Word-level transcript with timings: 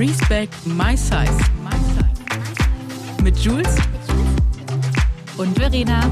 Respect 0.00 0.54
My 0.64 0.96
Size. 0.96 1.38
Mit 3.22 3.36
Jules 3.36 3.76
und 5.36 5.58
Verena. 5.58 6.10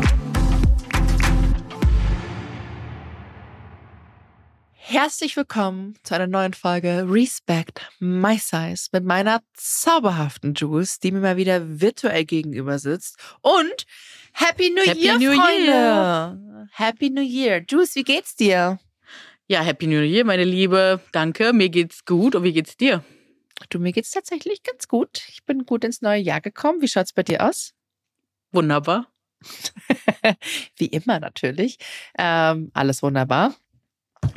Herzlich 4.75 5.39
willkommen 5.39 5.95
zu 6.03 6.15
einer 6.15 6.27
neuen 6.27 6.53
Folge 6.53 7.07
Respect 7.09 7.81
My 7.99 8.37
Size 8.37 8.89
mit 8.93 9.05
meiner 9.05 9.41
zauberhaften 9.55 10.53
Jules, 10.53 10.99
die 10.99 11.11
mir 11.11 11.21
mal 11.21 11.39
wieder 11.39 11.81
virtuell 11.81 12.27
gegenüber 12.27 12.79
sitzt. 12.79 13.17
Und 13.41 13.87
Happy 14.35 14.69
New 14.69 14.85
Happy 14.85 15.01
Year, 15.01 15.19
New 15.19 15.33
Freunde! 15.33 15.65
Year. 15.65 16.69
Happy 16.73 17.09
New 17.09 17.23
Year. 17.23 17.63
Jules, 17.67 17.95
wie 17.95 18.05
geht's 18.05 18.37
dir? 18.37 18.79
Ja, 19.47 19.63
Happy 19.63 19.87
New 19.87 20.03
Year, 20.03 20.27
meine 20.27 20.45
Liebe. 20.45 21.01
Danke, 21.13 21.55
mir 21.55 21.71
geht's 21.71 22.05
gut. 22.05 22.35
Und 22.35 22.43
wie 22.43 22.53
geht's 22.53 22.77
dir? 22.77 23.03
Du, 23.71 23.79
mir 23.79 23.93
geht's 23.93 24.11
tatsächlich 24.11 24.63
ganz 24.63 24.89
gut. 24.89 25.23
Ich 25.29 25.45
bin 25.45 25.67
gut 25.67 25.85
ins 25.85 26.03
neue 26.03 26.21
Jahr 26.21 26.41
gekommen. 26.41 26.81
Wie 26.81 26.89
schaut's 26.89 27.13
bei 27.13 27.23
dir 27.23 27.47
aus? 27.47 27.75
Wunderbar. 28.53 29.07
Wie 30.77 30.87
immer 30.87 31.21
natürlich. 31.21 31.79
Ähm, 32.19 32.71
alles 32.75 33.03
wunderbar. 33.03 33.55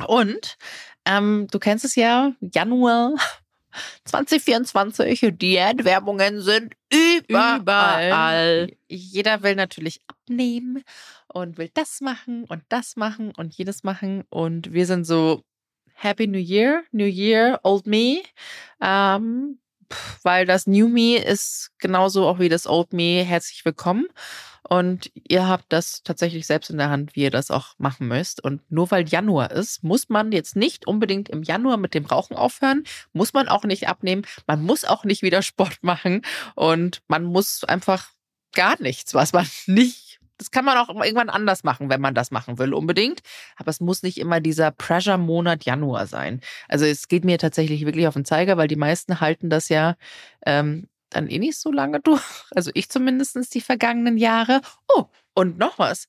Und 0.06 0.56
ähm, 1.04 1.48
du 1.50 1.58
kennst 1.58 1.84
es 1.84 1.96
ja, 1.96 2.32
Januar 2.40 3.14
2024, 4.04 5.32
Diätwerbungen 5.38 6.40
sind 6.40 6.74
überall. 6.90 7.60
Überall. 7.60 8.72
Jeder 8.88 9.42
will 9.42 9.54
natürlich 9.54 10.00
abnehmen 10.06 10.84
und 11.28 11.58
will 11.58 11.70
das 11.72 12.00
machen 12.00 12.44
und 12.44 12.62
das 12.68 12.96
machen 12.96 13.32
und 13.36 13.54
jedes 13.54 13.82
machen. 13.82 14.24
Und 14.28 14.72
wir 14.72 14.86
sind 14.86 15.04
so 15.04 15.42
Happy 16.02 16.26
New 16.26 16.38
Year, 16.38 16.82
New 16.90 17.06
Year, 17.06 17.60
Old 17.62 17.86
Me. 17.86 18.22
Ähm, 18.80 19.60
weil 20.24 20.46
das 20.46 20.66
New 20.66 20.88
Me 20.88 21.16
ist 21.16 21.70
genauso 21.78 22.26
auch 22.26 22.40
wie 22.40 22.48
das 22.48 22.66
Old 22.66 22.92
Me. 22.92 23.22
Herzlich 23.22 23.64
willkommen. 23.64 24.08
Und 24.68 25.12
ihr 25.28 25.46
habt 25.46 25.66
das 25.68 26.02
tatsächlich 26.02 26.44
selbst 26.44 26.70
in 26.70 26.78
der 26.78 26.90
Hand, 26.90 27.14
wie 27.14 27.22
ihr 27.22 27.30
das 27.30 27.52
auch 27.52 27.74
machen 27.78 28.08
müsst. 28.08 28.42
Und 28.42 28.68
nur 28.68 28.90
weil 28.90 29.08
Januar 29.08 29.52
ist, 29.52 29.84
muss 29.84 30.08
man 30.08 30.32
jetzt 30.32 30.56
nicht 30.56 30.88
unbedingt 30.88 31.28
im 31.28 31.44
Januar 31.44 31.76
mit 31.76 31.94
dem 31.94 32.06
Rauchen 32.06 32.36
aufhören, 32.36 32.82
muss 33.12 33.32
man 33.32 33.46
auch 33.46 33.62
nicht 33.62 33.86
abnehmen, 33.86 34.26
man 34.48 34.60
muss 34.60 34.84
auch 34.84 35.04
nicht 35.04 35.22
wieder 35.22 35.42
Sport 35.42 35.78
machen 35.82 36.22
und 36.56 37.00
man 37.06 37.22
muss 37.22 37.62
einfach 37.62 38.10
gar 38.52 38.80
nichts, 38.82 39.14
was 39.14 39.32
man 39.32 39.46
nicht. 39.66 40.11
Das 40.42 40.50
kann 40.50 40.64
man 40.64 40.76
auch 40.76 40.88
irgendwann 40.88 41.30
anders 41.30 41.62
machen, 41.62 41.88
wenn 41.88 42.00
man 42.00 42.16
das 42.16 42.32
machen 42.32 42.58
will, 42.58 42.74
unbedingt. 42.74 43.20
Aber 43.56 43.70
es 43.70 43.78
muss 43.78 44.02
nicht 44.02 44.18
immer 44.18 44.40
dieser 44.40 44.72
Pressure-Monat 44.72 45.64
Januar 45.64 46.08
sein. 46.08 46.40
Also 46.68 46.84
es 46.84 47.06
geht 47.06 47.24
mir 47.24 47.38
tatsächlich 47.38 47.86
wirklich 47.86 48.08
auf 48.08 48.14
den 48.14 48.24
Zeiger, 48.24 48.56
weil 48.56 48.66
die 48.66 48.74
meisten 48.74 49.20
halten 49.20 49.50
das 49.50 49.68
ja 49.68 49.94
ähm, 50.44 50.88
dann 51.10 51.28
eh 51.28 51.38
nicht 51.38 51.60
so 51.60 51.70
lange 51.70 52.00
durch. 52.00 52.24
Also 52.50 52.72
ich 52.74 52.88
zumindest 52.88 53.54
die 53.54 53.60
vergangenen 53.60 54.16
Jahre. 54.16 54.62
Oh, 54.92 55.04
und 55.34 55.58
noch 55.58 55.78
was. 55.78 56.08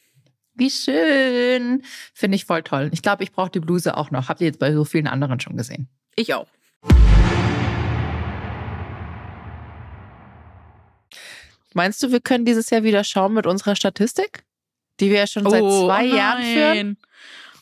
Wie 0.61 0.69
schön. 0.69 1.81
Finde 2.13 2.35
ich 2.35 2.45
voll 2.45 2.61
toll. 2.61 2.91
Ich 2.93 3.01
glaube, 3.01 3.23
ich 3.23 3.31
brauche 3.31 3.49
die 3.49 3.59
Bluse 3.59 3.97
auch 3.97 4.11
noch. 4.11 4.29
Habt 4.29 4.41
ihr 4.41 4.45
jetzt 4.45 4.59
bei 4.59 4.71
so 4.71 4.85
vielen 4.85 5.07
anderen 5.07 5.39
schon 5.39 5.57
gesehen? 5.57 5.89
Ich 6.15 6.35
auch. 6.35 6.45
Meinst 11.73 12.03
du, 12.03 12.11
wir 12.11 12.19
können 12.19 12.45
dieses 12.45 12.69
Jahr 12.69 12.83
wieder 12.83 13.03
schauen 13.03 13.33
mit 13.33 13.47
unserer 13.47 13.75
Statistik? 13.75 14.43
Die 14.99 15.09
wir 15.09 15.17
ja 15.17 15.25
schon 15.25 15.49
seit 15.49 15.63
zwei 15.63 16.05
Jahren 16.05 16.43
führen? 16.43 16.97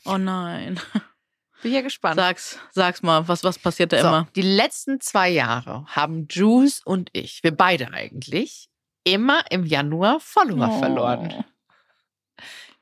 Oh 0.03 0.17
nein. 0.17 0.77
Bin 1.63 1.71
ja 1.71 1.79
gespannt. 1.79 2.17
Sag's, 2.17 2.59
sag's 2.73 3.01
mal, 3.01 3.29
was, 3.29 3.45
was 3.45 3.57
passiert 3.59 3.93
da 3.93 4.01
so, 4.01 4.07
immer? 4.09 4.27
Die 4.35 4.41
letzten 4.41 4.99
zwei 4.99 5.29
Jahre 5.29 5.85
haben 5.87 6.27
Jules 6.29 6.81
und 6.83 7.09
ich, 7.13 7.43
wir 7.43 7.55
beide 7.55 7.93
eigentlich, 7.93 8.67
immer 9.05 9.43
im 9.51 9.65
Januar 9.65 10.19
Follower 10.19 10.69
Oh. 10.69 10.79
verloren. 10.79 11.45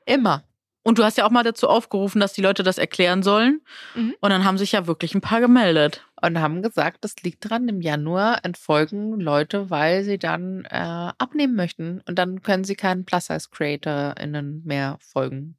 Immer. 0.08 0.44
Und 0.84 0.98
du 0.98 1.04
hast 1.04 1.18
ja 1.18 1.26
auch 1.26 1.30
mal 1.30 1.42
dazu 1.44 1.68
aufgerufen, 1.68 2.18
dass 2.20 2.32
die 2.32 2.40
Leute 2.40 2.62
das 2.62 2.78
erklären 2.78 3.22
sollen. 3.22 3.60
Mhm. 3.94 4.14
Und 4.20 4.30
dann 4.30 4.44
haben 4.44 4.56
sich 4.56 4.72
ja 4.72 4.86
wirklich 4.86 5.14
ein 5.14 5.20
paar 5.20 5.40
gemeldet. 5.40 6.02
Und 6.22 6.40
haben 6.40 6.62
gesagt, 6.62 7.04
das 7.04 7.14
liegt 7.22 7.48
dran, 7.48 7.68
im 7.68 7.82
Januar 7.82 8.44
entfolgen 8.44 9.20
Leute, 9.20 9.68
weil 9.70 10.02
sie 10.02 10.18
dann 10.18 10.64
äh, 10.64 11.12
abnehmen 11.18 11.54
möchten. 11.56 12.00
Und 12.08 12.18
dann 12.18 12.42
können 12.42 12.64
sie 12.64 12.74
keinen 12.74 13.04
Plus-Size-CreatorInnen 13.04 14.62
mehr 14.64 14.96
folgen. 15.00 15.56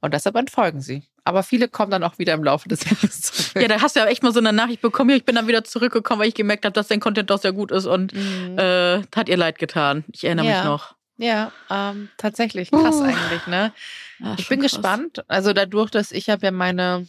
Und 0.00 0.14
deshalb 0.14 0.36
entfolgen 0.36 0.80
sie. 0.80 1.02
Aber 1.24 1.42
viele 1.42 1.68
kommen 1.68 1.90
dann 1.90 2.04
auch 2.04 2.18
wieder 2.18 2.32
im 2.34 2.44
Laufe 2.44 2.68
des 2.68 2.84
Jahres 2.88 3.20
zurück. 3.22 3.62
Ja, 3.62 3.68
da 3.68 3.82
hast 3.82 3.96
du 3.96 4.00
ja 4.00 4.06
echt 4.06 4.22
mal 4.22 4.32
so 4.32 4.38
eine 4.40 4.52
Nachricht 4.52 4.80
bekommen. 4.80 5.10
Ich 5.10 5.24
bin 5.24 5.34
dann 5.34 5.48
wieder 5.48 5.64
zurückgekommen, 5.64 6.20
weil 6.20 6.28
ich 6.28 6.34
gemerkt 6.34 6.64
habe, 6.64 6.72
dass 6.72 6.88
dein 6.88 7.00
Content 7.00 7.28
doch 7.30 7.38
sehr 7.40 7.52
gut 7.52 7.70
ist. 7.72 7.86
Und 7.86 8.14
Mhm. 8.14 8.58
äh, 8.58 9.02
hat 9.14 9.28
ihr 9.28 9.36
leid 9.36 9.58
getan. 9.58 10.04
Ich 10.12 10.24
erinnere 10.24 10.46
Ja. 10.46 10.54
mich 10.56 10.64
noch. 10.64 10.94
Ja, 11.20 11.52
ähm, 11.68 12.08
tatsächlich 12.16 12.70
krass 12.70 12.96
Uh. 12.96 13.02
eigentlich, 13.02 13.46
ne? 13.46 13.72
Ja, 14.20 14.36
ich 14.38 14.48
bin 14.48 14.60
krass. 14.60 14.72
gespannt. 14.72 15.22
Also 15.28 15.52
dadurch, 15.52 15.90
dass 15.90 16.12
ich 16.12 16.30
habe 16.30 16.46
ja 16.46 16.50
meine 16.50 17.06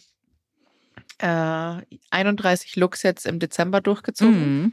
äh, 1.18 1.76
31 2.10 2.76
Looks 2.76 3.02
jetzt 3.02 3.24
im 3.24 3.38
Dezember 3.38 3.80
durchgezogen. 3.80 4.62
Mhm. 4.64 4.72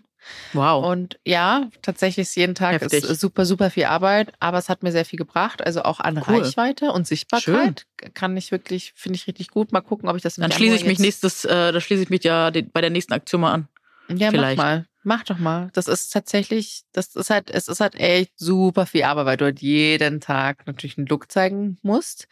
Wow. 0.52 0.86
Und 0.86 1.18
ja, 1.24 1.70
tatsächlich 1.82 2.28
ist 2.28 2.36
jeden 2.36 2.54
Tag 2.54 2.82
Heftig. 2.82 3.06
ist 3.06 3.22
super, 3.22 3.46
super 3.46 3.70
viel 3.70 3.86
Arbeit, 3.86 4.34
aber 4.42 4.58
es 4.58 4.68
hat 4.68 4.84
mir 4.84 4.92
sehr 4.92 5.06
viel 5.06 5.18
gebracht. 5.18 5.66
Also 5.66 5.84
auch 5.84 6.02
an 6.02 6.18
Cool. 6.18 6.42
Reichweite 6.42 6.92
und 6.92 7.08
Sichtbarkeit 7.08 7.86
kann 8.14 8.36
ich 8.36 8.52
wirklich, 8.52 8.92
finde 8.98 9.16
ich 9.16 9.28
richtig 9.28 9.50
gut. 9.50 9.72
Mal 9.72 9.80
gucken, 9.80 10.10
ob 10.10 10.18
ich 10.18 10.22
das 10.22 10.38
im 10.38 10.42
dann 10.42 10.52
Januar 10.52 10.58
schließe 10.60 10.76
ich 10.76 10.86
mich 10.86 11.00
nächstes, 11.00 11.46
äh, 11.46 11.72
da 11.72 11.80
schließe 11.80 12.04
ich 12.04 12.10
mich 12.10 12.26
ja 12.26 12.52
den, 12.52 12.70
bei 12.72 12.82
der 12.82 12.90
nächsten 12.90 13.14
Aktion 13.14 13.40
mal 13.40 13.54
an. 13.54 13.68
Ja, 14.10 14.32
vielleicht. 14.32 14.58
mach 14.58 14.66
mal. 14.66 14.86
Mach 15.04 15.24
doch 15.24 15.38
mal. 15.38 15.70
Das 15.74 15.88
ist 15.88 16.10
tatsächlich, 16.12 16.84
das 16.92 17.16
ist 17.16 17.30
halt, 17.30 17.50
es 17.50 17.68
ist 17.68 17.80
halt 17.80 17.96
echt 17.96 18.38
super 18.38 18.86
viel 18.86 19.04
Arbeit, 19.04 19.26
weil 19.26 19.38
du 19.38 19.46
halt 19.46 19.62
jeden 19.62 20.20
Tag 20.20 20.68
natürlich 20.68 20.98
einen 20.98 21.08
Look 21.08 21.32
zeigen 21.32 21.78
musst. 21.84 22.28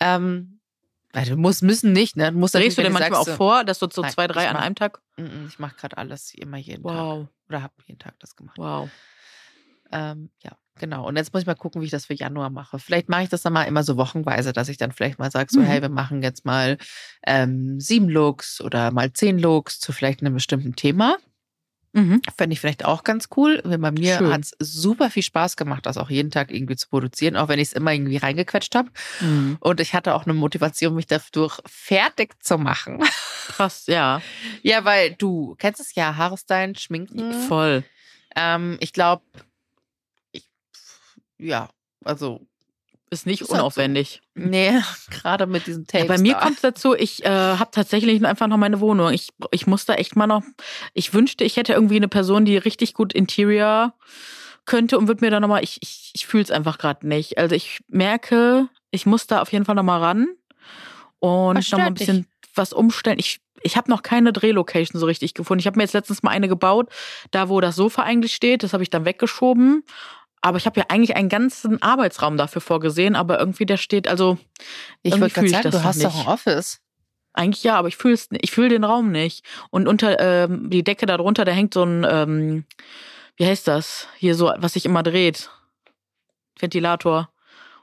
Ähm, 0.00 0.60
weil 1.12 1.24
du 1.26 1.36
musst, 1.36 1.62
müssen 1.62 1.92
nicht, 1.92 2.16
ne? 2.16 2.32
Du 2.32 2.38
musst 2.38 2.54
Drehst 2.54 2.78
du 2.78 2.82
dir 2.82 2.90
manchmal 2.90 3.18
auch 3.20 3.24
sagst, 3.26 3.36
vor, 3.36 3.64
dass 3.64 3.78
du 3.78 3.88
so 3.92 4.02
Nein, 4.02 4.12
zwei, 4.12 4.26
drei 4.28 4.48
an 4.48 4.54
mach- 4.54 4.62
einem 4.62 4.74
Tag? 4.74 5.00
so, 5.16 5.24
"Mm, 5.24 5.46
Ich 5.46 5.58
mache 5.58 5.76
gerade 5.76 5.98
alles 5.98 6.34
immer 6.34 6.56
jeden 6.56 6.82
Tag. 6.84 6.92
Wow. 6.94 7.28
Oder 7.48 7.62
habe 7.62 7.74
jeden 7.86 7.98
Tag 7.98 8.14
das 8.20 8.34
gemacht. 8.36 8.56
Wow. 8.58 8.90
Ähm, 9.92 10.30
ja, 10.42 10.52
genau. 10.78 11.06
Und 11.08 11.16
jetzt 11.16 11.32
muss 11.32 11.42
ich 11.42 11.46
mal 11.46 11.54
gucken, 11.56 11.80
wie 11.80 11.86
ich 11.86 11.90
das 11.90 12.06
für 12.06 12.14
Januar 12.14 12.50
mache. 12.50 12.78
Vielleicht 12.78 13.08
mache 13.08 13.24
ich 13.24 13.28
das 13.28 13.42
dann 13.42 13.52
mal 13.52 13.64
immer 13.64 13.82
so 13.82 13.96
wochenweise, 13.96 14.52
dass 14.52 14.68
ich 14.68 14.76
dann 14.76 14.92
vielleicht 14.92 15.18
mal 15.18 15.30
sage, 15.32 15.48
so, 15.52 15.60
Mhm. 15.60 15.64
hey, 15.64 15.82
wir 15.82 15.88
machen 15.88 16.22
jetzt 16.22 16.44
mal 16.44 16.78
ähm, 17.26 17.80
sieben 17.80 18.08
Looks 18.08 18.60
oder 18.60 18.90
mal 18.92 19.12
zehn 19.12 19.38
Looks 19.38 19.80
zu 19.80 19.92
vielleicht 19.92 20.20
einem 20.20 20.34
bestimmten 20.34 20.76
Thema. 20.76 21.16
Mhm. 21.92 22.22
Fände 22.36 22.54
ich 22.54 22.60
vielleicht 22.60 22.84
auch 22.84 23.02
ganz 23.02 23.28
cool. 23.36 23.60
Weil 23.64 23.78
Bei 23.78 23.90
mir 23.90 24.20
hat 24.30 24.42
es 24.42 24.54
super 24.58 25.10
viel 25.10 25.22
Spaß 25.22 25.56
gemacht, 25.56 25.86
das 25.86 25.96
auch 25.96 26.10
jeden 26.10 26.30
Tag 26.30 26.52
irgendwie 26.52 26.76
zu 26.76 26.88
produzieren, 26.88 27.36
auch 27.36 27.48
wenn 27.48 27.58
ich 27.58 27.68
es 27.68 27.72
immer 27.72 27.92
irgendwie 27.92 28.16
reingequetscht 28.16 28.74
habe. 28.74 28.90
Mhm. 29.20 29.56
Und 29.60 29.80
ich 29.80 29.94
hatte 29.94 30.14
auch 30.14 30.24
eine 30.24 30.34
Motivation, 30.34 30.94
mich 30.94 31.06
dadurch 31.06 31.58
fertig 31.66 32.42
zu 32.42 32.58
machen. 32.58 33.02
Krass, 33.48 33.86
ja. 33.86 34.22
ja, 34.62 34.84
weil 34.84 35.14
du 35.14 35.56
kennst 35.58 35.80
es 35.80 35.94
ja, 35.94 36.16
Haare 36.16 36.38
stylen, 36.38 36.76
schminken. 36.76 37.32
Voll. 37.48 37.84
Ähm, 38.36 38.76
ich 38.80 38.92
glaube, 38.92 39.24
ich, 40.30 40.48
ja, 41.38 41.68
also, 42.04 42.46
Ist 43.12 43.26
nicht 43.26 43.40
Ist 43.42 43.48
halt 43.48 43.56
so. 43.58 43.62
unaufwendig. 43.64 44.22
nee, 44.34 44.72
gerade 45.10 45.46
mit 45.46 45.66
diesen 45.66 45.84
Ja, 45.92 46.00
Tapes. 46.00 46.08
bei 46.08 46.18
mir 46.18 46.34
kommt 46.34 46.56
es 46.56 46.60
dazu, 46.62 46.94
ich 46.94 47.24
äh, 47.24 47.28
habe 47.28 47.70
tatsächlich 47.72 48.24
einfach 48.24 48.46
noch 48.46 48.56
meine 48.56 48.78
Wohnung. 48.80 49.12
Ich, 49.12 49.30
ich 49.50 49.66
muss 49.66 49.84
da 49.84 49.94
echt 49.94 50.14
mal 50.16 50.26
noch. 50.28 50.42
Ich 50.94 51.12
wünschte, 51.12 51.42
ich 51.44 51.56
hätte 51.56 51.72
irgendwie 51.72 51.96
eine 51.96 52.08
Person, 52.08 52.44
die 52.44 52.56
richtig 52.56 52.94
gut 52.94 53.12
Interior 53.12 53.94
könnte 54.64 54.96
und 54.98 55.08
würde 55.08 55.24
mir 55.24 55.30
da 55.32 55.40
nochmal. 55.40 55.64
Ich, 55.64 55.78
ich, 55.82 56.12
ich 56.14 56.26
fühle 56.26 56.44
es 56.44 56.50
einfach 56.52 56.78
gerade 56.78 57.06
nicht. 57.08 57.36
Also 57.38 57.54
ich 57.56 57.80
merke, 57.88 58.68
ich 58.92 59.06
muss 59.06 59.26
da 59.26 59.42
auf 59.42 59.52
jeden 59.52 59.64
Fall 59.64 59.74
nochmal 59.74 60.00
ran 60.00 60.28
und 61.18 61.28
nochmal 61.28 61.56
ein 61.56 61.62
stört 61.62 61.88
dich? 61.90 62.06
bisschen 62.06 62.26
was 62.54 62.72
umstellen. 62.72 63.18
Ich, 63.18 63.40
ich 63.62 63.76
habe 63.76 63.90
noch 63.90 64.02
keine 64.02 64.32
Drehlocation 64.32 65.00
so 65.00 65.06
richtig 65.06 65.34
gefunden. 65.34 65.60
Ich 65.60 65.66
habe 65.66 65.76
mir 65.76 65.82
jetzt 65.82 65.92
letztens 65.94 66.22
mal 66.22 66.30
eine 66.30 66.46
gebaut, 66.48 66.88
da 67.32 67.48
wo 67.48 67.60
das 67.60 67.74
Sofa 67.76 68.02
eigentlich 68.02 68.34
steht. 68.34 68.62
Das 68.62 68.72
habe 68.72 68.82
ich 68.82 68.90
dann 68.90 69.04
weggeschoben. 69.04 69.82
Aber 70.42 70.56
ich 70.58 70.66
habe 70.66 70.80
ja 70.80 70.86
eigentlich 70.88 71.16
einen 71.16 71.28
ganzen 71.28 71.82
Arbeitsraum 71.82 72.36
dafür 72.36 72.62
vorgesehen, 72.62 73.14
aber 73.14 73.38
irgendwie 73.38 73.66
der 73.66 73.76
steht, 73.76 74.08
also 74.08 74.38
ich 75.02 75.18
würde 75.18 75.34
gerade 75.34 75.48
sagen, 75.48 75.70
das 75.70 75.74
du 75.74 75.84
hast 75.84 76.04
doch 76.04 76.20
ein 76.20 76.26
Office. 76.26 76.80
Eigentlich 77.32 77.62
ja, 77.62 77.76
aber 77.76 77.88
ich 77.88 77.96
fühle 77.96 78.18
ich 78.40 78.50
fühl 78.50 78.68
den 78.68 78.84
Raum 78.84 79.12
nicht. 79.12 79.44
Und 79.70 79.86
unter 79.86 80.18
ähm, 80.18 80.68
die 80.70 80.82
Decke 80.82 81.06
darunter, 81.06 81.44
da 81.44 81.52
hängt 81.52 81.74
so 81.74 81.84
ein, 81.84 82.06
ähm, 82.08 82.64
wie 83.36 83.46
heißt 83.46 83.68
das? 83.68 84.08
Hier 84.16 84.34
so, 84.34 84.52
was 84.56 84.72
sich 84.72 84.84
immer 84.84 85.02
dreht. 85.02 85.50
Ventilator. 86.58 87.29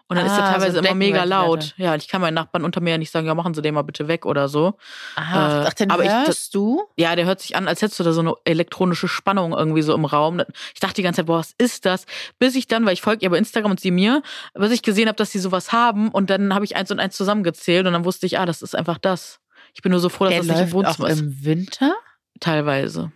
Und 0.10 0.16
dann 0.16 0.26
ist 0.26 0.32
Ah, 0.32 0.36
so 0.36 0.42
teilweise 0.54 0.78
ein 0.80 0.86
immer 0.86 0.94
mega 0.96 1.26
laut. 1.26 1.74
Ja, 1.76 1.94
ich 1.96 2.08
kann 2.08 2.22
meinen 2.22 2.36
Nachbarn 2.36 2.64
unter 2.64 2.80
mir 2.80 2.92
ja 2.92 2.98
nicht 2.98 3.12
sagen, 3.12 3.28
ja, 3.28 3.36
machen 3.36 3.54
Sie 3.54 3.62
den 3.62 3.74
mal 3.74 3.82
bitte 3.82 4.08
weg 4.08 4.26
oder 4.26 4.48
so. 4.48 4.78
Aha, 5.16 5.64
Äh, 5.64 5.68
ach, 5.68 5.74
den 5.74 5.92
aber 5.92 6.04
ich- 6.06 6.10
hörst 6.10 6.56
du? 6.56 6.82
Ja, 6.96 7.14
der 7.18 7.26
hört 7.26 7.42
sich 7.42 7.58
an, 7.58 7.68
als 7.68 7.82
hättest 7.82 8.00
du 8.00 8.06
da 8.06 8.14
so 8.14 8.22
eine 8.22 8.34
elektronische 8.46 9.10
Spannung 9.10 9.52
irgendwie 9.52 9.82
so 9.82 9.94
im 9.94 10.06
Raum. 10.06 10.42
Ich 10.74 10.80
dachte 10.80 10.94
die 10.96 11.02
ganze 11.04 11.18
Zeit, 11.20 11.26
boah, 11.26 11.40
was 11.40 11.54
ist 11.58 11.86
das? 11.86 12.06
Bis 12.40 12.56
ich 12.56 12.68
dann, 12.68 12.86
weil 12.86 12.94
ich 12.94 13.02
folge 13.02 13.24
ihr 13.26 13.30
bei 13.30 13.38
Instagram 13.38 13.72
und 13.72 13.82
sie 13.82 13.92
mir, 13.92 14.22
bis 14.54 14.72
ich 14.72 14.82
gesehen 14.82 15.08
habe, 15.10 15.18
dass 15.18 15.32
sie 15.32 15.40
sowas 15.40 15.74
haben 15.74 16.08
und 16.10 16.30
dann 16.30 16.54
habe 16.54 16.64
ich 16.64 16.78
eins 16.78 16.90
und 16.90 17.02
eins 17.02 17.18
zusammengezählt 17.18 17.86
und 17.86 17.92
dann 17.92 18.06
wusste 18.06 18.26
ich, 18.28 18.40
ah, 18.40 18.46
das 18.46 18.62
ist 18.62 18.76
einfach 18.78 19.00
das. 19.00 19.42
Ich 19.74 19.82
bin 19.82 19.92
nur 19.92 20.00
so 20.00 20.08
froh, 20.08 20.24
dass 20.24 20.32
Der 20.34 20.40
das 20.40 20.48
nicht 20.48 20.56
im 20.56 20.62
läuft 20.72 20.74
auch 20.74 21.00
Wohnzimmer 21.00 21.10
ist. 21.10 21.20
im 21.20 21.44
Winter? 21.46 21.94
Teilweise. 22.40 23.12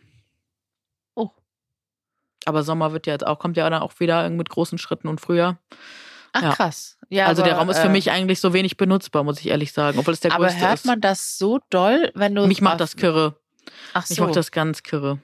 Oh. 1.16 1.30
Aber 2.46 2.64
Sommer 2.64 2.92
wird 2.92 3.08
ja 3.08 3.14
jetzt 3.14 3.26
auch, 3.26 3.40
kommt 3.40 3.56
ja 3.56 3.70
dann 3.70 3.82
auch 3.82 3.98
wieder 4.02 4.30
mit 4.30 4.50
großen 4.50 4.78
Schritten 4.78 5.08
und 5.08 5.22
früher. 5.22 5.58
Ach 6.34 6.42
Ja. 6.44 6.54
krass. 6.56 6.98
Ja, 7.10 7.26
also 7.26 7.42
der 7.44 7.54
aber, 7.54 7.60
Raum 7.62 7.70
ist 7.70 7.80
für 7.80 7.88
äh, 7.88 7.90
mich 7.90 8.10
eigentlich 8.10 8.40
so 8.40 8.54
wenig 8.54 8.78
benutzbar, 8.78 9.24
muss 9.24 9.40
ich 9.40 9.48
ehrlich 9.48 9.74
sagen, 9.74 10.00
obwohl 10.00 10.14
es 10.14 10.22
der 10.22 10.32
Aber 10.34 10.46
größte 10.46 10.62
hört 10.62 10.74
ist. 10.76 10.86
man 10.86 11.02
das 11.02 11.38
so 11.38 11.60
doll, 11.70 12.10
wenn 12.16 12.34
du. 12.36 12.48
Mich 12.48 12.62
macht 12.62 12.80
das 12.80 12.96
kirre. 12.96 13.36
Ach 13.94 14.08
Mich 14.10 14.18
so. 14.18 14.24
macht 14.26 14.36
das 14.38 14.52
ganz 14.52 14.82
kirre. 14.82 15.20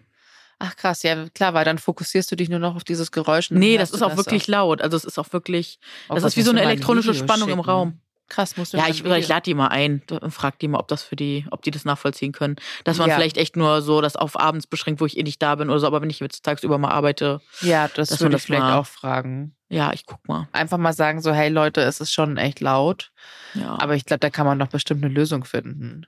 Ach 0.59 0.75
krass, 0.75 1.03
ja 1.03 1.29
klar, 1.29 1.53
weil 1.53 1.63
dann 1.65 1.77
fokussierst 1.77 2.31
du 2.31 2.35
dich 2.35 2.49
nur 2.49 2.59
noch 2.59 2.75
auf 2.75 2.83
dieses 2.83 3.11
Geräusch. 3.11 3.51
Nee, 3.51 3.77
das 3.77 3.91
ist 3.91 4.01
auch 4.01 4.17
wirklich 4.17 4.47
laut. 4.47 4.81
Also 4.81 4.97
es 4.97 5.05
ist 5.05 5.17
auch 5.19 5.31
wirklich, 5.31 5.79
Oh 6.09 6.15
das 6.15 6.23
Gott, 6.23 6.29
ist 6.31 6.37
wie 6.37 6.41
so 6.41 6.51
eine 6.51 6.61
elektronische 6.63 7.13
Spannung 7.13 7.49
im 7.49 7.57
schicken. 7.59 7.69
Raum. 7.69 7.99
Krass, 8.29 8.57
musst 8.57 8.73
du 8.73 8.77
Ja, 8.77 8.87
ich, 8.89 9.05
ich 9.05 9.27
lade 9.27 9.43
die 9.43 9.53
mal 9.53 9.67
ein 9.67 10.01
und 10.21 10.31
frag 10.31 10.59
die 10.59 10.67
mal, 10.67 10.79
ob 10.79 10.87
das 10.89 11.01
für 11.03 11.15
die, 11.15 11.45
ob 11.51 11.61
die 11.61 11.71
das 11.71 11.85
nachvollziehen 11.85 12.33
können. 12.33 12.57
Dass 12.83 12.97
man 12.97 13.07
Ja. 13.09 13.15
vielleicht 13.15 13.37
echt 13.37 13.55
nur 13.55 13.81
so 13.81 14.01
das 14.01 14.15
auf 14.15 14.37
abends 14.39 14.67
beschränkt, 14.67 14.99
wo 15.01 15.05
ich 15.05 15.17
eh 15.17 15.23
nicht 15.23 15.41
da 15.41 15.55
bin 15.55 15.69
oder 15.69 15.79
so, 15.79 15.87
aber 15.87 16.01
wenn 16.01 16.09
ich 16.09 16.19
jetzt 16.19 16.43
tagsüber 16.43 16.77
mal 16.77 16.91
arbeite, 16.91 17.39
Ja, 17.61 17.87
das 17.87 18.19
würde 18.19 18.33
das 18.33 18.41
ich 18.41 18.47
vielleicht 18.47 18.63
mal- 18.63 18.77
auch 18.77 18.85
fragen. 18.85 19.55
ja, 19.69 19.93
ich 19.93 20.05
guck 20.05 20.27
mal. 20.27 20.47
Einfach 20.51 20.77
mal 20.77 20.93
sagen 20.93 21.21
so, 21.21 21.31
hey 21.31 21.49
Leute, 21.49 21.81
es 21.81 22.01
ist 22.01 22.11
schon 22.11 22.35
echt 22.37 22.59
laut. 22.59 23.11
Ja. 23.53 23.77
Aber 23.79 23.95
ich 23.95 24.03
glaube, 24.05 24.19
da 24.19 24.29
kann 24.29 24.45
man 24.45 24.59
doch 24.59 24.67
bestimmt 24.67 25.03
eine 25.05 25.13
Lösung 25.13 25.45
finden. 25.45 26.05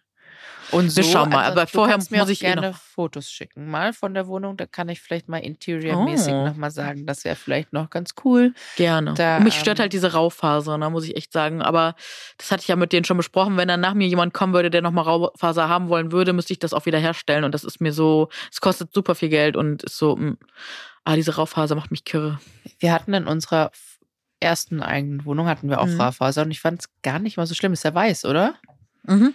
Und 0.71 0.89
so, 0.92 0.98
Wir 0.98 1.04
schauen 1.04 1.30
mal, 1.30 1.45
also, 1.45 1.51
aber 1.60 1.68
vorher 1.68 1.94
kannst 1.95 2.12
mir 2.12 2.18
muss 2.19 2.27
auch 2.27 2.31
ich 2.31 2.42
eh 2.44 2.45
gerne 2.48 2.69
noch- 2.71 2.77
Fotos 2.77 3.30
schicken, 3.31 3.69
mal 3.69 3.94
von 3.94 4.13
der 4.13 4.27
Wohnung. 4.27 4.57
Da 4.57 4.66
kann 4.66 4.89
ich 4.89 5.01
vielleicht 5.01 5.27
mal 5.30 5.38
interiormäßig 5.39 6.33
Oh. 6.33 6.45
nochmal 6.45 6.71
sagen, 6.71 7.06
das 7.06 7.24
wäre 7.25 7.36
vielleicht 7.36 7.74
noch 7.74 7.89
ganz 7.89 8.12
cool. 8.24 8.54
Gerne. 8.75 9.13
Da, 9.16 9.39
mich 9.39 9.56
stört 9.56 9.80
ähm, 9.80 9.83
halt 9.83 9.94
diese 9.94 10.13
Raufaser, 10.13 10.77
da 10.77 10.89
muss 10.89 11.06
ich 11.06 11.16
echt 11.18 11.31
sagen. 11.33 11.62
Aber 11.62 11.95
das 12.38 12.51
hatte 12.51 12.62
ich 12.62 12.68
ja 12.68 12.75
mit 12.75 12.92
denen 12.94 13.06
schon 13.06 13.18
besprochen. 13.18 13.57
Wenn 13.57 13.68
dann 13.68 13.80
nach 13.81 13.94
mir 13.94 14.07
jemand 14.07 14.33
kommen 14.33 14.54
würde, 14.54 14.69
der 14.69 14.81
nochmal 14.81 15.06
Raufaser 15.06 15.69
haben 15.69 15.89
wollen 15.89 16.12
würde, 16.12 16.33
müsste 16.33 16.54
ich 16.54 16.60
das 16.60 16.74
auch 16.74 16.86
wieder 16.86 17.00
herstellen. 17.00 17.44
Und 17.44 17.54
das 17.54 17.63
ist 17.63 17.81
mir 17.81 17.94
so, 17.94 18.30
es 18.51 18.62
kostet 18.62 18.94
super 18.94 19.15
viel 19.15 19.30
Geld 19.30 19.56
und 19.57 19.83
ist 19.83 19.98
so, 19.98 20.15
mh, 20.15 20.36
ah, 21.06 21.15
diese 21.15 21.36
Raufaser 21.36 21.75
macht 21.75 21.92
mich 21.92 22.04
kirre. 22.06 22.39
Wir 22.80 22.94
hatten 22.94 23.13
in 23.13 23.27
unserer 23.27 23.72
ersten 24.42 24.81
eigenen 24.81 25.25
Wohnung 25.25 25.48
hatten 25.48 25.69
wir 25.69 25.81
auch 25.81 25.88
Mhm. 25.88 26.00
Raufaser 26.00 26.44
und 26.44 26.51
ich 26.51 26.62
fand 26.62 26.80
es 26.81 26.89
gar 27.01 27.19
nicht 27.19 27.36
mal 27.38 27.45
so 27.45 27.54
schlimm. 27.56 27.74
Ist 27.74 27.83
ja 27.83 27.94
weiß, 27.94 28.24
oder? 28.25 28.56
Mhm. 29.04 29.33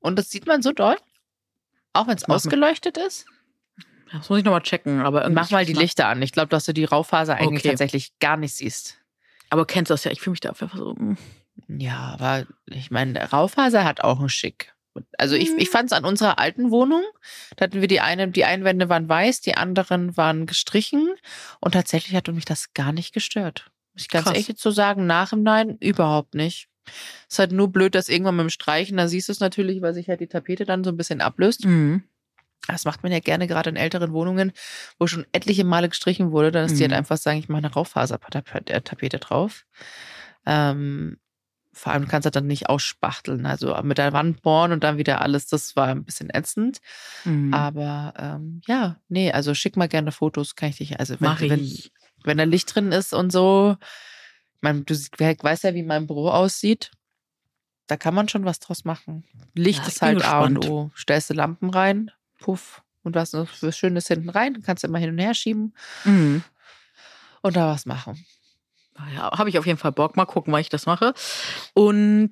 Und 0.00 0.18
das 0.18 0.30
sieht 0.30 0.46
man 0.46 0.62
so 0.62 0.72
doll? 0.72 0.96
Auch 1.92 2.06
wenn 2.06 2.16
es 2.16 2.22
Mach 2.22 2.28
mal. 2.28 2.34
ausgeleuchtet 2.36 2.96
ist? 2.98 3.26
Das 4.12 4.28
muss 4.28 4.38
ich 4.40 4.44
nochmal 4.44 4.62
checken. 4.62 5.00
Aber 5.00 5.22
irgendwie, 5.22 5.40
Mach 5.40 5.50
mal 5.50 5.64
die 5.64 5.72
Lichter 5.72 6.08
an. 6.08 6.20
Ich 6.22 6.32
glaube, 6.32 6.48
dass 6.48 6.64
du 6.64 6.72
die 6.74 6.84
Raufaser 6.84 7.36
eigentlich 7.36 7.60
Okay. 7.60 7.68
tatsächlich 7.70 8.18
gar 8.18 8.36
nicht 8.36 8.54
siehst. 8.54 8.96
Aber 9.50 9.66
kennst 9.66 9.90
du 9.90 9.94
das 9.94 10.04
ja? 10.04 10.10
Ich 10.10 10.20
fühle 10.20 10.32
mich 10.32 10.40
da 10.40 10.50
einfach 10.50 10.74
so. 10.76 10.94
mh. 10.96 11.16
Ja, 11.68 11.98
aber 12.18 12.46
ich 12.66 12.90
meine, 12.90 13.30
Raufaser 13.30 13.84
hat 13.84 14.02
auch 14.02 14.18
einen 14.18 14.28
Schick. 14.28 14.74
Also 15.18 15.36
ich, 15.36 15.50
ich 15.56 15.70
fand 15.70 15.86
es 15.86 15.92
an 15.92 16.04
unserer 16.04 16.38
alten 16.40 16.72
Wohnung, 16.72 17.02
da 17.56 17.64
hatten 17.64 17.80
wir 17.80 17.86
die 17.86 18.00
eine, 18.00 18.28
die 18.28 18.44
Einwände 18.44 18.88
waren 18.88 19.08
weiß, 19.08 19.40
die 19.40 19.56
anderen 19.56 20.16
waren 20.16 20.46
gestrichen 20.46 21.14
und 21.60 21.72
tatsächlich 21.72 22.16
hat 22.16 22.26
mich 22.28 22.44
das 22.44 22.72
gar 22.74 22.90
nicht 22.92 23.14
gestört. 23.14 23.70
Muss 23.92 24.02
ich 24.02 24.08
ganz 24.08 24.24
Krass. 24.24 24.36
ehrlich 24.36 24.58
so 24.58 24.72
sagen, 24.72 25.06
nach 25.06 25.32
im 25.32 25.44
Nein 25.44 25.76
überhaupt 25.78 26.34
nicht. 26.34 26.68
Es 27.28 27.34
ist 27.34 27.38
halt 27.38 27.52
nur 27.52 27.68
blöd, 27.72 27.94
dass 27.94 28.08
irgendwann 28.08 28.36
mit 28.36 28.44
dem 28.44 28.50
Streichen, 28.50 28.96
da 28.96 29.08
siehst 29.08 29.28
du 29.28 29.32
es 29.32 29.40
natürlich, 29.40 29.82
weil 29.82 29.94
sich 29.94 30.08
halt 30.08 30.20
die 30.20 30.26
Tapete 30.26 30.64
dann 30.64 30.84
so 30.84 30.90
ein 30.90 30.96
bisschen 30.96 31.20
ablöst. 31.20 31.64
Mhm. 31.64 32.04
Das 32.66 32.84
macht 32.84 33.02
man 33.02 33.10
ja 33.10 33.20
gerne 33.20 33.46
gerade 33.46 33.70
in 33.70 33.76
älteren 33.76 34.12
Wohnungen, 34.12 34.52
wo 34.98 35.06
schon 35.06 35.26
etliche 35.32 35.64
Male 35.64 35.88
gestrichen 35.88 36.30
wurde, 36.30 36.52
dann 36.52 36.66
ist 36.66 36.78
die 36.78 36.82
halt 36.84 36.92
Mhm. 36.92 36.98
einfach 36.98 37.16
sagen, 37.16 37.38
ich 37.38 37.48
mache 37.48 37.64
eine 37.64 37.72
Raufasertapete 37.72 39.18
drauf. 39.18 39.64
Ähm, 40.46 41.18
vor 41.72 41.92
allem 41.92 42.08
kannst 42.08 42.26
du 42.26 42.30
dann 42.30 42.46
nicht 42.46 42.68
ausspachteln. 42.68 43.46
Also 43.46 43.74
mit 43.82 43.98
der 43.98 44.12
Wand 44.12 44.42
bohren 44.42 44.72
und 44.72 44.82
dann 44.84 44.98
wieder 44.98 45.20
alles, 45.20 45.46
das 45.46 45.76
war 45.76 45.88
ein 45.88 46.04
bisschen 46.04 46.28
ätzend. 46.30 46.80
Mhm. 47.24 47.54
Aber 47.54 48.12
ähm, 48.18 48.60
ja, 48.66 48.96
nee, 49.08 49.32
also 49.32 49.54
schick 49.54 49.76
mal 49.76 49.88
gerne 49.88 50.12
Fotos, 50.12 50.56
kann 50.56 50.70
ich 50.70 50.76
dich. 50.78 50.98
Also 51.00 51.14
wenn, 51.20 51.28
wenn, 51.50 51.78
wenn 52.24 52.38
da 52.38 52.44
Licht 52.44 52.74
drin 52.74 52.92
ist 52.92 53.14
und 53.14 53.30
so, 53.32 53.76
ich 54.60 54.62
meine, 54.62 54.82
du 54.82 54.94
weißt 54.94 55.64
ja, 55.64 55.72
wie 55.74 55.82
mein 55.82 56.06
Büro 56.06 56.28
aussieht. 56.28 56.90
Da 57.86 57.96
kann 57.96 58.14
man 58.14 58.28
schon 58.28 58.44
was 58.44 58.60
draus 58.60 58.84
machen. 58.84 59.24
Licht 59.54 59.80
Ja, 59.80 59.88
ist 59.88 60.02
halt 60.02 60.22
A 60.24 60.42
und 60.42 60.56
gespannt. 60.56 60.68
O. 60.70 60.90
Stellst 60.94 61.30
du 61.30 61.34
Lampen 61.34 61.70
rein, 61.70 62.10
puff, 62.38 62.82
und 63.02 63.14
was 63.16 63.34
für 63.54 63.72
Schönes 63.72 64.06
hinten 64.06 64.28
rein, 64.28 64.62
kannst 64.62 64.84
du 64.84 64.88
immer 64.88 64.98
hin 64.98 65.10
und 65.10 65.18
her 65.18 65.32
schieben 65.32 65.74
Mhm. 66.04 66.44
und 67.40 67.56
da 67.56 67.68
was 67.72 67.86
machen. 67.86 68.22
Ja, 69.16 69.30
habe 69.38 69.48
ich 69.48 69.58
auf 69.58 69.64
jeden 69.66 69.78
Fall 69.78 69.92
Bock. 69.92 70.14
Mal 70.16 70.26
gucken, 70.26 70.52
wann 70.52 70.60
ich 70.60 70.68
das 70.68 70.84
mache. 70.84 71.14
Und 71.72 72.30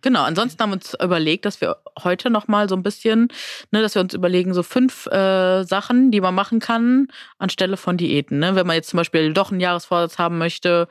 genau, 0.00 0.22
ansonsten 0.22 0.62
haben 0.62 0.70
wir 0.70 0.76
uns 0.76 0.94
überlegt, 0.94 1.44
dass 1.44 1.60
wir 1.60 1.76
heute 2.02 2.30
nochmal 2.30 2.68
so 2.70 2.74
ein 2.74 2.82
bisschen, 2.82 3.28
ne, 3.70 3.82
dass 3.82 3.94
wir 3.94 4.00
uns 4.00 4.14
überlegen, 4.14 4.54
so 4.54 4.62
fünf 4.62 5.06
äh, 5.06 5.62
Sachen, 5.64 6.10
die 6.10 6.22
man 6.22 6.34
machen 6.34 6.58
kann 6.58 7.08
anstelle 7.38 7.76
von 7.76 7.98
Diäten. 7.98 8.38
Ne? 8.38 8.54
Wenn 8.56 8.66
man 8.66 8.76
jetzt 8.76 8.88
zum 8.90 8.96
Beispiel 8.96 9.34
doch 9.34 9.50
einen 9.50 9.60
Jahresvorsatz 9.60 10.18
haben 10.18 10.38
möchte, 10.38 10.88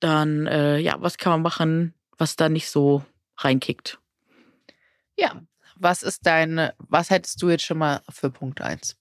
dann 0.00 0.46
äh, 0.46 0.78
ja, 0.78 0.96
was 0.98 1.18
kann 1.18 1.32
man 1.32 1.42
machen, 1.42 1.94
was 2.16 2.36
da 2.36 2.48
nicht 2.48 2.70
so 2.70 3.04
reinkickt? 3.36 3.98
Ja. 5.16 5.42
Was 5.76 6.02
ist 6.02 6.26
deine, 6.26 6.74
was 6.78 7.10
hättest 7.10 7.40
du 7.40 7.50
jetzt 7.50 7.64
schon 7.64 7.78
mal 7.78 8.02
für 8.08 8.30
Punkt 8.30 8.60
1? 8.60 8.96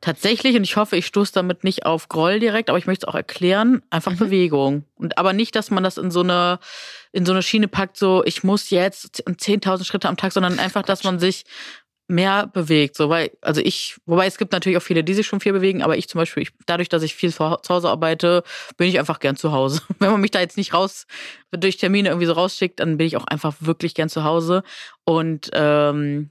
Tatsächlich, 0.00 0.56
und 0.56 0.62
ich 0.62 0.76
hoffe, 0.76 0.96
ich 0.96 1.06
stoße 1.06 1.32
damit 1.32 1.64
nicht 1.64 1.84
auf 1.86 2.08
Groll 2.08 2.38
direkt, 2.38 2.68
aber 2.68 2.78
ich 2.78 2.86
möchte 2.86 3.06
es 3.06 3.08
auch 3.08 3.16
erklären, 3.16 3.82
einfach 3.90 4.12
Mhm. 4.12 4.18
Bewegung. 4.18 4.84
Und 4.94 5.18
aber 5.18 5.32
nicht, 5.32 5.56
dass 5.56 5.70
man 5.70 5.82
das 5.82 5.98
in 5.98 6.10
so 6.10 6.20
eine, 6.20 6.60
in 7.12 7.26
so 7.26 7.32
eine 7.32 7.42
Schiene 7.42 7.66
packt, 7.66 7.96
so 7.96 8.22
ich 8.24 8.44
muss 8.44 8.70
jetzt 8.70 9.26
10.000 9.26 9.84
Schritte 9.84 10.08
am 10.08 10.16
Tag, 10.16 10.32
sondern 10.32 10.58
einfach, 10.58 10.82
dass 10.82 11.02
man 11.04 11.18
sich 11.18 11.44
mehr 12.08 12.46
bewegt. 12.46 12.96
So, 12.96 13.08
weil, 13.08 13.30
also 13.40 13.60
ich, 13.60 13.98
wobei 14.06 14.26
es 14.26 14.38
gibt 14.38 14.52
natürlich 14.52 14.78
auch 14.78 14.82
viele, 14.82 15.04
die 15.04 15.14
sich 15.14 15.26
schon 15.26 15.40
viel 15.40 15.52
bewegen, 15.52 15.82
aber 15.82 15.96
ich 15.96 16.08
zum 16.08 16.18
Beispiel, 16.18 16.42
ich, 16.42 16.50
dadurch, 16.66 16.88
dass 16.88 17.02
ich 17.02 17.14
viel 17.14 17.32
zu 17.32 17.50
Hause 17.68 17.88
arbeite, 17.88 18.42
bin 18.76 18.88
ich 18.88 18.98
einfach 18.98 19.20
gern 19.20 19.36
zu 19.36 19.52
Hause. 19.52 19.82
Wenn 19.98 20.10
man 20.10 20.20
mich 20.20 20.30
da 20.30 20.40
jetzt 20.40 20.56
nicht 20.56 20.74
raus, 20.74 21.06
durch 21.50 21.76
Termine 21.76 22.08
irgendwie 22.08 22.26
so 22.26 22.32
rausschickt, 22.32 22.80
dann 22.80 22.96
bin 22.96 23.06
ich 23.06 23.16
auch 23.16 23.26
einfach 23.26 23.54
wirklich 23.60 23.94
gern 23.94 24.08
zu 24.08 24.24
Hause. 24.24 24.62
Und 25.04 25.50
ähm, 25.52 26.30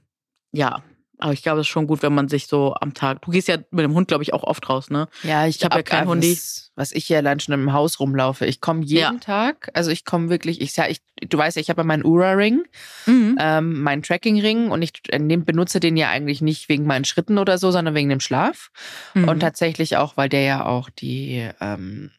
ja, 0.52 0.82
Aber 1.18 1.32
ich 1.32 1.42
glaube, 1.42 1.60
es 1.60 1.66
ist 1.66 1.70
schon 1.72 1.86
gut, 1.86 2.02
wenn 2.02 2.14
man 2.14 2.28
sich 2.28 2.46
so 2.46 2.74
am 2.80 2.94
Tag. 2.94 3.22
Du 3.22 3.30
gehst 3.32 3.48
ja 3.48 3.56
mit 3.70 3.84
dem 3.84 3.94
Hund, 3.94 4.08
glaube 4.08 4.22
ich, 4.22 4.32
auch 4.32 4.44
oft 4.44 4.68
raus, 4.68 4.88
ne? 4.90 5.08
Ja, 5.24 5.46
ich, 5.46 5.56
Ich 5.56 5.64
hab 5.64 5.74
ja 5.74 5.82
keinen 5.82 6.08
Hundi. 6.08 6.38
Was, 6.76 6.92
ich 6.92 7.06
hier 7.06 7.16
allein 7.18 7.40
schon 7.40 7.54
im 7.54 7.72
Haus 7.72 7.98
rumlaufe. 7.98 8.46
Ich 8.46 8.60
komme 8.60 8.84
jeden 8.84 9.00
Ja. 9.14 9.20
Tag, 9.20 9.68
also 9.74 9.90
ich 9.90 10.04
komme 10.04 10.28
wirklich, 10.30 10.60
ich, 10.60 10.76
ja, 10.76 10.86
ich, 10.86 11.00
du 11.28 11.36
weißt 11.36 11.56
ja, 11.56 11.60
ich 11.60 11.70
habe 11.70 11.80
ja 11.80 11.84
meinen 11.84 12.04
Ura-Ring, 12.04 12.62
Mhm. 13.06 13.36
ähm, 13.40 13.82
meinen 13.82 14.02
Tracking-Ring 14.02 14.70
und 14.70 14.82
ich 14.82 14.92
äh, 15.08 15.18
nehm, 15.18 15.44
benutze 15.44 15.80
den 15.80 15.96
ja 15.96 16.08
eigentlich 16.10 16.40
nicht 16.40 16.68
wegen 16.68 16.84
meinen 16.86 17.04
Schritten 17.04 17.38
oder 17.38 17.58
so, 17.58 17.72
sondern 17.72 17.94
wegen 17.96 18.08
dem 18.10 18.20
Schlaf. 18.20 18.70
Mhm. 19.14 19.28
Und 19.28 19.40
tatsächlich 19.40 19.96
auch, 19.96 20.16
weil 20.16 20.28
der 20.28 20.42
ja 20.42 20.66
auch 20.66 20.88
die 20.88 21.48
ähm, 21.60 22.12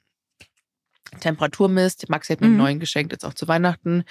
Temperatur 1.20 1.70
misst. 1.70 2.10
Max 2.10 2.30
hat 2.30 2.40
mir 2.42 2.46
einen 2.48 2.56
Mhm. 2.56 2.62
neuen 2.62 2.80
geschenkt, 2.80 3.12
jetzt 3.12 3.26
auch 3.26 3.34
zu 3.34 3.48
Weihnachten. 3.48 4.04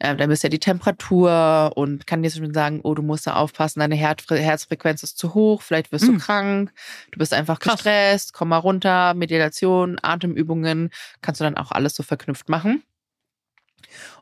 Ähm, 0.00 0.18
da 0.18 0.26
misst 0.26 0.44
er 0.44 0.50
die 0.50 0.58
Temperatur 0.58 1.72
und 1.76 2.06
kann 2.06 2.22
dir 2.22 2.30
schon 2.30 2.52
sagen, 2.54 2.80
oh, 2.82 2.94
du 2.94 3.02
musst 3.02 3.26
da 3.26 3.34
aufpassen, 3.34 3.80
deine 3.80 3.94
Herzfre 3.96 4.38
Herzfrequenz 4.38 5.02
ist 5.02 5.18
zu 5.18 5.34
hoch, 5.34 5.62
vielleicht 5.62 5.92
wirst 5.92 6.08
du 6.08 6.12
Mhm. 6.12 6.18
krank, 6.18 6.72
du 7.12 7.18
bist 7.18 7.32
einfach 7.34 7.58
Krass. 7.60 7.76
gestresst, 7.76 8.32
komm 8.32 8.48
mal 8.48 8.58
runter, 8.58 9.14
Meditation, 9.14 9.98
Atemübungen, 10.02 10.90
kannst 11.22 11.40
du 11.40 11.44
dann 11.44 11.56
auch 11.56 11.70
alles 11.72 11.94
so 11.94 12.02
verknüpft 12.02 12.48
machen. 12.48 12.82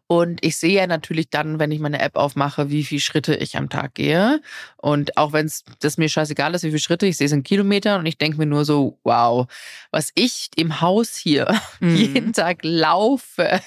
Und 0.09 0.43
ich 0.45 0.57
sehe 0.57 0.73
ja 0.75 0.87
natürlich 0.87 1.29
dann, 1.31 1.59
wenn 1.59 1.71
ich 1.71 1.81
meine 1.81 2.01
App 2.01 2.17
aufmache, 2.17 2.71
wie 2.71 2.83
viele 2.83 3.01
Schritte 3.03 3.35
ich 3.37 3.57
am 3.59 3.69
Tag 3.69 3.95
gehe. 3.95 4.41
Und 4.79 5.17
auch 5.19 5.33
wenn 5.35 5.45
es 5.47 5.65
das 5.81 5.99
mir 5.99 6.09
scheißegal 6.09 6.55
ist, 6.55 6.63
wie 6.65 6.69
viele 6.69 6.79
Schritte, 6.81 7.07
ich 7.07 7.19
sehe 7.19 7.27
es 7.27 7.33
in 7.33 7.43
Kilometern 7.43 8.01
und 8.01 8.07
ich 8.07 8.17
denke 8.17 8.39
mir 8.39 8.47
nur 8.47 8.65
so, 8.65 8.99
wow, 9.05 9.47
was 9.91 10.11
ich 10.15 10.49
im 10.57 10.81
Haus 10.81 11.15
hier 11.15 11.55
Mhm. 11.81 11.95
jeden 11.97 12.33
Tag 12.33 12.61
laufe. 12.63 13.61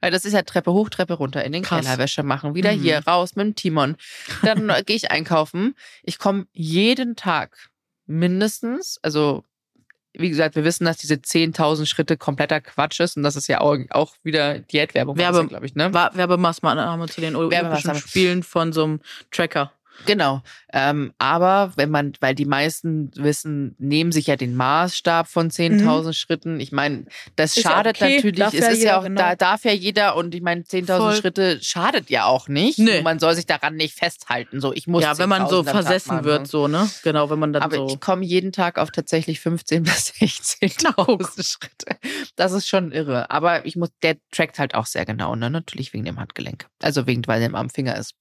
Weil 0.00 0.10
das 0.12 0.24
ist 0.24 0.32
ja 0.32 0.42
Treppe 0.42 0.72
hoch, 0.72 0.88
Treppe 0.88 1.14
runter, 1.14 1.44
in 1.44 1.52
den 1.52 1.62
Krass. 1.62 1.84
Keller 1.84 1.98
Wäsche 1.98 2.22
machen, 2.22 2.54
wieder 2.54 2.72
Mhm. 2.74 2.80
hier 2.80 2.98
raus 3.06 3.34
mit 3.36 3.46
dem 3.46 3.54
Timon. 3.56 3.96
Dann 4.42 4.70
äh, 4.70 4.82
gehe 4.86 4.96
ich 4.96 5.10
einkaufen. 5.10 5.74
Ich 6.04 6.18
komme 6.18 6.46
jeden 6.52 7.16
Tag 7.16 7.70
mindestens, 8.06 8.98
also 9.02 9.44
wie 10.14 10.28
gesagt, 10.28 10.56
wir 10.56 10.64
wissen, 10.64 10.84
dass 10.84 10.98
diese 10.98 11.14
10.000 11.14 11.86
Schritte 11.86 12.16
kompletter 12.16 12.60
Quatsch 12.60 13.00
ist 13.00 13.16
und 13.16 13.22
das 13.22 13.36
ist 13.36 13.48
ja 13.48 13.60
auch, 13.60 13.76
auch 13.90 14.14
wieder 14.22 14.58
Diätwerbung, 14.58 15.16
Werbe- 15.16 15.46
glaube 15.48 15.66
ich, 15.66 15.74
ne? 15.74 15.92
Werbemaßnahme 15.92 17.08
zu 17.08 17.20
den 17.20 17.34
Olympischen. 17.36 17.94
Spielen 18.08 18.42
von 18.42 18.72
so 18.72 18.84
einem 18.84 19.00
Tracker. 19.30 19.72
Genau. 20.06 20.42
Ähm, 20.72 21.12
aber 21.18 21.72
wenn 21.76 21.90
man, 21.90 22.12
weil 22.20 22.34
die 22.34 22.44
meisten 22.46 23.10
wissen, 23.14 23.76
nehmen 23.78 24.10
sich 24.10 24.26
ja 24.26 24.36
den 24.36 24.56
Maßstab 24.56 25.28
von 25.28 25.50
10.000 25.50 26.12
Schritten. 26.14 26.60
Ich 26.60 26.72
meine, 26.72 27.04
das 27.36 27.54
Mhm. 27.56 27.60
Ist 27.60 27.62
schadet 27.62 27.96
okay, 28.02 28.16
natürlich. 28.16 28.38
darf 28.38 28.54
Es 28.54 28.60
ja 28.60 28.68
ist 28.68 28.78
jeder, 28.78 28.90
ja 28.90 28.98
auch, 28.98 29.04
genau. 29.04 29.20
da 29.20 29.36
darf 29.36 29.64
ja 29.64 29.72
jeder 29.72 30.16
und 30.16 30.34
ich 30.34 30.42
meine, 30.42 30.62
10.000 30.62 30.96
Voll. 30.96 31.14
Schritte 31.16 31.62
schadet 31.62 32.10
ja 32.10 32.24
auch 32.24 32.48
nicht. 32.48 32.78
Nee. 32.78 32.98
Und 32.98 33.04
man 33.04 33.18
soll 33.18 33.34
sich 33.34 33.46
daran 33.46 33.76
nicht 33.76 33.94
festhalten. 33.96 34.60
So, 34.60 34.72
ich 34.72 34.86
muss 34.86 35.02
Ja, 35.02 35.18
wenn 35.18 35.28
man 35.28 35.46
so 35.48 35.56
10.000 35.56 35.58
am 35.60 35.64
Tag 35.66 35.72
versessen 35.74 36.24
wird, 36.24 36.48
so, 36.48 36.68
ne? 36.68 36.90
Genau, 37.04 37.30
wenn 37.30 37.38
man 37.38 37.52
dann 37.52 37.62
Aber 37.62 37.76
so. 37.76 37.86
ich 37.88 38.00
komme 38.00 38.24
jeden 38.24 38.50
Tag 38.52 38.78
auf 38.78 38.90
tatsächlich 38.90 39.40
15 39.40 39.82
bis 39.84 40.12
16.000 40.14 41.46
Schritte. 41.46 41.96
Das 42.36 42.52
ist 42.52 42.66
schon 42.66 42.92
irre. 42.92 43.30
Aber 43.30 43.66
ich 43.66 43.76
muss, 43.76 43.90
der 44.02 44.16
trackt 44.30 44.58
halt 44.58 44.74
auch 44.74 44.86
sehr 44.86 45.04
genau, 45.04 45.36
ne? 45.36 45.50
Natürlich 45.50 45.92
wegen 45.92 46.04
dem 46.04 46.18
Handgelenk. 46.18 46.66
Also 46.82 47.06
wegen, 47.06 47.26
weil 47.26 47.40
der 47.40 47.54
am 47.54 47.70
Finger 47.70 47.96
ist. 47.96 48.14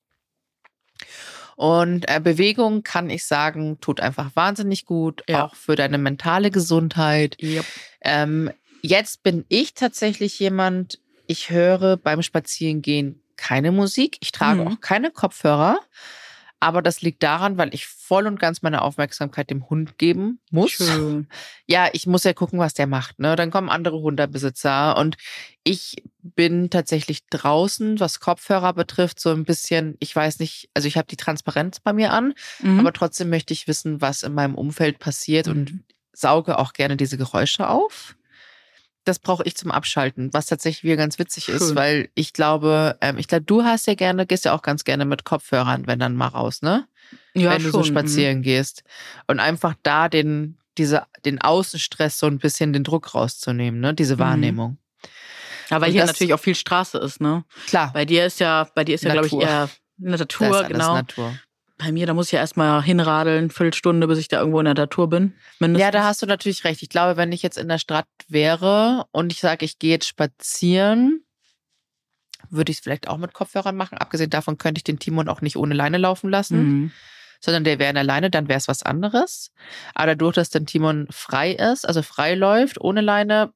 Und 1.61 2.09
äh, 2.09 2.19
Bewegung 2.19 2.81
kann 2.81 3.11
ich 3.11 3.23
sagen, 3.23 3.77
tut 3.81 3.99
einfach 3.99 4.31
wahnsinnig 4.33 4.87
gut, 4.87 5.23
Ja. 5.29 5.45
auch 5.45 5.53
für 5.53 5.75
deine 5.75 5.99
mentale 5.99 6.49
Gesundheit. 6.49 7.37
Yep. 7.39 7.65
Ähm, 8.01 8.49
jetzt 8.81 9.21
bin 9.21 9.45
ich 9.47 9.75
tatsächlich 9.75 10.39
jemand, 10.39 10.99
ich 11.27 11.51
höre 11.51 11.97
beim 11.97 12.23
Spazierengehen 12.23 13.21
keine 13.37 13.71
Musik, 13.71 14.17
ich 14.21 14.31
trage 14.31 14.61
Mhm. 14.61 14.67
auch 14.69 14.81
keine 14.81 15.11
Kopfhörer. 15.11 15.77
Aber 16.63 16.81
das 16.83 17.01
liegt 17.01 17.23
daran, 17.23 17.57
weil 17.57 17.73
ich 17.73 17.87
voll 17.87 18.27
und 18.27 18.39
ganz 18.39 18.61
meine 18.61 18.83
Aufmerksamkeit 18.83 19.49
dem 19.49 19.67
Hund 19.69 19.97
geben 19.97 20.39
muss. 20.51 20.71
Schön. 20.71 21.27
Ja, 21.65 21.89
ich 21.91 22.05
muss 22.05 22.23
ja 22.23 22.33
gucken, 22.33 22.59
was 22.59 22.75
der 22.75 22.85
macht. 22.85 23.17
Ne? 23.19 23.35
Dann 23.35 23.49
kommen 23.49 23.67
andere 23.67 23.99
Hundebesitzer 23.99 24.95
und 24.95 25.17
ich 25.63 26.03
bin 26.21 26.69
tatsächlich 26.69 27.25
draußen, 27.29 27.99
was 27.99 28.19
Kopfhörer 28.19 28.73
betrifft, 28.73 29.19
so 29.19 29.31
ein 29.31 29.43
bisschen, 29.43 29.97
ich 29.99 30.15
weiß 30.15 30.37
nicht, 30.39 30.69
also 30.75 30.87
ich 30.87 30.97
habe 30.97 31.07
die 31.07 31.17
Transparenz 31.17 31.79
bei 31.79 31.93
mir 31.93 32.13
an, 32.13 32.33
Mhm. 32.59 32.79
aber 32.79 32.93
trotzdem 32.93 33.29
möchte 33.29 33.53
ich 33.53 33.67
wissen, 33.67 33.99
was 33.99 34.21
in 34.21 34.33
meinem 34.35 34.53
Umfeld 34.55 34.99
passiert 34.99 35.47
und 35.47 35.71
Mhm. 35.71 35.83
sauge 36.13 36.59
auch 36.59 36.73
gerne 36.73 36.95
diese 36.95 37.17
Geräusche 37.17 37.67
auf. 37.69 38.15
Das 39.03 39.17
brauche 39.19 39.43
ich 39.45 39.55
zum 39.57 39.71
Abschalten, 39.71 40.31
was 40.33 40.45
tatsächlich 40.45 40.83
wieder 40.83 40.97
ganz 40.97 41.17
witzig 41.17 41.49
ist, 41.49 41.67
Schön. 41.67 41.75
weil 41.75 42.09
ich 42.13 42.33
glaube, 42.33 42.97
ähm, 43.01 43.17
ich 43.17 43.27
glaube, 43.27 43.43
du 43.45 43.63
hast 43.63 43.87
ja 43.87 43.95
gerne, 43.95 44.27
gehst 44.27 44.45
ja 44.45 44.53
auch 44.53 44.61
ganz 44.61 44.83
gerne 44.83 45.05
mit 45.05 45.23
Kopfhörern, 45.23 45.87
wenn 45.87 45.97
dann 45.99 46.15
mal 46.15 46.27
raus, 46.27 46.61
ne? 46.61 46.87
ja, 47.33 47.51
wenn 47.51 47.63
du 47.63 47.71
so 47.71 47.83
schon, 47.83 47.93
mhm. 47.93 47.97
spazieren 47.99 48.41
gehst. 48.43 48.83
Und 49.27 49.39
einfach 49.39 49.73
da 49.83 50.07
den, 50.07 50.57
diese, 50.77 51.03
den 51.25 51.41
Außenstress 51.41 52.19
so 52.19 52.27
ein 52.27 52.37
bisschen 52.37 52.73
den 52.73 52.83
Druck 52.83 53.15
rauszunehmen, 53.15 53.79
ne? 53.79 53.93
Diese 53.93 54.15
Mhm. 54.15 54.19
Wahrnehmung. 54.19 54.77
Ja, 55.69 55.81
weil 55.81 55.87
Und 55.89 55.93
hier 55.93 56.01
das- 56.01 56.11
natürlich 56.11 56.33
auch 56.33 56.39
viel 56.39 56.55
Straße 56.55 56.97
ist, 56.99 57.21
ne? 57.21 57.43
Klar, 57.67 57.91
Bei 57.93 58.05
dir 58.05 58.25
ist 58.25 58.39
ja, 58.39 58.67
bei 58.75 58.83
dir 58.83 58.95
ist 58.95 59.03
ja, 59.03 59.13
glaube 59.13 59.27
ich, 59.27 59.33
eher 59.33 59.69
Natur, 59.97 60.63
genau. 60.65 60.93
Natur. 60.95 61.35
Bei 61.83 61.91
mir, 61.91 62.05
da 62.05 62.13
muss 62.13 62.27
ich 62.27 62.33
ja 62.33 62.39
erstmal 62.39 62.83
hinradeln, 62.83 63.49
Viertelstunde, 63.49 64.05
bis 64.07 64.19
ich 64.19 64.27
da 64.27 64.39
irgendwo 64.39 64.59
in 64.59 64.65
der 64.65 64.75
Natur 64.75 65.09
bin. 65.09 65.33
Mindestens. 65.59 65.81
Ja, 65.83 65.91
da 65.91 66.03
hast 66.03 66.21
du 66.21 66.27
natürlich 66.27 66.63
recht. 66.63 66.83
Ich 66.83 66.89
glaube, 66.89 67.17
wenn 67.17 67.31
ich 67.31 67.41
jetzt 67.41 67.57
in 67.57 67.67
der 67.67 67.79
Stadt 67.79 68.07
wäre 68.27 69.05
und 69.11 69.31
ich 69.31 69.39
sage, 69.39 69.65
ich 69.65 69.79
gehe 69.79 69.91
jetzt 69.91 70.07
spazieren, 70.07 71.23
würde 72.49 72.71
ich 72.71 72.77
es 72.77 72.83
vielleicht 72.83 73.07
auch 73.07 73.17
mit 73.17 73.33
Kopfhörern 73.33 73.75
machen. 73.75 73.97
Abgesehen 73.97 74.29
davon 74.29 74.57
könnte 74.57 74.79
ich 74.79 74.83
den 74.83 74.99
Timon 74.99 75.27
auch 75.29 75.41
nicht 75.41 75.55
ohne 75.57 75.73
Leine 75.73 75.97
laufen 75.97 76.29
lassen, 76.29 76.57
Mhm. 76.63 76.91
sondern 77.39 77.63
der 77.63 77.79
wäre 77.79 77.89
in 77.89 77.95
der 77.95 78.03
Leine, 78.03 78.29
dann 78.29 78.47
wäre 78.47 78.57
es 78.57 78.67
was 78.67 78.83
anderes. 78.83 79.51
Aber 79.95 80.07
dadurch, 80.07 80.35
dass 80.35 80.49
der 80.49 80.65
Timon 80.65 81.07
frei 81.09 81.51
ist, 81.53 81.87
also 81.87 82.03
frei 82.03 82.35
läuft, 82.35 82.79
ohne 82.79 83.01
Leine, 83.01 83.53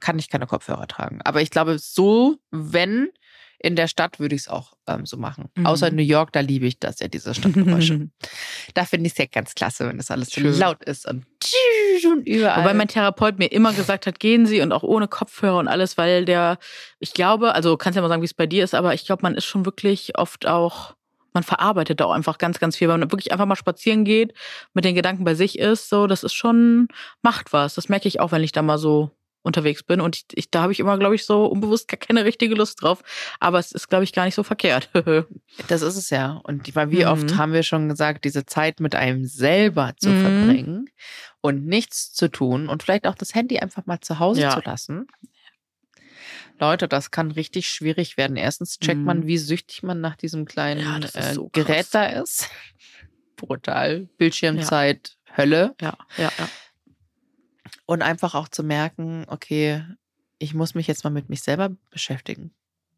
kann 0.00 0.18
ich 0.18 0.28
keine 0.28 0.46
Kopfhörer 0.48 0.88
tragen. 0.88 1.20
Aber 1.24 1.40
ich 1.42 1.50
glaube, 1.50 1.78
so, 1.78 2.38
wenn 2.50 3.10
in 3.60 3.74
der 3.74 3.88
Stadt, 3.88 4.20
würde 4.20 4.34
ich 4.34 4.42
es 4.42 4.48
auch 4.48 4.74
ähm, 4.86 5.04
so 5.04 5.16
machen. 5.16 5.48
Mhm. 5.56 5.66
Außer 5.66 5.88
in 5.88 5.96
New 5.96 6.02
York, 6.02 6.32
da 6.32 6.40
liebe 6.40 6.66
ich 6.66 6.78
das 6.78 7.00
ja, 7.00 7.08
diese 7.08 7.34
Stadtgeräusche. 7.34 8.08
da 8.74 8.84
finde 8.84 9.06
ich 9.06 9.12
es 9.12 9.18
ja 9.18 9.26
ganz 9.26 9.54
klasse, 9.54 9.88
wenn 9.88 9.96
das 9.96 10.10
alles 10.10 10.30
so 10.30 10.40
Schön. 10.40 10.56
laut 10.58 10.84
ist 10.84 11.08
und, 11.08 11.26
überall. 12.24 12.62
Wobei 12.62 12.74
mein 12.74 12.88
Therapeut 12.88 13.38
mir 13.38 13.46
immer 13.46 13.72
gesagt 13.72 14.06
hat, 14.06 14.20
gehen 14.20 14.46
Sie 14.46 14.60
und 14.60 14.72
auch 14.72 14.84
ohne 14.84 15.08
Kopfhörer 15.08 15.58
und 15.58 15.68
alles, 15.68 15.98
weil 15.98 16.24
der, 16.24 16.58
ich 17.00 17.14
glaube, 17.14 17.54
also 17.54 17.76
kannst 17.76 17.96
ja 17.96 18.02
mal 18.02 18.08
sagen, 18.08 18.22
wie 18.22 18.26
es 18.26 18.34
bei 18.34 18.46
dir 18.46 18.62
ist, 18.62 18.74
aber 18.74 18.94
ich 18.94 19.04
glaube, 19.04 19.22
man 19.22 19.34
ist 19.34 19.44
schon 19.44 19.64
wirklich 19.64 20.16
oft 20.16 20.46
auch, 20.46 20.94
man 21.32 21.42
verarbeitet 21.42 22.00
da 22.00 22.06
auch 22.06 22.12
einfach 22.12 22.38
ganz, 22.38 22.60
ganz 22.60 22.76
viel, 22.76 22.88
weil 22.88 22.98
man 22.98 23.10
wirklich 23.10 23.32
einfach 23.32 23.46
mal 23.46 23.56
spazieren 23.56 24.04
geht, 24.04 24.34
mit 24.72 24.84
den 24.84 24.94
Gedanken 24.94 25.24
bei 25.24 25.34
sich 25.34 25.58
ist, 25.58 25.88
so, 25.88 26.06
das 26.06 26.22
ist 26.22 26.34
schon, 26.34 26.88
macht 27.22 27.52
was. 27.52 27.74
Das 27.74 27.88
merke 27.88 28.06
ich 28.06 28.20
auch, 28.20 28.30
wenn 28.30 28.44
ich 28.44 28.52
da 28.52 28.62
mal 28.62 28.78
so 28.78 29.10
unterwegs 29.48 29.82
bin 29.82 30.00
und 30.00 30.14
ich, 30.16 30.24
ich 30.34 30.50
da 30.50 30.62
habe 30.62 30.70
ich 30.72 30.78
immer, 30.78 30.96
glaube 30.98 31.16
ich, 31.16 31.24
so 31.26 31.46
unbewusst 31.46 31.88
gar 31.88 31.98
keine 31.98 32.24
richtige 32.24 32.54
Lust 32.54 32.80
drauf, 32.82 33.02
aber 33.40 33.58
es 33.58 33.72
ist, 33.72 33.88
glaube 33.88 34.04
ich, 34.04 34.12
gar 34.12 34.24
nicht 34.26 34.36
so 34.36 34.44
verkehrt. 34.44 34.88
Das 35.66 35.82
ist 35.82 35.96
es 35.96 36.10
ja. 36.10 36.40
Und 36.44 36.74
weil 36.76 36.92
wie 36.92 37.04
Mhm. 37.04 37.10
oft 37.10 37.36
haben 37.36 37.52
wir 37.52 37.64
schon 37.64 37.88
gesagt, 37.88 38.24
diese 38.24 38.46
Zeit 38.46 38.78
mit 38.78 38.94
einem 38.94 39.24
selber 39.24 39.94
zu 39.96 40.10
Mhm. 40.10 40.20
verbringen 40.20 40.90
und 41.40 41.66
nichts 41.66 42.12
zu 42.12 42.28
tun 42.28 42.68
und 42.68 42.84
vielleicht 42.84 43.06
auch 43.08 43.16
das 43.16 43.34
Handy 43.34 43.58
einfach 43.58 43.84
mal 43.86 44.00
zu 44.00 44.20
Hause 44.20 44.42
Ja. 44.42 44.50
zu 44.54 44.60
lassen. 44.64 45.08
Leute, 46.60 46.88
das 46.88 47.10
kann 47.10 47.30
richtig 47.30 47.68
schwierig 47.70 48.16
werden. 48.16 48.36
Erstens 48.36 48.78
checkt 48.78 49.04
man, 49.04 49.20
Mhm. 49.20 49.26
wie 49.26 49.38
süchtig 49.38 49.82
man 49.82 50.00
nach 50.00 50.16
diesem 50.16 50.44
kleinen 50.44 51.02
Ja, 51.02 51.08
äh, 51.20 51.34
so 51.34 51.48
Gerät 51.50 51.76
krass. 51.76 51.90
da 51.90 52.06
ist. 52.06 52.48
Brutal. 53.36 54.08
Bildschirmzeit, 54.18 55.16
Hölle. 55.36 55.74
ja, 55.80 55.96
ja, 56.16 56.32
ja. 56.38 56.48
Und 57.88 58.02
einfach 58.02 58.34
auch 58.34 58.48
zu 58.48 58.62
merken, 58.62 59.24
okay, 59.28 59.82
ich 60.38 60.52
muss 60.54 60.74
mich 60.74 60.86
jetzt 60.86 61.04
mal 61.04 61.10
mit 61.10 61.30
mich 61.30 61.42
selber 61.42 61.70
beschäftigen. 61.90 62.52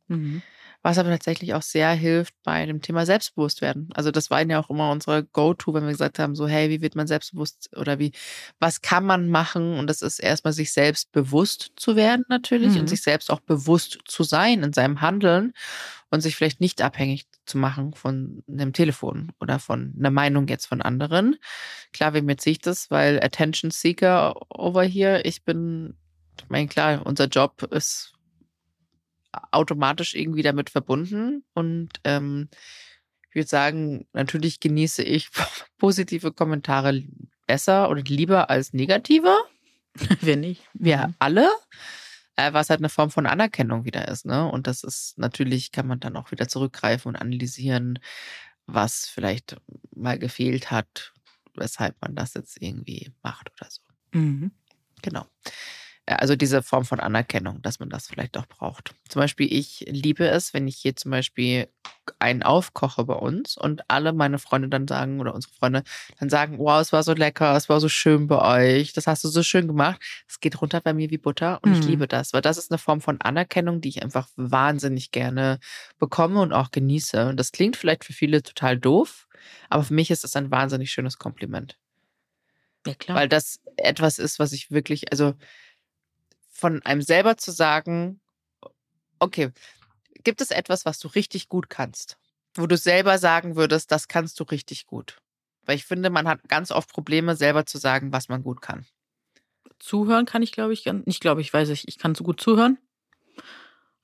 Mhm. 0.09 0.42
Was 0.82 0.99
aber 0.99 1.11
tatsächlich 1.11 1.54
auch 1.54 1.62
sehr 1.62 1.92
hilft 1.92 2.35
bei 2.42 2.66
dem 2.66 2.82
Thema 2.82 3.06
Selbstbewusstwerden. 3.06 3.90
Also 3.94 4.11
das 4.11 4.30
war 4.30 4.42
ja 4.44 4.59
auch 4.59 4.70
immer 4.70 4.90
unsere 4.90 5.25
Go-To, 5.25 5.75
wenn 5.75 5.85
wir 5.85 5.92
gesagt 5.92 6.18
haben, 6.18 6.35
so 6.35 6.49
hey, 6.49 6.70
wie 6.70 6.80
wird 6.82 6.97
man 6.97 7.06
selbstbewusst 7.06 7.70
oder 7.76 7.99
wie, 8.00 8.12
was 8.59 8.80
kann 8.82 9.04
man 9.06 9.28
machen? 9.28 9.78
Und 9.78 9.88
das 9.88 10.02
ist 10.02 10.18
erstmal 10.20 10.54
sich 10.54 10.73
selbst 10.73 11.12
bewusst 11.12 11.73
zu 11.76 11.97
werden 11.97 12.25
natürlich 12.28 12.75
Mhm. 12.75 12.80
und 12.80 12.88
sich 12.88 13.02
selbst 13.02 13.30
auch 13.30 13.40
bewusst 13.40 13.99
zu 14.06 14.25
sein 14.25 14.62
in 14.64 14.73
seinem 14.73 15.02
Handeln 15.02 15.52
und 16.11 16.23
sich 16.23 16.37
vielleicht 16.37 16.61
nicht 16.61 16.82
abhängig 16.82 17.26
zu 17.50 17.59
machen 17.59 17.95
von 17.95 18.42
einem 18.49 18.73
Telefon 18.73 19.33
oder 19.40 19.59
von 19.59 19.95
einer 19.99 20.11
Meinung 20.11 20.49
jetzt 20.49 20.66
von 20.66 20.80
anderen. 20.80 21.37
Klar, 21.92 22.14
wem 22.14 22.28
erzähle 22.28 22.52
ich 22.52 22.59
das, 22.61 22.90
weil 22.90 23.23
Attention 23.23 23.71
Seeker 23.71 24.35
over 24.49 24.83
here, 24.83 25.23
ich 25.23 25.45
bin, 25.45 25.97
ich 26.38 26.49
meine, 26.49 26.69
klar, 26.69 27.04
unser 27.04 27.26
Job 27.26 27.62
ist 27.71 28.14
automatisch 29.52 30.14
irgendwie 30.14 30.42
damit 30.42 30.71
verbunden. 30.71 31.45
Und 31.54 31.90
ähm, 32.04 32.49
ich 33.28 33.35
würde 33.35 33.49
sagen, 33.49 34.07
natürlich 34.12 34.61
genieße 34.61 35.02
ich 35.02 35.28
positive 35.78 36.33
Kommentare 36.33 37.02
besser 37.47 37.90
oder 37.90 38.02
lieber 38.02 38.50
als 38.50 38.73
negative. 38.73 39.35
Wer 40.21 40.37
nicht? 40.37 40.62
Wir 40.73 41.14
alle. 41.19 41.49
Äh, 42.40 42.52
was 42.54 42.70
halt 42.70 42.80
eine 42.80 42.88
Form 42.88 43.11
von 43.11 43.26
Anerkennung 43.26 43.85
wieder 43.85 44.09
ist, 44.09 44.26
ne? 44.26 44.49
Und 44.50 44.66
das 44.66 44.85
ist 44.85 45.18
natürlich, 45.18 45.73
kann 45.73 45.87
man 45.87 46.00
dann 46.00 46.16
auch 46.16 46.30
wieder 46.30 46.49
zurückgreifen 46.49 47.11
und 47.11 47.16
analysieren. 47.16 47.99
was 48.66 49.06
vielleicht 49.09 49.56
mal 49.97 50.18
gefehlt 50.18 50.70
hat, 50.70 51.12
weshalb 51.56 52.00
man 52.02 52.14
das 52.16 52.35
jetzt 52.35 52.62
irgendwie 52.62 53.12
macht 53.23 53.50
oder 53.52 53.70
so. 53.70 53.80
Mhm. 54.12 54.52
Genau. 55.02 55.26
Also 56.17 56.37
diese 56.37 56.62
Form 56.62 56.85
von 56.85 57.00
Anerkennung, 57.00 57.62
dass 57.62 57.79
man 57.81 57.88
das 57.90 58.09
vielleicht 58.09 58.37
auch 58.37 58.47
braucht. 58.47 58.95
Zum 59.09 59.21
Beispiel, 59.21 59.52
ich 59.52 59.85
liebe 59.88 60.26
es, 60.29 60.52
wenn 60.55 60.67
ich 60.69 60.76
hier 60.76 60.97
zum 60.97 61.11
Beispiel 61.11 61.69
einen 62.19 62.43
aufkoche 62.43 63.05
bei 63.05 63.14
uns 63.14 63.57
und 63.57 63.83
alle 63.88 64.12
meine 64.12 64.38
Freunde 64.38 64.69
dann 64.69 64.88
sagen 64.88 65.21
oder 65.21 65.35
unsere 65.35 65.52
Freunde 65.55 65.85
dann 66.19 66.29
sagen, 66.29 66.59
wow, 66.59 66.81
es 66.81 66.93
war 66.93 67.02
so 67.02 67.12
lecker, 67.14 67.57
es 67.57 67.69
war 67.69 67.81
so 67.81 67.88
schön 67.88 68.26
bei 68.26 68.40
euch, 68.81 68.93
das 68.93 69.07
hast 69.07 69.23
du 69.25 69.29
so 69.29 69.43
schön 69.43 69.67
gemacht. 69.69 70.00
Es 70.29 70.40
geht 70.40 70.61
runter 70.61 70.81
bei 70.81 70.93
mir 70.93 71.11
wie 71.11 71.19
Butter 71.19 71.61
und 71.62 71.73
ich 71.73 71.85
Mhm. 71.85 71.87
liebe 71.87 72.09
das, 72.09 72.33
weil 72.33 72.43
das 72.43 72.59
ist 72.59 72.71
eine 72.71 72.79
Form 72.79 73.00
von 73.00 73.21
Anerkennung, 73.21 73.81
die 73.81 73.90
ich 73.90 74.02
einfach 74.02 74.29
wahnsinnig 74.37 75.11
gerne 75.12 75.59
bekomme 75.99 76.40
und 76.40 76.52
auch 76.52 76.71
genieße. 76.71 77.29
Und 77.29 77.37
das 77.38 77.52
klingt 77.52 77.76
vielleicht 77.76 78.05
für 78.05 78.12
viele 78.12 78.43
total 78.43 78.79
doof, 78.79 79.29
aber 79.69 79.85
für 79.85 79.95
mich 79.95 80.11
ist 80.11 80.25
es 80.25 80.35
ein 80.37 80.50
wahnsinnig 80.50 80.90
schönes 80.90 81.19
Kompliment. 81.19 81.76
Ja, 82.87 82.95
klar. 82.95 83.17
Weil 83.17 83.29
das 83.29 83.61
etwas 83.76 84.19
ist, 84.19 84.38
was 84.38 84.52
ich 84.52 84.71
wirklich, 84.71 85.11
also 85.12 85.35
von 86.61 86.83
einem 86.83 87.02
selber 87.02 87.37
zu 87.37 87.50
sagen, 87.50 88.21
okay, 89.19 89.50
gibt 90.23 90.40
es 90.40 90.50
etwas, 90.50 90.85
was 90.85 90.99
du 90.99 91.09
richtig 91.09 91.49
gut 91.49 91.71
kannst? 91.71 92.19
Wo 92.55 92.67
du 92.67 92.76
selber 92.76 93.19
sagen 93.19 93.57
würdest, 93.57 93.90
das 93.90 94.09
kannst 94.09 94.38
du 94.40 94.45
richtig 94.45 94.87
gut. 94.87 95.19
Weil 95.64 95.76
ich 95.76 95.85
finde, 95.85 96.11
man 96.11 96.29
hat 96.29 96.49
ganz 96.49 96.71
oft 96.71 96.90
Probleme, 96.90 97.37
selber 97.37 97.67
zu 97.67 97.79
sagen, 97.79 98.12
was 98.12 98.29
man 98.29 98.43
gut 98.43 98.61
kann. 98.61 98.87
zuhören 99.79 100.26
kann 100.26 100.43
ich, 100.43 100.52
glaube 100.52 100.75
ich, 100.75 100.85
nicht 101.07 101.21
glaube 101.21 101.40
ich, 101.40 101.52
weiß 101.52 101.71
ich, 101.71 101.88
ich 101.88 101.99
kann 101.99 102.14
so 102.14 102.25
gut 102.25 102.40
zuhören. 102.40 102.79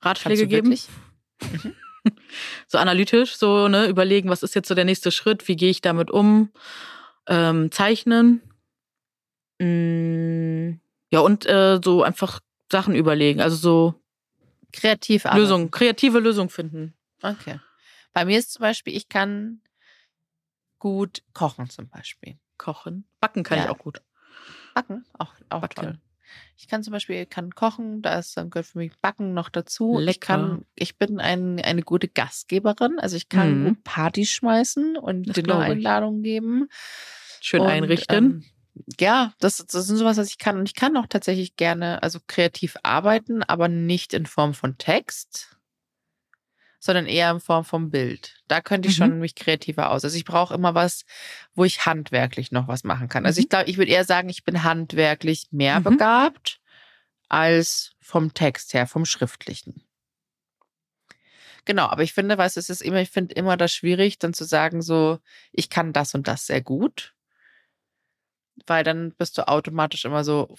Ratschläge 0.01 0.47
geben. 0.47 0.71
wirklich? 0.71 0.87
so 2.67 2.77
analytisch, 2.77 3.37
so, 3.37 3.67
ne, 3.67 3.87
überlegen, 3.87 4.29
was 4.29 4.43
ist 4.43 4.55
jetzt 4.55 4.67
so 4.67 4.75
der 4.75 4.85
nächste 4.85 5.11
Schritt, 5.11 5.47
wie 5.47 5.55
gehe 5.55 5.69
ich 5.69 5.81
damit 5.81 6.09
um, 6.09 6.51
ähm, 7.27 7.71
zeichnen. 7.71 8.41
Mm, 9.59 10.79
ja, 11.09 11.19
und 11.19 11.45
äh, 11.45 11.79
so 11.83 12.03
einfach 12.03 12.39
Sachen 12.71 12.95
überlegen, 12.95 13.41
also 13.41 13.55
so 13.55 14.01
Kreativ 14.73 15.25
arbeiten. 15.25 15.41
Lösungen, 15.41 15.71
kreative 15.71 16.19
Lösungen 16.19 16.49
finden. 16.49 16.93
Okay. 17.21 17.59
Bei 18.13 18.25
mir 18.25 18.37
ist 18.37 18.51
zum 18.53 18.61
Beispiel, 18.61 18.95
ich 18.95 19.07
kann 19.09 19.61
gut 20.79 21.23
kochen 21.33 21.69
zum 21.69 21.87
Beispiel. 21.89 22.37
Kochen. 22.57 23.07
Backen 23.19 23.43
kann 23.43 23.59
Ja. 23.59 23.65
ich 23.65 23.69
auch 23.69 23.77
gut. 23.77 24.01
Backen, 24.73 25.05
auch, 25.17 25.33
auch 25.49 25.61
Backen. 25.61 25.75
toll. 25.75 25.99
Ich 26.57 26.67
kann 26.67 26.83
zum 26.83 26.91
Beispiel 26.91 27.25
kann 27.25 27.55
kochen, 27.55 28.01
da 28.01 28.19
ist 28.19 28.35
dann 28.35 28.49
gehört 28.49 28.65
für 28.67 28.79
mich 28.79 28.91
Backen 28.99 29.33
noch 29.33 29.47
dazu. 29.49 29.97
Ich 29.99 30.05
Lecker. 30.05 30.19
kann, 30.27 30.65
ich 30.75 30.97
bin 30.97 31.19
ein, 31.21 31.59
eine 31.61 31.81
gute 31.83 32.07
Gastgeberin, 32.09 32.99
also 32.99 33.15
ich 33.15 33.29
kann 33.29 33.63
Mhm. 33.63 33.83
Partys 33.83 34.31
schmeißen 34.31 34.97
und 34.97 35.27
ich. 35.27 35.33
Dinner-Einladungen 35.33 36.23
geben. 36.23 36.67
Schön 37.39 37.61
und, 37.61 37.67
einrichten. 37.67 38.25
Ähm, 38.25 38.45
ja, 38.99 39.33
das, 39.39 39.57
das 39.57 39.87
sind 39.87 39.97
sowas, 39.97 40.17
was 40.17 40.29
ich 40.29 40.37
kann. 40.37 40.57
Und 40.57 40.67
ich 40.67 40.75
kann 40.75 40.97
auch 40.97 41.07
tatsächlich 41.07 41.55
gerne, 41.55 42.03
also 42.03 42.19
kreativ 42.27 42.75
arbeiten, 42.83 43.43
aber 43.43 43.67
nicht 43.67 44.13
in 44.13 44.25
Form 44.25 44.53
von 44.53 44.77
Text, 44.77 45.57
sondern 46.79 47.05
eher 47.05 47.31
in 47.31 47.39
Form 47.39 47.65
von 47.65 47.89
Bild. 47.89 48.35
Da 48.47 48.61
könnte 48.61 48.87
ich 48.87 48.95
Mhm. 48.95 48.97
schon 48.97 49.19
mich 49.19 49.35
kreativer 49.35 49.91
aus. 49.91 50.03
Also 50.03 50.15
ich 50.17 50.25
brauche 50.25 50.53
immer 50.53 50.75
was, 50.75 51.05
wo 51.55 51.65
ich 51.65 51.85
handwerklich 51.85 52.51
noch 52.51 52.67
was 52.67 52.83
machen 52.83 53.09
kann. 53.09 53.25
Also 53.25 53.39
Mhm. 53.39 53.43
ich 53.43 53.49
glaube, 53.49 53.69
ich 53.69 53.77
würde 53.77 53.91
eher 53.91 54.05
sagen, 54.05 54.29
ich 54.29 54.43
bin 54.43 54.63
handwerklich 54.63 55.47
mehr 55.51 55.79
Mhm. 55.79 55.83
begabt 55.83 56.59
als 57.29 57.93
vom 57.99 58.33
Text 58.33 58.73
her, 58.73 58.87
vom 58.87 59.05
Schriftlichen. 59.05 59.83
Genau, 61.65 61.87
aber 61.87 62.03
ich 62.03 62.13
finde, 62.13 62.37
was 62.37 62.55
es 62.55 62.69
ist 62.69 62.81
immer, 62.81 63.01
ich 63.01 63.09
finde 63.09 63.35
immer 63.35 63.57
das 63.57 63.73
schwierig, 63.73 64.19
dann 64.19 64.33
zu 64.33 64.45
sagen, 64.45 64.81
so, 64.81 65.19
ich 65.51 65.69
kann 65.69 65.91
das 65.91 66.15
und 66.15 66.27
das 66.27 66.45
sehr 66.45 66.61
gut. 66.61 67.13
Weil 68.65 68.83
dann 68.83 69.13
bist 69.17 69.37
du 69.37 69.47
automatisch 69.47 70.05
immer 70.05 70.23
so, 70.23 70.55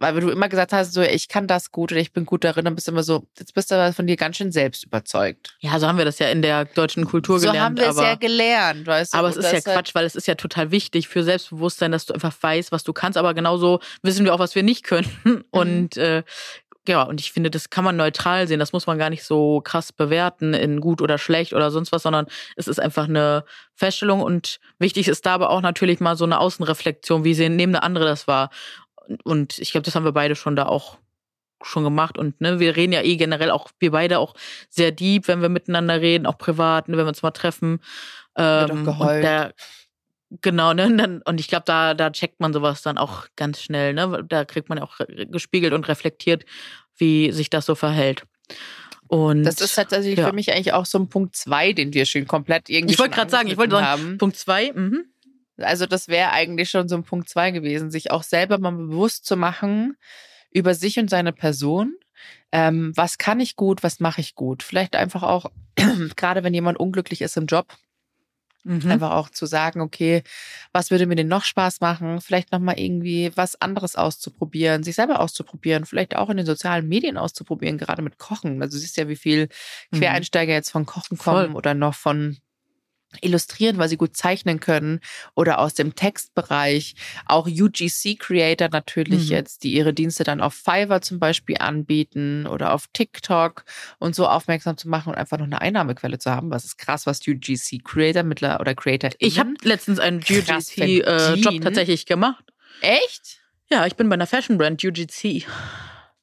weil 0.00 0.14
wenn 0.14 0.26
du 0.26 0.30
immer 0.30 0.48
gesagt 0.48 0.72
hast, 0.72 0.92
so, 0.92 1.02
ich 1.02 1.28
kann 1.28 1.46
das 1.46 1.72
gut 1.72 1.92
oder 1.92 2.00
ich 2.00 2.12
bin 2.12 2.24
gut 2.24 2.44
darin, 2.44 2.64
dann 2.64 2.74
bist 2.74 2.86
du 2.86 2.92
immer 2.92 3.02
so, 3.02 3.26
jetzt 3.38 3.54
bist 3.54 3.70
du 3.70 3.74
aber 3.74 3.92
von 3.92 4.06
dir 4.06 4.16
ganz 4.16 4.36
schön 4.36 4.52
selbst 4.52 4.84
überzeugt. 4.84 5.56
ja, 5.60 5.78
so 5.78 5.88
haben 5.88 5.98
wir 5.98 6.04
das 6.04 6.18
ja 6.18 6.28
in 6.28 6.42
der 6.42 6.66
deutschen 6.66 7.04
Kultur 7.04 7.40
so 7.40 7.48
gelernt. 7.48 7.64
haben 7.64 7.76
wir 7.76 7.88
es 7.88 7.96
ja 7.96 8.14
gelernt, 8.14 8.86
weißt 8.86 9.14
du. 9.14 9.18
Aber 9.18 9.28
es 9.28 9.36
ist 9.36 9.52
ja 9.52 9.60
Quatsch, 9.60 9.94
weil 9.94 10.04
es 10.04 10.14
ist 10.14 10.28
ja 10.28 10.34
total 10.34 10.70
wichtig 10.70 11.08
für 11.08 11.24
Selbstbewusstsein, 11.24 11.90
dass 11.90 12.06
du 12.06 12.14
einfach 12.14 12.34
weißt, 12.40 12.70
was 12.70 12.84
du 12.84 12.92
kannst. 12.92 13.18
Aber 13.18 13.34
genauso 13.34 13.80
wissen 14.02 14.24
wir 14.24 14.34
auch, 14.34 14.38
was 14.38 14.54
wir 14.54 14.62
nicht 14.62 14.84
können. 14.84 15.08
Mhm. 15.28 15.44
Und 15.50 15.96
äh, 15.96 16.22
ja, 16.88 17.02
und 17.02 17.20
ich 17.20 17.32
finde, 17.32 17.50
das 17.50 17.70
kann 17.70 17.84
man 17.84 17.96
neutral 17.96 18.48
sehen. 18.48 18.58
Das 18.58 18.72
muss 18.72 18.86
man 18.86 18.98
gar 18.98 19.10
nicht 19.10 19.22
so 19.24 19.60
krass 19.60 19.92
bewerten 19.92 20.54
in 20.54 20.80
gut 20.80 21.00
oder 21.00 21.18
schlecht 21.18 21.52
oder 21.52 21.70
sonst 21.70 21.92
was, 21.92 22.02
sondern 22.02 22.26
es 22.56 22.66
ist 22.68 22.80
einfach 22.80 23.08
eine 23.08 23.44
Feststellung. 23.74 24.22
Und 24.22 24.58
wichtig 24.78 25.08
ist 25.08 25.24
da 25.26 25.34
aber 25.34 25.50
auch 25.50 25.60
natürlich 25.60 26.00
mal 26.00 26.16
so 26.16 26.24
eine 26.24 26.40
Außenreflexion. 26.40 27.24
Wie 27.24 27.34
sehen 27.34 27.56
neben 27.56 27.72
der 27.72 27.84
andere 27.84 28.04
das 28.04 28.26
wahr? 28.26 28.50
Und 29.24 29.58
ich 29.58 29.72
glaube, 29.72 29.84
das 29.84 29.94
haben 29.94 30.04
wir 30.04 30.12
beide 30.12 30.34
schon 30.34 30.56
da 30.56 30.66
auch 30.66 30.98
schon 31.62 31.82
gemacht 31.82 32.18
und 32.18 32.40
ne, 32.40 32.60
wir 32.60 32.76
reden 32.76 32.92
ja 32.92 33.02
eh 33.02 33.16
generell 33.16 33.50
auch, 33.50 33.70
wir 33.80 33.90
beide 33.90 34.20
auch 34.20 34.34
sehr 34.68 34.92
deep, 34.92 35.26
wenn 35.26 35.42
wir 35.42 35.48
miteinander 35.48 36.00
reden, 36.00 36.24
auch 36.24 36.38
privat, 36.38 36.88
ne, 36.88 36.96
wenn 36.96 37.04
wir 37.04 37.08
uns 37.08 37.22
mal 37.22 37.32
treffen. 37.32 37.80
Wird 38.36 38.70
auch 38.70 38.76
Ähm, 38.76 38.84
geheult. 38.84 39.16
Und 39.16 39.22
da, 39.24 39.50
genau, 40.30 40.72
ne? 40.72 40.86
Und, 40.86 40.98
dann, 40.98 41.22
und 41.22 41.40
ich 41.40 41.48
glaube, 41.48 41.64
da, 41.66 41.94
da 41.94 42.10
checkt 42.10 42.40
man 42.40 42.52
sowas 42.52 42.82
dann 42.82 42.98
auch 42.98 43.26
ganz 43.36 43.62
schnell, 43.62 43.94
ne? 43.94 44.24
Da 44.28 44.44
kriegt 44.44 44.68
man 44.68 44.78
auch 44.78 44.98
gespiegelt 45.30 45.72
und 45.72 45.88
reflektiert, 45.88 46.44
wie 46.96 47.32
sich 47.32 47.50
das 47.50 47.66
so 47.66 47.74
verhält. 47.74 48.24
Und 49.08 49.44
Das 49.44 49.60
ist 49.60 49.74
tatsächlich 49.74 50.18
ja. 50.18 50.28
für 50.28 50.34
mich 50.34 50.52
eigentlich 50.52 50.74
auch 50.74 50.84
so 50.84 50.98
ein 50.98 51.08
Punkt 51.08 51.34
zwei, 51.34 51.72
den 51.72 51.94
wir 51.94 52.04
schon 52.04 52.26
komplett 52.26 52.68
irgendwie 52.68 52.94
Ich 52.94 52.98
wollte 52.98 53.14
gerade 53.14 53.30
sagen, 53.30 53.48
ich 53.48 53.56
wollte 53.56 53.76
sagen, 53.76 53.86
haben. 53.86 54.18
Punkt 54.18 54.36
zwei, 54.36 54.72
mhm. 54.72 55.06
Also 55.56 55.86
das 55.86 56.08
wäre 56.08 56.30
eigentlich 56.30 56.70
schon 56.70 56.88
so 56.88 56.94
ein 56.94 57.04
Punkt 57.04 57.28
zwei 57.28 57.50
gewesen, 57.50 57.90
sich 57.90 58.10
auch 58.10 58.22
selber 58.22 58.58
mal 58.58 58.70
bewusst 58.70 59.24
zu 59.24 59.36
machen 59.36 59.96
über 60.50 60.74
sich 60.74 60.98
und 60.98 61.10
seine 61.10 61.32
Person. 61.32 61.94
Ähm, 62.52 62.92
was 62.94 63.18
kann 63.18 63.40
ich 63.40 63.56
gut, 63.56 63.82
was 63.82 63.98
mache 63.98 64.20
ich 64.20 64.34
gut? 64.34 64.62
Vielleicht 64.62 64.94
einfach 64.94 65.22
auch, 65.22 65.50
gerade 66.16 66.44
wenn 66.44 66.54
jemand 66.54 66.78
unglücklich 66.78 67.22
ist 67.22 67.36
im 67.36 67.46
Job, 67.46 67.74
Mhm. 68.68 68.90
einfach 68.90 69.12
auch 69.12 69.30
zu 69.30 69.46
sagen, 69.46 69.80
okay, 69.80 70.22
was 70.72 70.90
würde 70.90 71.06
mir 71.06 71.16
denn 71.16 71.28
noch 71.28 71.44
Spaß 71.44 71.80
machen? 71.80 72.20
Vielleicht 72.20 72.52
nochmal 72.52 72.78
irgendwie 72.78 73.30
was 73.36 73.60
anderes 73.60 73.96
auszuprobieren, 73.96 74.82
sich 74.82 74.94
selber 74.96 75.20
auszuprobieren, 75.20 75.86
vielleicht 75.86 76.16
auch 76.16 76.30
in 76.30 76.36
den 76.36 76.46
sozialen 76.46 76.86
Medien 76.88 77.16
auszuprobieren, 77.18 77.78
gerade 77.78 78.02
mit 78.02 78.18
Kochen. 78.18 78.62
Also 78.62 78.76
du 78.76 78.80
siehst 78.80 78.96
ja, 78.96 79.08
wie 79.08 79.16
viel 79.16 79.48
Mhm. 79.90 79.98
Quereinsteiger 79.98 80.52
jetzt 80.52 80.70
von 80.70 80.86
Kochen 80.86 81.16
Voll. 81.16 81.44
kommen 81.44 81.56
oder 81.56 81.74
noch 81.74 81.94
von 81.94 82.38
illustrieren, 83.22 83.78
weil 83.78 83.88
sie 83.88 83.96
gut 83.96 84.16
zeichnen 84.16 84.60
können 84.60 85.00
oder 85.34 85.58
aus 85.60 85.74
dem 85.74 85.94
Textbereich. 85.94 86.94
Auch 87.26 87.46
UGC-Creator 87.46 88.68
natürlich 88.70 89.24
Mhm. 89.26 89.30
jetzt, 89.30 89.64
die 89.64 89.72
ihre 89.72 89.94
Dienste 89.94 90.24
dann 90.24 90.40
auf 90.40 90.54
Fiverr 90.54 91.00
zum 91.00 91.18
Beispiel 91.18 91.56
anbieten 91.58 92.46
oder 92.46 92.72
auf 92.74 92.86
TikTok 92.92 93.64
und 93.98 94.14
so 94.14 94.26
aufmerksam 94.28 94.76
zu 94.76 94.88
machen 94.88 95.10
und 95.10 95.14
einfach 95.16 95.38
noch 95.38 95.46
eine 95.46 95.60
Einnahmequelle 95.60 96.18
zu 96.18 96.30
haben. 96.30 96.50
Was 96.50 96.64
ist 96.64 96.76
krass, 96.78 97.06
was 97.06 97.20
UGC-Creator 97.26 98.22
mittler 98.22 98.60
oder 98.60 98.74
Creator 98.74 99.10
Ich 99.18 99.38
habe 99.38 99.54
letztens 99.62 99.98
einen 99.98 100.18
UGC-Job 100.18 101.54
äh, 101.54 101.60
tatsächlich 101.60 102.06
gemacht. 102.06 102.44
Echt? 102.80 103.40
Ja, 103.70 103.86
ich 103.86 103.96
bin 103.96 104.08
bei 104.08 104.14
einer 104.14 104.26
Fashion-Brand 104.26 104.84
UGC. 104.84 105.46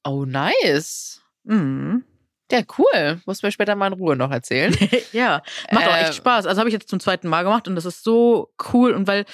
Oh, 0.03 0.25
nice. 0.25 1.21
Mhm. 1.43 2.03
Ja, 2.51 2.61
cool. 2.77 3.21
Muss 3.25 3.41
mir 3.41 3.51
später 3.51 3.75
mal 3.75 3.87
in 3.87 3.93
Ruhe 3.93 4.15
noch 4.15 4.31
erzählen. 4.31 4.75
ja, 5.11 5.41
macht 5.71 5.87
auch 5.87 5.95
Äh, 5.95 6.03
echt 6.03 6.15
Spaß. 6.15 6.45
Also 6.45 6.59
habe 6.59 6.69
ich 6.69 6.73
jetzt 6.73 6.89
zum 6.89 6.99
zweiten 6.99 7.27
Mal 7.27 7.43
gemacht 7.43 7.67
und 7.67 7.75
das 7.75 7.85
ist 7.85 8.03
so 8.03 8.53
cool 8.73 8.91
und 8.91 9.07
weil 9.07 9.25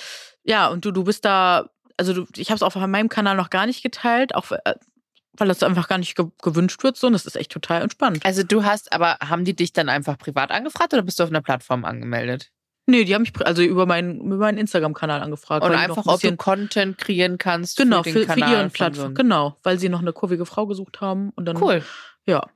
ja 0.44 0.68
und 0.68 0.86
du 0.86 0.92
du 0.92 1.04
bist 1.04 1.26
da 1.26 1.70
also 1.98 2.14
du, 2.14 2.26
ich 2.36 2.50
habe 2.50 2.56
es 2.56 2.64
auf 2.64 2.76
meinem 2.76 3.10
Kanal 3.10 3.36
noch 3.36 3.50
gar 3.50 3.66
nicht 3.66 3.84
geteilt, 3.84 4.34
auch 4.34 4.52
äh, 4.52 4.76
weil 5.34 5.48
das 5.48 5.62
einfach 5.64 5.88
gar 5.88 5.98
nicht 5.98 6.16
ge 6.16 6.28
gewünscht 6.42 6.84
wird 6.84 6.98
so 6.98 7.08
und 7.08 7.14
das 7.14 7.26
ist 7.26 7.36
echt 7.36 7.52
total 7.52 7.82
entspannt. 7.82 8.26
Also 8.26 8.44
du 8.44 8.64
hast, 8.64 8.94
aber 8.94 9.18
haben 9.20 9.46
die 9.46 9.56
dich 9.56 9.74
dann 9.74 9.90
einfach 9.90 10.18
privat 10.18 10.52
angefragt 10.52 10.94
oder 10.94 11.04
bist 11.04 11.20
du 11.20 11.24
auf 11.24 11.30
einer 11.30 11.42
Plattform 11.42 11.86
angemeldet? 11.86 12.52
Nee, 12.88 13.04
die 13.04 13.14
haben 13.14 13.22
mich 13.22 13.34
also 13.46 13.62
über 13.62 13.86
meinen 13.86 14.22
über 14.22 14.38
meinen 14.38 14.58
Instagram 14.58 14.94
Kanal 14.94 15.22
angefragt, 15.22 15.64
Und 15.64 15.74
einfach, 15.74 16.06
ein 16.06 16.14
ob 16.14 16.20
du 16.20 16.36
Content 16.38 16.98
kreieren 16.98 17.38
kannst 17.38 17.78
genau 17.78 18.04
für, 18.04 18.12
für, 18.12 18.20
den 18.20 18.28
für 18.28 18.34
Kanal 18.34 18.52
ihren 18.52 18.70
von 18.70 18.72
Plattform, 18.72 19.08
so 19.10 19.14
genau, 19.14 19.58
weil 19.64 19.80
sie 19.80 19.90
noch 19.90 20.02
eine 20.02 20.14
kurvige 20.14 20.46
Frau 20.46 20.66
gesucht 20.66 21.02
haben 21.02 21.32
und 21.36 21.46
dann 21.46 21.62
Cool. 21.62 21.84
ja. 22.26 22.48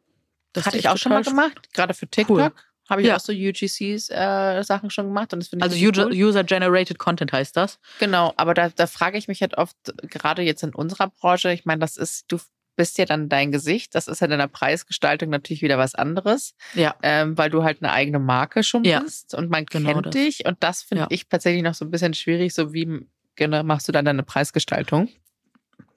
Das 0.56 0.66
Hatte 0.66 0.78
ich 0.78 0.90
auch 0.90 0.98
schon 0.98 1.12
mal 1.12 1.22
gemacht, 1.24 1.74
gerade 1.74 1.94
für 1.94 2.08
TikTok. 2.08 2.38
Cool. 2.38 2.52
Habe 2.90 3.02
ich 3.02 3.08
Ja. 3.08 3.16
auch 3.16 3.20
so 3.20 3.34
UGCs 3.34 4.10
äh, 4.12 4.62
Sachen 4.64 4.90
schon 4.92 5.08
gemacht 5.08 5.34
und 5.34 5.40
das 5.40 5.52
Also 5.62 5.76
cool. 5.76 6.12
User 6.14 6.44
Generated 6.44 7.00
Content 7.00 7.34
heißt 7.34 7.58
das. 7.58 7.80
Genau, 8.00 8.34
aber 8.38 8.54
da, 8.54 8.70
da 8.70 8.86
frage 8.88 9.18
ich 9.18 9.28
mich 9.28 9.42
halt 9.42 9.58
oft, 9.58 9.76
gerade 10.04 10.44
jetzt 10.44 10.62
in 10.64 10.74
unserer 10.76 11.08
Branche, 11.10 11.52
ich 11.52 11.66
meine, 11.66 11.80
das 11.80 11.98
ist, 11.98 12.26
du 12.32 12.38
bist 12.76 12.98
ja 13.00 13.06
dann 13.06 13.28
dein 13.30 13.52
Gesicht, 13.52 13.96
das 13.96 14.08
ist 14.08 14.20
ja 14.22 14.28
in 14.28 14.38
der 14.38 14.48
Preisgestaltung 14.48 15.30
natürlich 15.30 15.62
wieder 15.64 15.78
was 15.80 15.96
anderes, 15.96 16.54
Ja. 16.74 16.94
ähm, 17.02 17.36
weil 17.38 17.50
du 17.50 17.64
halt 17.64 17.82
eine 17.82 17.92
eigene 17.92 18.20
Marke 18.20 18.64
schon 18.64 18.84
Ja. 18.84 19.00
bist 19.00 19.34
und 19.34 19.50
man 19.50 19.66
Genau 19.66 19.94
kennt 19.94 20.06
das. 20.08 20.14
dich 20.14 20.46
und 20.46 20.58
das 20.62 20.84
finde 20.84 21.04
Ja. 21.04 21.08
ich 21.10 21.28
tatsächlich 21.28 21.64
noch 21.64 21.74
so 21.74 21.86
ein 21.86 21.92
bisschen 21.92 22.14
schwierig, 22.14 22.54
so 22.54 22.72
wie 22.74 23.08
genau, 23.36 23.64
machst 23.64 23.88
du 23.88 23.94
dann 23.94 24.06
deine 24.06 24.24
Preisgestaltung? 24.24 25.10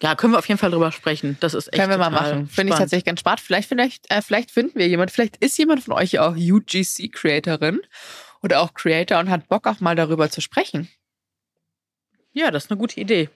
Ja, 0.03 0.14
können 0.14 0.33
wir 0.33 0.38
auf 0.38 0.47
jeden 0.47 0.59
Fall 0.59 0.71
drüber 0.71 0.93
sprechen. 0.93 1.37
Das 1.41 1.55
ist 1.55 1.69
echt 1.69 1.77
Können 1.77 1.91
wir 1.91 1.99
mal 1.99 2.11
machen. 2.11 2.47
Finde 2.47 2.73
ich 2.73 2.79
tatsächlich 2.79 3.05
ganz 3.05 3.21
spannend. 3.21 3.41
Vielleicht, 3.41 3.69
vielleicht, 3.69 4.11
äh, 4.11 4.23
vielleicht 4.23 4.51
finden 4.51 4.79
wir 4.79 4.87
jemand, 4.87 5.11
vielleicht 5.11 5.37
ist 5.38 5.59
jemand 5.59 5.83
von 5.83 5.95
euch 5.95 6.12
ja 6.12 6.29
auch 6.29 6.37
UGC-Creatorin 6.37 7.81
oder 8.43 8.61
auch 8.61 8.75
Creator 8.75 9.19
und 9.19 9.29
hat 9.29 9.49
Bock 9.49 9.67
auch 9.67 9.81
mal 9.81 9.97
darüber 9.97 10.31
zu 10.31 10.41
sprechen. 10.41 10.88
Ja, 12.33 12.53
das 12.53 12.67
ist 12.67 12.71
eine 12.71 12.79
gute 12.79 13.01
Idee. 13.01 13.29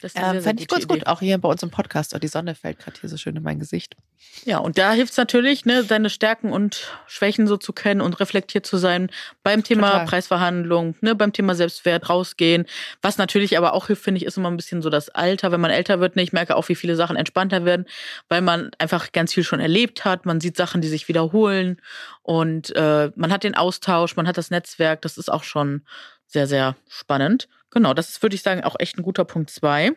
Das 0.00 0.12
ähm, 0.16 0.40
Fände 0.40 0.62
ich 0.62 0.68
ganz 0.68 0.86
gut, 0.86 1.06
auch 1.06 1.20
hier 1.20 1.38
bei 1.38 1.48
uns 1.48 1.62
im 1.62 1.70
Podcast. 1.70 2.14
Oh, 2.14 2.18
die 2.18 2.28
Sonne 2.28 2.54
fällt 2.54 2.78
gerade 2.78 2.98
hier 3.00 3.08
so 3.08 3.16
schön 3.16 3.36
in 3.36 3.42
mein 3.42 3.58
Gesicht. 3.58 3.96
Ja, 4.44 4.58
und 4.58 4.78
da 4.78 4.92
hilft 4.92 5.12
es 5.12 5.16
natürlich, 5.16 5.64
ne, 5.64 5.82
seine 5.82 6.10
Stärken 6.10 6.52
und 6.52 6.92
Schwächen 7.06 7.46
so 7.46 7.56
zu 7.56 7.72
kennen 7.72 8.00
und 8.00 8.20
reflektiert 8.20 8.66
zu 8.66 8.76
sein 8.76 9.10
beim 9.42 9.64
Thema 9.64 9.90
Total. 9.90 10.06
Preisverhandlung, 10.06 10.94
ne, 11.00 11.14
beim 11.14 11.32
Thema 11.32 11.54
Selbstwert 11.54 12.08
rausgehen. 12.08 12.66
Was 13.02 13.18
natürlich 13.18 13.58
aber 13.58 13.74
auch 13.74 13.86
hilft, 13.88 14.02
finde 14.04 14.18
ich, 14.18 14.26
ist 14.26 14.36
immer 14.36 14.50
ein 14.50 14.56
bisschen 14.56 14.82
so 14.82 14.90
das 14.90 15.08
Alter. 15.08 15.52
Wenn 15.52 15.60
man 15.60 15.70
älter 15.70 16.00
wird, 16.00 16.16
ne, 16.16 16.22
ich 16.22 16.32
merke 16.32 16.56
auch, 16.56 16.68
wie 16.68 16.74
viele 16.74 16.96
Sachen 16.96 17.16
entspannter 17.16 17.64
werden, 17.64 17.86
weil 18.28 18.40
man 18.40 18.70
einfach 18.78 19.12
ganz 19.12 19.34
viel 19.34 19.44
schon 19.44 19.60
erlebt 19.60 20.04
hat. 20.04 20.26
Man 20.26 20.40
sieht 20.40 20.56
Sachen, 20.56 20.80
die 20.80 20.88
sich 20.88 21.08
wiederholen 21.08 21.80
und 22.22 22.74
äh, 22.76 23.10
man 23.16 23.32
hat 23.32 23.44
den 23.44 23.54
Austausch, 23.54 24.16
man 24.16 24.26
hat 24.26 24.36
das 24.36 24.50
Netzwerk. 24.50 25.02
Das 25.02 25.18
ist 25.18 25.32
auch 25.32 25.44
schon 25.44 25.82
sehr, 26.28 26.46
sehr 26.46 26.76
spannend. 26.88 27.48
Genau, 27.70 27.94
das 27.94 28.08
ist, 28.08 28.22
würde 28.22 28.36
ich 28.36 28.42
sagen, 28.42 28.62
auch 28.64 28.76
echt 28.78 28.96
ein 28.98 29.02
guter 29.02 29.24
Punkt 29.24 29.50
zwei. 29.50 29.92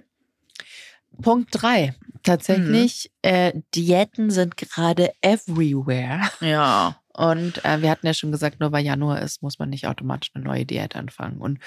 Punkt 1.22 1.50
drei. 1.52 1.94
Tatsächlich, 2.24 3.12
mhm. 3.24 3.30
äh, 3.30 3.62
Diäten 3.76 4.30
sind 4.30 4.58
gerade 4.58 5.12
everywhere. 5.22 6.22
Ja. 6.40 6.98
Und 7.14 7.64
äh, 7.66 7.82
wir 7.82 7.90
hatten 7.90 8.08
ja 8.08 8.14
schon 8.14 8.32
gesagt, 8.32 8.60
nur 8.60 8.72
weil 8.72 8.86
Januar 8.86 9.22
ist, 9.22 9.42
muss 9.44 9.60
man 9.60 9.70
nicht 9.70 9.88
automatisch 9.88 10.32
eine 10.34 10.46
neue 10.46 10.66
Diät 10.66 10.96
anfangen. 10.96 11.40
Und 11.40 11.60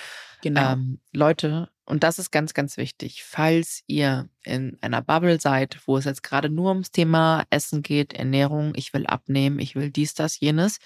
genau. 0.42 0.72
ähm, 0.72 1.00
Leute, 1.12 1.68
und 1.86 2.02
das 2.02 2.18
ist 2.18 2.30
ganz, 2.30 2.54
ganz 2.54 2.76
wichtig, 2.76 3.24
falls 3.24 3.82
ihr 3.86 4.28
in 4.42 4.78
einer 4.80 5.02
Bubble 5.02 5.40
seid, 5.40 5.80
wo 5.86 5.96
es 5.98 6.04
jetzt 6.04 6.22
gerade 6.22 6.48
nur 6.48 6.70
ums 6.70 6.90
Thema 6.90 7.44
Essen 7.50 7.82
geht, 7.82 8.14
Ernährung, 8.14 8.72
ich 8.74 8.94
will 8.94 9.06
abnehmen, 9.06 9.58
ich 9.58 9.74
will 9.74 9.90
dies, 9.90 10.14
das, 10.14 10.40
jenes, 10.40 10.78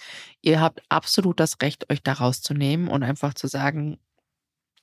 ihr 0.43 0.61
habt 0.61 0.83
absolut 0.89 1.39
das 1.41 1.57
Recht, 1.63 1.91
euch 1.91 2.03
da 2.03 2.15
rauszunehmen 2.15 2.89
und 2.89 3.03
einfach 3.05 3.35
zu 3.35 3.47
sagen, 3.47 3.99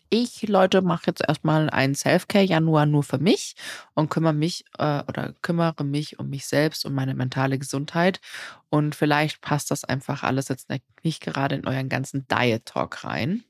ich, 0.09 0.47
Leute, 0.47 0.81
mache 0.81 1.07
jetzt 1.07 1.23
erstmal 1.27 1.69
einen 1.69 1.95
Self-Care-Januar 1.95 2.85
nur 2.85 3.03
für 3.03 3.17
mich 3.17 3.55
und 3.95 4.09
kümmere 4.09 4.33
mich 4.33 4.63
äh, 4.77 5.03
oder 5.07 5.33
kümmere 5.41 5.83
mich 5.83 6.19
um 6.19 6.29
mich 6.29 6.45
selbst 6.45 6.85
und 6.85 6.93
meine 6.93 7.15
mentale 7.15 7.57
Gesundheit. 7.59 8.21
Und 8.69 8.95
vielleicht 8.95 9.41
passt 9.41 9.71
das 9.71 9.83
einfach 9.83 10.23
alles 10.23 10.47
jetzt 10.47 10.69
nicht 11.03 11.21
gerade 11.21 11.55
in 11.55 11.67
euren 11.67 11.89
ganzen 11.89 12.27
Diet-Talk 12.27 13.03
rein. 13.03 13.43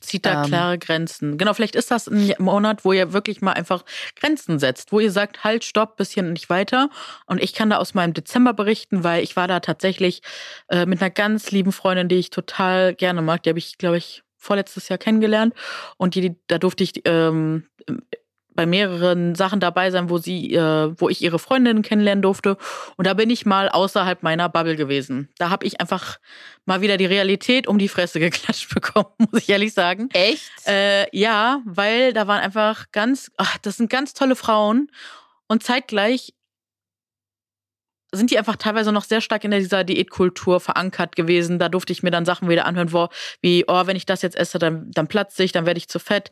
Zieht 0.00 0.26
da 0.26 0.42
ähm, 0.42 0.48
klare 0.48 0.78
Grenzen. 0.78 1.38
Genau, 1.38 1.54
vielleicht 1.54 1.76
ist 1.76 1.90
das 1.90 2.08
ein 2.08 2.34
Monat, 2.38 2.84
wo 2.84 2.92
ihr 2.92 3.12
wirklich 3.12 3.40
mal 3.40 3.52
einfach 3.52 3.84
Grenzen 4.16 4.58
setzt, 4.58 4.92
wo 4.92 5.00
ihr 5.00 5.10
sagt, 5.10 5.44
halt, 5.44 5.64
stopp, 5.64 5.96
bisschen 5.96 6.32
nicht 6.32 6.50
weiter. 6.50 6.90
Und 7.26 7.42
ich 7.42 7.54
kann 7.54 7.70
da 7.70 7.76
aus 7.78 7.94
meinem 7.94 8.12
Dezember 8.12 8.52
berichten, 8.52 9.04
weil 9.04 9.22
ich 9.22 9.36
war 9.36 9.48
da 9.48 9.60
tatsächlich 9.60 10.22
äh, 10.68 10.86
mit 10.86 11.00
einer 11.00 11.10
ganz 11.10 11.50
lieben 11.50 11.72
Freundin, 11.72 12.08
die 12.08 12.16
ich 12.16 12.30
total 12.30 12.94
gerne 12.94 13.22
mag. 13.22 13.42
Die 13.42 13.50
habe 13.50 13.58
ich, 13.58 13.78
glaube 13.78 13.98
ich, 13.98 14.22
vorletztes 14.36 14.88
Jahr 14.88 14.98
kennengelernt 14.98 15.54
und 15.96 16.14
die, 16.14 16.36
da 16.48 16.58
durfte 16.58 16.84
ich 16.84 17.00
ähm, 17.06 17.64
bei 18.54 18.66
mehreren 18.66 19.34
Sachen 19.34 19.60
dabei 19.60 19.90
sein, 19.90 20.10
wo 20.10 20.18
sie, 20.18 20.54
äh, 20.54 20.92
wo 20.96 21.08
ich 21.08 21.22
ihre 21.22 21.38
Freundin 21.38 21.82
kennenlernen 21.82 22.22
durfte. 22.22 22.56
Und 22.96 23.06
da 23.06 23.14
bin 23.14 23.30
ich 23.30 23.46
mal 23.46 23.68
außerhalb 23.68 24.22
meiner 24.22 24.48
Bubble 24.48 24.76
gewesen. 24.76 25.28
Da 25.38 25.50
habe 25.50 25.66
ich 25.66 25.80
einfach 25.80 26.18
mal 26.64 26.80
wieder 26.80 26.96
die 26.96 27.06
Realität 27.06 27.66
um 27.66 27.78
die 27.78 27.88
Fresse 27.88 28.20
geklatscht 28.20 28.72
bekommen, 28.74 29.14
muss 29.18 29.42
ich 29.42 29.48
ehrlich 29.48 29.74
sagen. 29.74 30.08
Echt? 30.12 30.50
Äh, 30.66 31.06
ja, 31.16 31.60
weil 31.64 32.12
da 32.12 32.26
waren 32.26 32.40
einfach 32.40 32.86
ganz, 32.92 33.30
ach, 33.36 33.58
das 33.58 33.76
sind 33.76 33.90
ganz 33.90 34.14
tolle 34.14 34.36
Frauen. 34.36 34.90
Und 35.46 35.62
zeitgleich 35.62 36.32
sind 38.12 38.30
die 38.30 38.38
einfach 38.38 38.56
teilweise 38.56 38.92
noch 38.92 39.04
sehr 39.04 39.20
stark 39.20 39.44
in 39.44 39.50
dieser 39.50 39.84
Diätkultur 39.84 40.60
verankert 40.60 41.16
gewesen. 41.16 41.58
Da 41.58 41.68
durfte 41.68 41.92
ich 41.92 42.02
mir 42.02 42.10
dann 42.10 42.24
Sachen 42.24 42.48
wieder 42.48 42.64
anhören, 42.66 42.92
wo, 42.92 43.08
wie, 43.40 43.64
oh, 43.66 43.86
wenn 43.86 43.96
ich 43.96 44.06
das 44.06 44.22
jetzt 44.22 44.36
esse, 44.36 44.58
dann, 44.58 44.90
dann 44.92 45.08
platze 45.08 45.42
ich, 45.42 45.52
dann 45.52 45.66
werde 45.66 45.78
ich 45.78 45.88
zu 45.88 45.98
fett. 45.98 46.30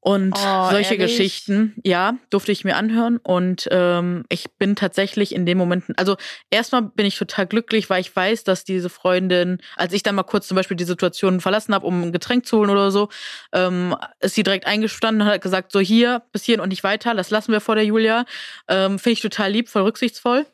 Und 0.00 0.34
oh, 0.36 0.70
solche 0.70 0.94
ehrlich? 0.94 1.16
Geschichten, 1.16 1.74
ja, 1.82 2.16
durfte 2.30 2.52
ich 2.52 2.64
mir 2.64 2.76
anhören. 2.76 3.18
Und 3.18 3.68
ähm, 3.72 4.24
ich 4.28 4.50
bin 4.52 4.76
tatsächlich 4.76 5.34
in 5.34 5.44
dem 5.44 5.58
Moment, 5.58 5.84
also 5.96 6.16
erstmal 6.50 6.82
bin 6.82 7.04
ich 7.04 7.18
total 7.18 7.46
glücklich, 7.46 7.90
weil 7.90 8.00
ich 8.00 8.14
weiß, 8.14 8.44
dass 8.44 8.64
diese 8.64 8.90
Freundin, 8.90 9.58
als 9.76 9.92
ich 9.92 10.04
dann 10.04 10.14
mal 10.14 10.22
kurz 10.22 10.46
zum 10.46 10.54
Beispiel 10.54 10.76
die 10.76 10.84
Situation 10.84 11.40
verlassen 11.40 11.74
habe, 11.74 11.86
um 11.86 12.02
ein 12.02 12.12
Getränk 12.12 12.46
zu 12.46 12.58
holen 12.58 12.70
oder 12.70 12.92
so, 12.92 13.08
ähm, 13.52 13.96
ist 14.20 14.36
sie 14.36 14.44
direkt 14.44 14.66
eingestanden 14.66 15.22
und 15.22 15.32
hat 15.32 15.42
gesagt, 15.42 15.72
so 15.72 15.80
hier, 15.80 16.22
bis 16.32 16.44
hierhin 16.44 16.60
und 16.60 16.68
nicht 16.68 16.84
weiter, 16.84 17.14
das 17.14 17.30
lassen 17.30 17.50
wir 17.52 17.60
vor 17.60 17.74
der 17.74 17.84
Julia. 17.84 18.24
Ähm, 18.68 18.98
Finde 18.98 19.14
ich 19.14 19.20
total 19.20 19.50
lieb, 19.50 19.68
voll 19.68 19.82
rücksichtsvoll. 19.82 20.46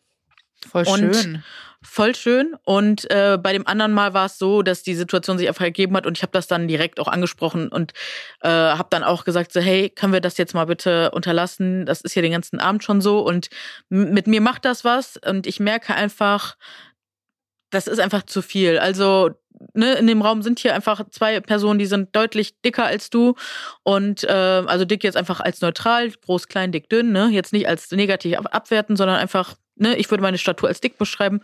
Voll 0.67 0.87
schön. 0.87 1.43
Voll 1.87 2.15
schön. 2.15 2.57
Und 2.65 3.11
äh, 3.11 3.39
bei 3.41 3.53
dem 3.53 3.67
anderen 3.67 3.93
Mal 3.93 4.15
war 4.15 4.27
es 4.27 4.39
so, 4.39 4.63
dass 4.63 4.83
die 4.83 4.95
Situation 4.95 5.37
sich 5.37 5.49
einfach 5.49 5.65
ergeben 5.65 5.95
hat 5.97 6.07
und 6.07 6.17
ich 6.17 6.23
habe 6.23 6.33
das 6.33 6.47
dann 6.47 6.67
direkt 6.67 6.99
auch 6.99 7.09
angesprochen 7.09 7.69
und 7.69 7.93
äh, 8.41 8.49
habe 8.49 8.89
dann 8.91 9.05
auch 9.05 9.25
gesagt, 9.25 9.53
so 9.53 9.61
hey, 9.61 9.91
können 9.91 10.15
wir 10.15 10.23
das 10.23 10.39
jetzt 10.39 10.55
mal 10.55 10.65
bitte 10.65 11.11
unterlassen? 11.11 11.85
Das 11.85 12.01
ist 12.01 12.15
hier 12.15 12.23
den 12.23 12.33
ganzen 12.33 12.59
Abend 12.59 12.83
schon 12.85 13.03
so 13.03 13.21
und 13.21 13.51
mit 13.91 14.27
mir 14.27 14.41
macht 14.41 14.65
das 14.65 14.85
was 14.85 15.19
und 15.19 15.47
ich 15.47 15.61
merke 15.61 15.95
einfach, 15.95 16.57
das 17.71 17.87
ist 17.87 17.99
einfach 18.01 18.23
zu 18.23 18.41
viel. 18.41 18.79
Also 18.79 19.31
ne, 19.75 19.95
in 19.95 20.07
dem 20.07 20.23
Raum 20.23 20.43
sind 20.43 20.59
hier 20.61 20.75
einfach 20.75 21.03
zwei 21.11 21.39
Personen, 21.41 21.79
die 21.79 21.87
sind 21.87 22.15
deutlich 22.17 22.61
dicker 22.63 22.87
als 22.87 23.11
du. 23.11 23.35
Und 23.83 24.25
äh, 24.25 24.33
also 24.67 24.85
dick 24.85 25.05
jetzt 25.05 25.17
einfach 25.17 25.41
als 25.41 25.61
neutral, 25.61 26.11
groß, 26.11 26.49
klein, 26.49 26.73
dick, 26.73 26.89
dünn, 26.89 27.13
ne? 27.13 27.29
Jetzt 27.31 27.53
nicht 27.53 27.69
als 27.69 27.91
negativ 27.91 28.39
abwerten, 28.39 28.97
sondern 28.97 29.17
einfach, 29.19 29.55
ne, 29.77 29.97
ich 29.97 30.11
würde 30.11 30.23
meine 30.23 30.39
Statur 30.39 30.69
als 30.69 30.81
dick 30.81 30.99
beschreiben. 30.99 31.41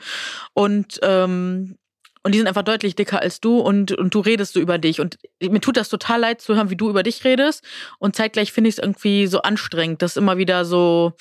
Und 0.55 0.99
ähm, 1.03 1.77
und 2.23 2.33
die 2.33 2.39
sind 2.39 2.49
einfach 2.49 2.65
deutlich 2.65 2.97
dicker 2.97 3.23
als 3.23 3.41
du 3.41 3.61
und, 3.61 3.93
und 3.93 4.15
du 4.15 4.21
redest 4.21 4.53
so 4.53 4.61
über 4.61 4.77
dich. 4.77 5.01
Und 5.01 5.19
mir 5.41 5.61
tut 5.61 5.79
das 5.79 5.89
total 5.89 6.21
leid 6.21 6.43
zu 6.43 6.55
hören, 6.55 6.69
wie 6.69 6.77
du 6.77 6.91
über 6.91 7.03
dich 7.03 7.25
redest. 7.25 7.65
Und 7.99 8.15
zeitgleich 8.15 8.53
finde 8.53 8.69
ich 8.69 8.75
es 8.75 8.79
irgendwie 8.79 9.27
so 9.27 9.41
anstrengend, 9.41 10.03
das 10.03 10.19
immer 10.19 10.37
wieder 10.37 10.67
so 10.67 11.15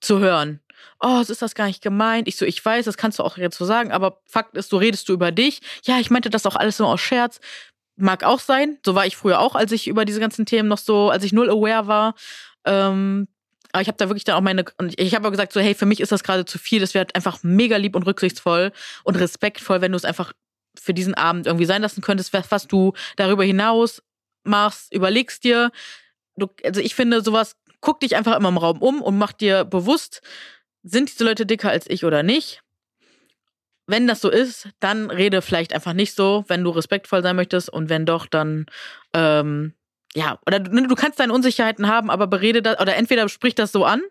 zu 0.00 0.18
hören 0.18 0.60
oh, 1.00 1.22
so 1.22 1.32
ist 1.32 1.42
das 1.42 1.54
gar 1.54 1.66
nicht 1.66 1.82
gemeint. 1.82 2.28
Ich 2.28 2.36
so, 2.36 2.44
ich 2.44 2.64
weiß, 2.64 2.84
das 2.84 2.96
kannst 2.96 3.18
du 3.18 3.22
auch 3.22 3.36
jetzt 3.36 3.56
so 3.56 3.64
sagen, 3.64 3.90
aber 3.90 4.20
Fakt 4.26 4.56
ist, 4.56 4.70
du 4.72 4.76
redest 4.76 5.08
du 5.08 5.12
über 5.12 5.32
dich. 5.32 5.60
Ja, 5.84 5.98
ich 5.98 6.10
meinte 6.10 6.30
das 6.30 6.46
auch 6.46 6.56
alles 6.56 6.78
nur 6.78 6.88
aus 6.88 7.00
Scherz. 7.00 7.40
Mag 7.96 8.24
auch 8.24 8.40
sein. 8.40 8.78
So 8.84 8.94
war 8.94 9.06
ich 9.06 9.16
früher 9.16 9.40
auch, 9.40 9.54
als 9.54 9.72
ich 9.72 9.88
über 9.88 10.04
diese 10.04 10.20
ganzen 10.20 10.46
Themen 10.46 10.68
noch 10.68 10.78
so, 10.78 11.10
als 11.10 11.24
ich 11.24 11.32
null 11.32 11.50
aware 11.50 11.86
war. 11.86 12.14
Ähm, 12.64 13.28
aber 13.72 13.82
ich 13.82 13.88
habe 13.88 13.98
da 13.98 14.08
wirklich 14.08 14.24
dann 14.24 14.36
auch 14.36 14.40
meine, 14.40 14.64
und 14.78 14.98
ich 14.98 15.14
habe 15.14 15.26
auch 15.26 15.30
gesagt, 15.30 15.52
so, 15.52 15.60
hey, 15.60 15.74
für 15.74 15.86
mich 15.86 16.00
ist 16.00 16.12
das 16.12 16.24
gerade 16.24 16.44
zu 16.44 16.58
viel. 16.58 16.80
Das 16.80 16.94
wäre 16.94 17.06
einfach 17.14 17.42
mega 17.42 17.76
lieb 17.76 17.94
und 17.94 18.04
rücksichtsvoll 18.04 18.72
und 19.04 19.16
respektvoll, 19.16 19.80
wenn 19.80 19.92
du 19.92 19.96
es 19.96 20.04
einfach 20.04 20.32
für 20.78 20.94
diesen 20.94 21.14
Abend 21.14 21.46
irgendwie 21.46 21.66
sein 21.66 21.82
lassen 21.82 22.00
könntest, 22.00 22.32
was 22.32 22.66
du 22.66 22.92
darüber 23.16 23.44
hinaus 23.44 24.02
machst, 24.44 24.92
überlegst 24.92 25.44
dir. 25.44 25.70
Du, 26.36 26.48
also 26.64 26.80
ich 26.80 26.94
finde, 26.94 27.22
sowas, 27.22 27.56
guck 27.80 28.00
dich 28.00 28.16
einfach 28.16 28.36
immer 28.36 28.48
im 28.48 28.56
Raum 28.56 28.82
um 28.82 29.02
und 29.02 29.18
mach 29.18 29.32
dir 29.32 29.64
bewusst, 29.64 30.22
sind 30.82 31.10
diese 31.10 31.24
Leute 31.24 31.46
dicker 31.46 31.70
als 31.70 31.88
ich 31.88 32.04
oder 32.04 32.22
nicht? 32.22 32.62
Wenn 33.86 34.06
das 34.06 34.20
so 34.20 34.30
ist, 34.30 34.68
dann 34.78 35.10
rede 35.10 35.42
vielleicht 35.42 35.72
einfach 35.72 35.92
nicht 35.92 36.14
so, 36.14 36.44
wenn 36.48 36.62
du 36.62 36.70
respektvoll 36.70 37.22
sein 37.22 37.36
möchtest. 37.36 37.68
Und 37.68 37.88
wenn 37.88 38.06
doch, 38.06 38.26
dann 38.26 38.66
ähm, 39.12 39.74
ja, 40.16 40.40
oder 40.44 40.58
du, 40.58 40.88
du 40.88 40.94
kannst 40.96 41.20
deine 41.20 41.32
Unsicherheiten 41.32 41.86
haben, 41.86 42.10
aber 42.10 42.26
berede 42.26 42.62
das, 42.62 42.80
oder 42.80 42.96
entweder 42.96 43.28
sprich 43.28 43.54
das 43.54 43.70
so 43.70 43.84
an 43.84 44.02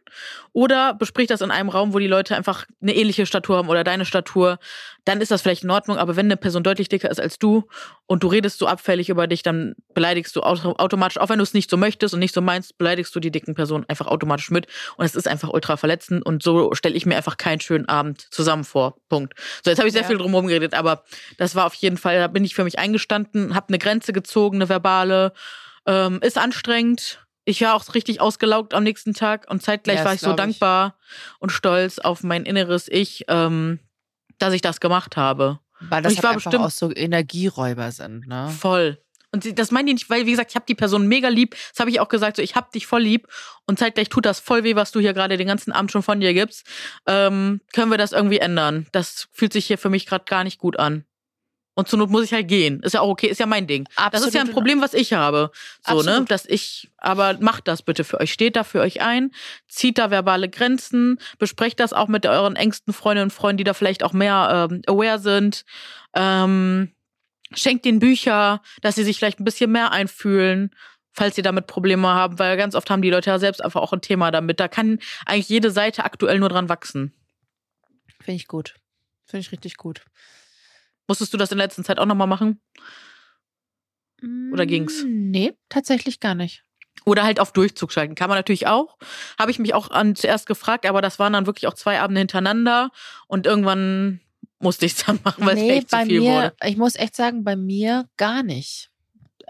oder 0.53 0.93
besprich 0.93 1.27
das 1.27 1.41
in 1.41 1.51
einem 1.51 1.67
Raum, 1.67 1.93
wo 1.93 1.99
die 1.99 2.07
Leute 2.07 2.37
einfach 2.37 2.65
eine 2.81 2.95
ähnliche 2.95 3.25
Statur 3.25 3.57
haben 3.57 3.67
oder 3.67 3.83
deine 3.83 4.05
Statur, 4.05 4.59
dann 5.03 5.19
ist 5.19 5.29
das 5.29 5.41
vielleicht 5.41 5.65
in 5.65 5.71
Ordnung, 5.71 5.97
aber 5.97 6.15
wenn 6.15 6.27
eine 6.27 6.37
Person 6.37 6.63
deutlich 6.63 6.87
dicker 6.87 7.11
ist 7.11 7.19
als 7.19 7.37
du 7.37 7.67
und 8.05 8.23
du 8.23 8.27
redest 8.27 8.59
so 8.59 8.67
abfällig 8.67 9.09
über 9.09 9.27
dich, 9.27 9.43
dann 9.43 9.75
beleidigst 9.93 10.37
du 10.37 10.41
automatisch, 10.41 11.17
auch 11.17 11.27
wenn 11.27 11.39
du 11.39 11.43
es 11.43 11.53
nicht 11.53 11.69
so 11.69 11.75
möchtest 11.75 12.13
und 12.13 12.21
nicht 12.21 12.33
so 12.33 12.39
meinst, 12.39 12.77
beleidigst 12.77 13.13
du 13.13 13.19
die 13.19 13.31
dicken 13.31 13.53
Personen 13.53 13.83
einfach 13.89 14.07
automatisch 14.07 14.51
mit 14.51 14.67
und 14.95 15.03
es 15.03 15.15
ist 15.15 15.27
einfach 15.27 15.49
ultra 15.49 15.75
verletzend 15.75 16.25
und 16.25 16.43
so 16.43 16.73
stelle 16.75 16.95
ich 16.95 17.05
mir 17.05 17.17
einfach 17.17 17.35
keinen 17.35 17.59
schönen 17.59 17.89
Abend 17.89 18.21
zusammen 18.31 18.63
vor. 18.63 18.95
Punkt. 19.09 19.33
So, 19.65 19.69
jetzt 19.69 19.79
habe 19.79 19.89
ich 19.89 19.93
sehr 19.93 20.03
ja. 20.03 20.07
viel 20.07 20.17
drumherum 20.17 20.47
geredet, 20.47 20.75
aber 20.75 21.03
das 21.37 21.55
war 21.55 21.65
auf 21.65 21.73
jeden 21.73 21.97
Fall, 21.97 22.19
da 22.19 22.27
bin 22.27 22.45
ich 22.45 22.55
für 22.55 22.63
mich 22.63 22.79
eingestanden, 22.79 23.53
habe 23.53 23.67
eine 23.67 23.79
Grenze 23.79 24.13
gezogen, 24.13 24.59
eine 24.59 24.69
verbale 24.69 25.33
ähm, 25.85 26.19
ist 26.21 26.37
anstrengend. 26.37 27.25
Ich 27.45 27.61
war 27.61 27.73
auch 27.73 27.95
richtig 27.95 28.21
ausgelaugt 28.21 28.73
am 28.73 28.83
nächsten 28.83 29.13
Tag 29.13 29.49
und 29.49 29.63
zeitgleich 29.63 29.99
ja, 29.99 30.05
war 30.05 30.13
ich 30.13 30.21
so 30.21 30.33
dankbar 30.33 30.97
ich. 30.99 31.41
und 31.41 31.51
stolz 31.51 31.97
auf 31.99 32.23
mein 32.23 32.45
inneres 32.45 32.87
Ich, 32.87 33.25
ähm, 33.27 33.79
dass 34.37 34.53
ich 34.53 34.61
das 34.61 34.79
gemacht 34.79 35.17
habe. 35.17 35.59
Weil 35.79 36.03
das 36.03 36.13
ich 36.13 36.19
halt 36.19 36.25
war 36.25 36.33
bestimmt 36.35 36.63
auch 36.63 36.69
so 36.69 36.93
Energieräuber 36.93 37.91
sind, 37.91 38.27
ne? 38.27 38.49
Voll. 38.49 39.01
Und 39.31 39.59
das 39.59 39.71
meine 39.71 39.89
ich 39.89 39.95
nicht, 39.95 40.09
weil, 40.09 40.25
wie 40.25 40.31
gesagt, 40.31 40.51
ich 40.51 40.55
habe 40.55 40.65
die 40.67 40.75
Person 40.75 41.07
mega 41.07 41.29
lieb. 41.29 41.55
Das 41.71 41.79
habe 41.79 41.91
ich 41.91 41.99
auch 41.99 42.09
gesagt, 42.09 42.37
so 42.37 42.41
ich 42.41 42.55
habe 42.55 42.71
dich 42.73 42.87
voll 42.87 43.01
lieb. 43.01 43.27
Und 43.65 43.77
zeitgleich 43.77 44.09
tut 44.09 44.25
das 44.25 44.39
voll 44.39 44.63
weh, 44.63 44.75
was 44.75 44.91
du 44.91 44.99
hier 44.99 45.13
gerade 45.13 45.37
den 45.37 45.47
ganzen 45.47 45.71
Abend 45.71 45.91
schon 45.91 46.01
von 46.01 46.19
dir 46.19 46.33
gibst. 46.33 46.65
Ähm, 47.07 47.61
können 47.73 47.91
wir 47.91 47.97
das 47.97 48.11
irgendwie 48.11 48.39
ändern? 48.39 48.87
Das 48.91 49.27
fühlt 49.31 49.53
sich 49.53 49.67
hier 49.67 49.77
für 49.77 49.89
mich 49.89 50.07
gerade 50.07 50.25
gar 50.25 50.43
nicht 50.43 50.57
gut 50.57 50.79
an. 50.79 51.05
Und 51.79 51.87
zur 51.87 51.97
Not 51.97 52.09
muss 52.09 52.25
ich 52.25 52.33
halt 52.33 52.49
gehen. 52.49 52.81
Ist 52.83 52.93
ja 52.93 52.99
auch 52.99 53.07
okay, 53.07 53.27
ist 53.27 53.39
ja 53.39 53.45
mein 53.45 53.65
Ding. 53.65 53.87
Das 54.11 54.25
ist 54.25 54.33
ja 54.33 54.41
ein 54.41 54.47
Absolut. 54.47 54.53
Problem, 54.53 54.81
was 54.81 54.93
ich 54.93 55.13
habe. 55.13 55.49
So, 55.87 55.93
ne? 55.93 55.99
Absolut. 55.99 56.29
Dass 56.29 56.45
ich, 56.45 56.89
aber 56.97 57.37
macht 57.39 57.69
das 57.69 57.83
bitte 57.83 58.03
für 58.03 58.19
euch. 58.19 58.33
Steht 58.33 58.57
da 58.57 58.65
für 58.65 58.81
euch 58.81 58.99
ein, 58.99 59.31
zieht 59.69 59.97
da 59.97 60.11
verbale 60.11 60.49
Grenzen, 60.49 61.19
besprecht 61.37 61.79
das 61.79 61.93
auch 61.93 62.09
mit 62.09 62.25
euren 62.25 62.57
engsten 62.57 62.93
Freundinnen 62.93 63.27
und 63.27 63.33
Freunden, 63.33 63.59
die 63.59 63.63
da 63.63 63.73
vielleicht 63.73 64.03
auch 64.03 64.11
mehr 64.11 64.67
ähm, 64.69 64.81
aware 64.87 65.19
sind. 65.19 65.63
Ähm, 66.13 66.91
schenkt 67.53 67.85
ihnen 67.85 67.99
Bücher, 67.99 68.61
dass 68.81 68.95
sie 68.95 69.05
sich 69.05 69.17
vielleicht 69.17 69.39
ein 69.39 69.45
bisschen 69.45 69.71
mehr 69.71 69.93
einfühlen, 69.93 70.75
falls 71.13 71.37
sie 71.37 71.43
damit 71.43 71.67
Probleme 71.67 72.09
haben, 72.09 72.39
weil 72.39 72.57
ganz 72.57 72.75
oft 72.75 72.89
haben 72.89 73.01
die 73.01 73.09
Leute 73.09 73.29
ja 73.29 73.39
selbst 73.39 73.63
einfach 73.63 73.81
auch 73.81 73.93
ein 73.93 74.01
Thema 74.01 74.31
damit. 74.31 74.59
Da 74.59 74.67
kann 74.67 74.99
eigentlich 75.25 75.47
jede 75.47 75.71
Seite 75.71 76.03
aktuell 76.03 76.39
nur 76.39 76.49
dran 76.49 76.67
wachsen. 76.67 77.13
Finde 78.19 78.35
ich 78.35 78.49
gut. 78.49 78.75
Finde 79.25 79.39
ich 79.39 79.53
richtig 79.53 79.77
gut. 79.77 80.01
Musstest 81.09 81.33
du 81.33 81.37
das 81.37 81.51
in 81.51 81.57
der 81.57 81.65
letzten 81.65 81.83
Zeit 81.83 81.97
auch 81.99 82.05
nochmal 82.05 82.27
machen? 82.27 82.61
Oder 84.53 84.65
ging's? 84.65 85.03
Mm, 85.03 85.31
Nee, 85.31 85.53
tatsächlich 85.67 86.19
gar 86.19 86.35
nicht. 86.35 86.63
Oder 87.05 87.23
halt 87.23 87.39
auf 87.39 87.51
Durchzug 87.51 87.91
schalten. 87.91 88.13
Kann 88.13 88.29
man 88.29 88.37
natürlich 88.37 88.67
auch. 88.67 88.97
Habe 89.39 89.49
ich 89.51 89.57
mich 89.57 89.73
auch 89.73 89.89
an, 89.89 90.15
zuerst 90.15 90.45
gefragt, 90.45 90.85
aber 90.85 91.01
das 91.01 91.17
waren 91.17 91.33
dann 91.33 91.47
wirklich 91.47 91.65
auch 91.67 91.73
zwei 91.73 91.99
Abende 91.99 92.19
hintereinander 92.19 92.91
und 93.27 93.47
irgendwann 93.47 94.21
musste 94.59 94.85
ich 94.85 94.93
es 94.93 95.05
dann 95.05 95.19
machen, 95.23 95.45
weil 95.45 95.55
es 95.57 95.63
nee, 95.63 95.71
echt 95.71 95.89
zu 95.89 95.97
viel 95.97 96.21
mir, 96.21 96.31
wurde. 96.31 96.55
ich 96.63 96.77
muss 96.77 96.95
echt 96.95 97.15
sagen, 97.15 97.43
bei 97.43 97.55
mir 97.55 98.07
gar 98.17 98.43
nicht. 98.43 98.91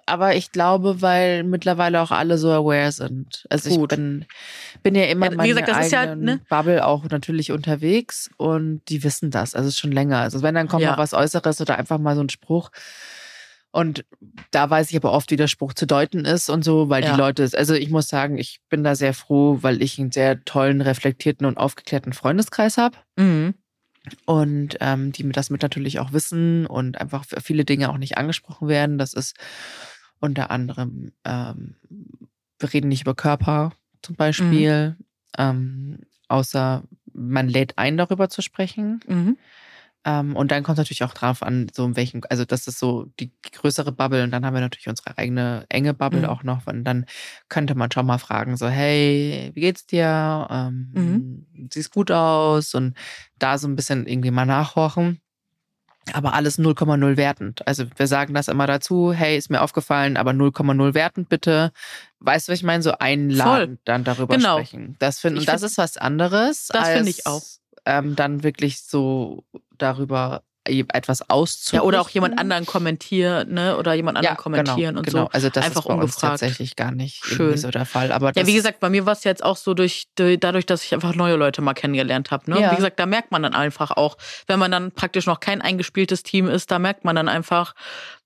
Aber 0.09 0.35
ich 0.35 0.51
glaube, 0.51 1.01
weil 1.01 1.43
mittlerweile 1.43 2.01
auch 2.01 2.11
alle 2.11 2.37
so 2.37 2.49
aware 2.51 2.91
sind. 2.91 3.45
Also 3.49 3.69
Gut. 3.69 3.91
ich 3.91 3.97
bin, 3.97 4.25
bin 4.83 4.95
ja 4.95 5.05
immer 5.05 5.29
Ja, 5.29 5.35
meiner 5.37 5.61
gesagt, 5.61 5.85
ist 5.85 5.91
ja, 5.91 6.01
eigenen 6.01 6.23
ne? 6.25 6.41
Bubble 6.49 6.85
auch 6.85 7.05
natürlich 7.09 7.51
unterwegs 7.51 8.29
und 8.37 8.81
die 8.89 9.03
wissen 9.03 9.31
das. 9.31 9.55
Also 9.55 9.67
es 9.67 9.75
ist 9.75 9.79
schon 9.79 9.91
länger. 9.91 10.17
Also 10.19 10.41
wenn 10.41 10.55
dann 10.55 10.67
kommt 10.67 10.83
Ja. 10.83 10.91
mal 10.91 10.97
was 10.97 11.13
Äußeres 11.13 11.61
oder 11.61 11.77
einfach 11.77 11.99
mal 11.99 12.15
so 12.15 12.21
ein 12.21 12.29
Spruch. 12.29 12.71
Und 13.71 14.03
da 14.49 14.67
weiß 14.67 14.89
ich 14.89 14.95
aber 14.97 15.11
oft, 15.11 15.29
wie 15.29 15.35
der 15.35 15.47
Spruch 15.47 15.73
zu 15.75 15.85
deuten 15.85 16.25
ist 16.25 16.49
und 16.49 16.63
so, 16.63 16.89
weil 16.89 17.03
Ja. 17.03 17.11
die 17.11 17.17
Leute, 17.19 17.47
also 17.53 17.75
ich 17.75 17.91
muss 17.91 18.07
sagen, 18.07 18.39
ich 18.39 18.61
bin 18.67 18.83
da 18.83 18.95
sehr 18.95 19.13
froh, 19.13 19.59
weil 19.61 19.83
ich 19.83 19.99
einen 19.99 20.11
sehr 20.11 20.43
tollen, 20.43 20.81
reflektierten 20.81 21.45
und 21.45 21.57
aufgeklärten 21.57 22.13
Freundeskreis 22.13 22.77
habe 22.77 22.97
Mhm. 23.15 23.53
und 24.25 24.77
ähm, 24.79 25.11
die 25.11 25.29
das 25.31 25.51
mit 25.51 25.61
natürlich 25.61 25.99
auch 25.99 26.13
wissen 26.13 26.65
und 26.65 26.99
einfach 26.99 27.25
viele 27.43 27.63
Dinge 27.63 27.91
auch 27.91 27.97
nicht 27.99 28.17
angesprochen 28.17 28.67
werden. 28.69 28.97
Das 28.97 29.13
ist 29.13 29.35
unter 30.19 30.51
anderem, 30.51 31.11
ähm, 31.25 31.75
wir 32.59 32.73
reden 32.73 32.89
nicht 32.89 33.01
über 33.01 33.15
Körper 33.15 33.71
zum 34.01 34.15
Beispiel, 34.15 34.95
ähm, 35.37 35.99
außer 36.27 36.83
man 37.13 37.47
lädt 37.49 37.77
ein, 37.77 37.97
darüber 37.97 38.29
zu 38.29 38.41
sprechen. 38.41 38.99
Mhm. 39.07 39.37
Ähm, 40.05 40.35
und 40.35 40.51
dann 40.51 40.63
kommt 40.63 40.77
es 40.77 40.79
natürlich 40.79 41.03
auch 41.03 41.13
drauf 41.13 41.43
an, 41.43 41.67
so 41.73 41.85
in 41.85 41.97
welchem, 41.97 42.21
also 42.29 42.45
das 42.45 42.67
ist 42.67 42.79
so 42.79 43.07
die 43.19 43.31
größere 43.51 43.91
Bubble 43.91 44.23
und 44.23 44.31
dann 44.31 44.45
haben 44.45 44.53
wir 44.53 44.61
natürlich 44.61 44.87
unsere 44.87 45.17
eigene 45.17 45.65
enge 45.69 45.93
Bubble 45.93 46.21
Mhm. 46.21 46.25
auch 46.29 46.43
noch. 46.43 46.67
Und 46.67 46.85
dann 46.85 47.05
könnte 47.49 47.75
man 47.75 47.91
schon 47.91 48.05
mal 48.05 48.17
fragen, 48.17 48.55
so, 48.55 48.69
hey, 48.69 49.51
wie 49.53 49.61
geht's 49.61 49.85
dir? 49.85 50.47
Ähm, 50.49 50.89
Mhm. 50.93 51.69
Siehst 51.73 51.91
gut 51.91 52.11
aus 52.11 52.73
und 52.75 52.95
da 53.39 53.57
so 53.57 53.67
ein 53.67 53.75
bisschen 53.75 54.07
irgendwie 54.07 54.31
mal 54.31 54.45
nachhorchen. 54.45 55.19
Aber 56.13 56.33
alles 56.33 56.57
0,0 56.57 57.17
wertend. 57.17 57.67
Also 57.67 57.85
wir 57.95 58.07
sagen 58.07 58.33
das 58.33 58.47
immer 58.47 58.65
dazu, 58.65 59.13
hey, 59.13 59.37
ist 59.37 59.49
mir 59.51 59.61
aufgefallen, 59.61 60.17
aber 60.17 60.31
0,0 60.31 60.93
wertend 60.95 61.29
bitte. 61.29 61.71
Weißt 62.19 62.47
du, 62.47 62.51
was 62.51 62.59
ich 62.59 62.63
meine? 62.65 62.81
So 62.81 62.93
einladen, 62.93 63.79
dann 63.85 64.03
darüber 64.03 64.35
Genau. 64.35 64.57
sprechen. 64.57 64.95
Das 64.99 65.19
find, 65.19 65.35
Ich 65.35 65.41
und 65.41 65.47
das 65.49 65.61
find- 65.61 65.71
ist 65.71 65.77
was 65.77 65.97
anderes. 65.97 66.67
Das 66.71 66.85
als, 66.85 66.95
finde 66.95 67.09
ich 67.11 67.27
auch. 67.27 67.43
Ähm, 67.85 68.15
dann 68.15 68.43
wirklich 68.43 68.81
so 68.81 69.43
darüber 69.77 70.41
etwas 70.93 71.19
Ja, 71.19 71.25
auszurichten. 71.29 71.87
oder 71.87 72.01
auch 72.01 72.09
jemand 72.09 72.39
anderen 72.39 72.65
kommentieren, 72.65 73.53
ne? 73.53 73.77
Oder 73.77 73.93
jemand 73.93 74.17
anderen 74.17 74.37
kommentieren 74.37 74.77
genau, 74.95 74.99
und 74.99 75.05
genau. 75.07 75.23
so. 75.25 75.29
Also 75.31 75.49
das 75.49 75.65
Einfach 75.65 75.81
ist 75.81 75.87
bei 75.87 75.93
uns 75.93 76.01
ungefragt. 76.03 76.31
tatsächlich 76.39 76.75
gar 76.75 76.91
nicht 76.91 77.23
Schön. 77.25 77.57
so 77.57 77.69
der 77.71 77.85
Fall. 77.85 78.11
Aber 78.11 78.31
Ja, 78.35 78.45
wie 78.45 78.53
gesagt, 78.53 78.79
bei 78.79 78.89
mir 78.89 79.05
war 79.05 79.13
es 79.13 79.23
jetzt 79.23 79.43
auch 79.43 79.57
so 79.57 79.73
durch, 79.73 80.05
durch 80.15 80.39
dadurch, 80.39 80.65
dass 80.65 80.83
ich 80.83 80.93
einfach 80.93 81.15
neue 81.15 81.35
Leute 81.35 81.61
mal 81.61 81.73
kennengelernt 81.73 82.31
habe. 82.31 82.49
Ne? 82.51 82.61
Ja. 82.61 82.71
Wie 82.71 82.75
gesagt, 82.75 82.99
da 82.99 83.05
merkt 83.05 83.31
man 83.31 83.43
dann 83.43 83.53
einfach 83.53 83.91
auch, 83.91 84.17
wenn 84.47 84.59
man 84.59 84.71
dann 84.71 84.91
praktisch 84.91 85.25
noch 85.25 85.39
kein 85.39 85.61
eingespieltes 85.61 86.23
Team 86.23 86.47
ist, 86.47 86.71
da 86.71 86.79
merkt 86.79 87.05
man 87.05 87.15
dann 87.15 87.27
einfach, 87.27 87.73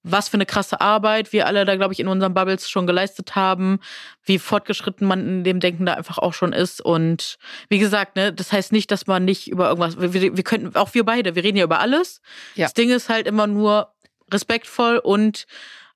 was 0.04 0.30
für 0.30 0.36
eine 0.36 0.46
krasse 0.46 0.82
Arbeit 0.82 1.34
wir 1.34 1.48
alle 1.48 1.66
da, 1.66 1.76
glaube 1.76 1.94
ich, 1.94 2.00
in 2.00 2.08
unseren 2.08 2.34
Bubbles 2.34 2.70
schon 2.70 2.86
geleistet 2.86 3.36
haben, 3.36 3.80
wie 4.24 4.38
fortgeschritten 4.38 5.08
man 5.08 5.20
in 5.28 5.44
dem 5.44 5.60
Denken 5.60 5.86
da 5.86 5.94
einfach 5.94 6.18
auch 6.18 6.34
schon 6.34 6.54
ist. 6.54 6.82
Und 6.82 7.38
wie 7.70 7.80
gesagt, 7.80 8.16
ne, 8.16 8.34
das 8.34 8.52
heißt 8.52 8.72
nicht, 8.72 8.92
dass 8.92 9.08
man 9.08 9.26
nicht 9.26 9.50
über 9.50 9.70
irgendwas, 9.70 10.00
wir, 10.00 10.14
wir 10.14 10.44
könnten, 10.44 10.76
auch 10.76 10.94
wir 10.94 11.06
beide, 11.06 11.36
wir 11.36 11.44
reden 11.44 11.58
ja 11.58 11.64
über 11.64 11.80
alles. 11.80 12.22
Ja. 12.56 12.66
Das 12.66 12.74
Ding 12.74 12.90
ist 12.90 13.10
halt 13.10 13.28
immer 13.28 13.48
nur 13.48 13.94
respektvoll 14.32 14.98
und 14.98 15.46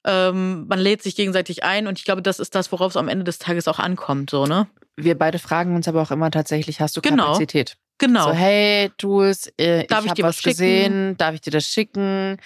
ähm, 0.06 0.68
man 0.68 0.80
lädt 0.80 1.04
sich 1.04 1.16
gegenseitig 1.16 1.64
ein 1.64 1.88
und 1.88 2.00
ich 2.00 2.06
glaube, 2.06 2.22
das 2.22 2.40
ist 2.40 2.56
das, 2.56 2.72
worauf 2.72 2.94
es 2.94 2.98
am 2.98 3.10
Ende 3.10 3.26
des 3.26 3.40
Tages 3.40 3.68
auch 3.68 3.80
ankommt, 3.80 4.30
so, 4.30 4.46
ne? 4.46 4.68
wir 4.98 5.18
beide 5.18 5.40
fragen 5.40 5.76
uns 5.76 5.88
aber 5.88 6.02
auch 6.02 6.12
immer 6.12 6.32
tatsächlich, 6.32 6.82
hast 6.82 6.98
du 6.98 7.02
Genau. 7.02 7.26
Kapazität? 7.26 7.78
Genau. 8.00 8.26
So, 8.26 8.34
hey, 8.34 8.92
du 8.98 9.22
es, 9.22 9.48
äh, 9.60 9.84
ich 9.84 9.92
habe 9.92 10.08
was 10.10 10.20
was 10.20 10.36
schicken? 10.38 10.50
gesehen, 10.50 11.18
darf 11.18 11.36
ich 11.36 11.42
dir 11.42 11.52
das 11.52 11.66
schicken? 11.66 12.38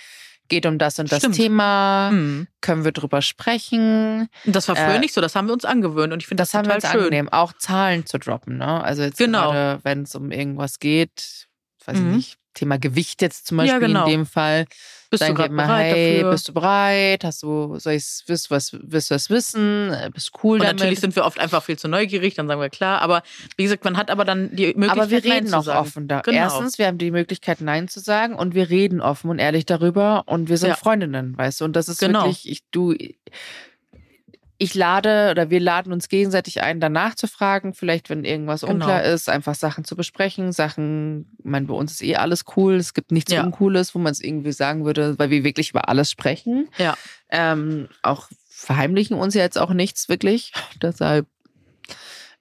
Geht 0.52 0.66
um 0.66 0.78
das 0.78 1.00
und 1.00 1.10
das 1.12 1.20
Stimmt. 1.20 1.36
Thema. 1.36 2.12
Mhm. 2.12 2.48
Können 2.60 2.84
wir 2.84 2.92
drüber 2.92 3.22
sprechen? 3.22 4.28
Das 4.46 4.68
war 4.68 4.76
früher 4.76 4.96
Äh, 4.96 5.00
nicht 5.00 5.14
so, 5.14 5.22
das 5.22 5.34
haben 5.34 5.48
wir 5.48 5.54
uns 5.54 5.64
angewöhnt 5.64 6.12
und 6.12 6.22
ich 6.22 6.28
finde 6.28 6.42
das, 6.42 6.52
Das, 6.52 6.60
haben 6.60 6.68
wir 6.68 6.76
uns 6.76 6.86
schön. 6.92 7.00
angenehm, 7.06 7.30
auch 7.30 7.54
Zahlen 7.54 8.06
zu 8.06 8.20
droppen. 8.20 8.58
Ne? 8.58 8.84
Also 8.84 9.02
jetzt 9.04 9.18
Genau. 9.18 9.52
gerade, 9.52 9.80
wenn 9.84 10.04
es 10.04 10.14
um 10.14 10.30
irgendwas 10.30 10.80
geht, 10.80 11.48
weiß 11.86 11.98
Mhm. 11.98 12.10
ich 12.10 12.16
nicht, 12.16 12.38
Thema 12.54 12.78
Gewicht 12.78 13.22
jetzt 13.22 13.48
zum 13.48 13.58
Beispiel 13.58 13.82
Ja, 13.82 13.88
genau. 13.88 14.06
in 14.06 14.12
dem 14.12 14.26
Fall. 14.26 14.66
Bist 15.10 15.24
du 15.24 15.28
dann 15.28 15.36
gerade 15.36 15.50
geht 15.50 15.58
mal, 15.58 15.66
bereit 15.68 15.94
hey, 15.96 16.14
dafür? 16.16 16.32
bist 16.32 16.48
du 16.48 16.54
bereit? 16.54 17.24
Hast 17.26 17.44
du, 17.44 17.78
soll 17.80 17.94
ich's, 17.94 18.24
willst 18.28 18.46
du 18.50 18.56
was, 18.56 18.72
willst 18.82 19.12
du 19.12 19.16
was 19.16 19.30
wissen? 19.30 19.92
Äh, 19.92 20.10
Bist 20.14 20.32
cool 20.42 20.54
und 20.60 20.64
damit? 20.64 20.80
natürlich 20.80 21.02
sind 21.02 21.16
wir 21.18 21.26
oft 21.26 21.38
einfach 21.38 21.62
viel 21.64 21.78
zu 21.78 21.90
neugierig, 21.90 22.36
dann 22.36 22.48
sagen 22.48 22.62
wir 22.62 22.70
klar. 22.70 23.02
Aber 23.02 23.22
wie 23.58 23.64
gesagt, 23.64 23.84
man 23.84 23.98
hat 23.98 24.10
aber 24.10 24.24
dann 24.24 24.56
die 24.56 24.68
Möglichkeit, 24.68 24.98
Aber 24.98 25.10
wir 25.10 25.20
Nein 25.22 25.32
reden 25.34 25.48
zu 25.48 25.58
auch 25.58 25.68
offen 25.82 26.08
da. 26.08 26.22
Genau. 26.22 26.38
Erstens, 26.38 26.78
wir 26.78 26.88
haben 26.88 26.98
die 26.98 27.12
Möglichkeit, 27.12 27.60
Nein 27.60 27.90
zu 27.90 28.00
sagen 28.00 28.36
und 28.36 28.56
wir 28.56 28.70
reden 28.70 29.02
offen 29.02 29.30
und 29.30 29.40
ehrlich 29.40 29.66
darüber 29.66 30.24
und 30.28 30.48
wir 30.48 30.58
sind 30.58 30.70
Ja. 30.70 30.76
Freundinnen, 30.78 31.38
weißt 31.38 31.60
du? 31.60 31.66
Und 31.66 31.76
das 31.76 31.90
ist 31.90 32.00
Genau. 32.00 32.20
wirklich, 32.22 32.50
ich, 32.50 32.62
du, 32.72 32.96
ich 34.62 34.76
lade 34.76 35.30
oder 35.32 35.50
wir 35.50 35.60
laden 35.60 35.92
uns 35.92 36.08
gegenseitig 36.08 36.62
ein, 36.62 36.80
danach 36.80 37.16
zu 37.16 37.26
fragen, 37.28 37.74
vielleicht 37.74 38.10
wenn 38.12 38.24
irgendwas 38.24 38.62
Genau. 38.62 38.74
unklar 38.74 39.04
ist, 39.04 39.28
einfach 39.28 39.56
Sachen 39.56 39.86
zu 39.86 39.96
besprechen, 39.96 40.52
Sachen, 40.52 41.36
ich 41.40 41.46
meine, 41.46 41.66
bei 41.66 41.74
uns 41.74 41.94
ist 41.94 42.04
eh 42.04 42.16
alles 42.18 42.46
cool, 42.56 42.76
es 42.76 42.94
gibt 42.94 43.12
nichts 43.12 43.32
Ja. 43.32 43.44
Uncooles, 43.44 43.96
wo 43.96 44.00
man 44.00 44.12
es 44.12 44.22
irgendwie 44.22 44.52
sagen 44.52 44.86
würde, 44.86 45.18
weil 45.18 45.32
wir 45.32 45.44
wirklich 45.44 45.72
über 45.72 45.90
alles 45.90 46.12
sprechen. 46.12 46.70
Ja. 46.78 46.96
Ähm, 47.30 47.88
auch 48.04 48.28
verheimlichen 48.50 49.18
uns 49.18 49.34
ja 49.34 49.42
jetzt 49.42 49.58
auch 49.58 49.72
nichts 49.74 50.10
wirklich, 50.10 50.54
deshalb 50.82 51.26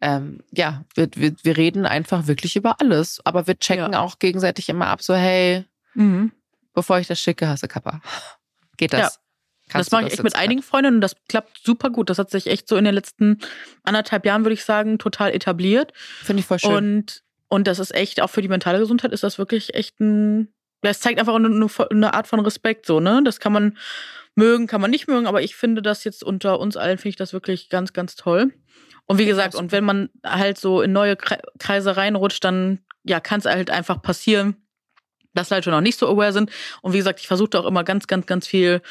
ähm, 0.02 0.40
ja, 0.50 0.84
wir, 0.94 1.08
wir, 1.14 1.34
wir 1.42 1.56
reden 1.56 1.84
einfach 1.86 2.26
wirklich 2.26 2.56
über 2.56 2.80
alles. 2.80 3.20
Aber 3.24 3.46
wir 3.46 3.58
checken 3.58 3.94
auch 3.94 4.18
gegenseitig 4.18 4.68
immer 4.68 4.86
ab, 4.88 5.02
so, 5.02 5.14
hey, 5.14 5.64
Mhm. 5.94 6.32
bevor 6.72 6.98
ich 7.00 7.06
das 7.06 7.18
schicke, 7.20 7.48
hast 7.48 7.62
du 7.62 7.68
Kappa. 7.68 8.00
Geht 8.78 8.92
das? 8.94 9.19
Kannst 9.70 9.92
das 9.92 9.92
mache 9.92 10.08
ich 10.08 10.14
echt 10.14 10.24
mit 10.24 10.34
einigen 10.34 10.62
Freundinnen 10.62 10.96
und 10.96 11.00
das 11.00 11.14
klappt 11.28 11.60
super 11.64 11.90
gut. 11.90 12.10
Das 12.10 12.18
hat 12.18 12.30
sich 12.30 12.48
echt 12.48 12.68
so 12.68 12.76
in 12.76 12.84
den 12.84 12.94
letzten 12.94 13.38
anderthalb 13.84 14.26
Jahren, 14.26 14.44
würde 14.44 14.54
ich 14.54 14.64
sagen, 14.64 14.98
total 14.98 15.32
etabliert. 15.32 15.92
Finde 16.22 16.40
ich 16.40 16.46
voll 16.46 16.58
schön. 16.58 16.72
Und, 16.72 17.22
und 17.48 17.68
das 17.68 17.78
ist 17.78 17.94
echt, 17.94 18.20
auch 18.20 18.30
für 18.30 18.42
die 18.42 18.48
mentale 18.48 18.80
Gesundheit 18.80 19.12
ist 19.12 19.22
das 19.22 19.38
wirklich 19.38 19.74
echt 19.74 20.00
ein, 20.00 20.52
ja, 20.82 20.90
es 20.90 21.00
zeigt 21.00 21.20
einfach 21.20 21.34
eine, 21.34 21.68
eine, 21.90 22.14
Art 22.14 22.26
von 22.26 22.40
Respekt, 22.40 22.84
so, 22.84 22.98
ne? 22.98 23.22
Das 23.24 23.38
kann 23.38 23.52
man 23.52 23.78
mögen, 24.34 24.66
kann 24.66 24.80
man 24.80 24.90
nicht 24.90 25.06
mögen, 25.06 25.26
aber 25.26 25.42
ich 25.42 25.54
finde 25.54 25.82
das 25.82 26.02
jetzt 26.02 26.24
unter 26.24 26.58
uns 26.58 26.76
allen, 26.76 26.98
finde 26.98 27.10
ich 27.10 27.16
das 27.16 27.32
wirklich 27.32 27.68
ganz, 27.68 27.92
ganz 27.92 28.16
toll. 28.16 28.52
Und 29.06 29.18
wie 29.18 29.26
gesagt, 29.26 29.54
und 29.54 29.72
wenn 29.72 29.84
man 29.84 30.08
halt 30.24 30.58
so 30.58 30.82
in 30.82 30.92
neue 30.92 31.14
Kre- 31.14 31.42
Kreise 31.58 31.96
reinrutscht, 31.96 32.42
dann 32.44 32.80
ja, 33.04 33.20
kann 33.20 33.40
es 33.40 33.46
halt 33.46 33.70
einfach 33.70 34.02
passieren, 34.02 34.56
dass 35.34 35.50
Leute 35.50 35.70
noch 35.70 35.80
nicht 35.80 35.98
so 35.98 36.08
aware 36.08 36.32
sind. 36.32 36.50
Und 36.82 36.92
wie 36.92 36.98
gesagt, 36.98 37.20
ich 37.20 37.28
versuche 37.28 37.50
da 37.50 37.60
auch 37.60 37.66
immer 37.66 37.84
ganz, 37.84 38.06
ganz, 38.06 38.26
ganz 38.26 38.46
viel 38.46 38.82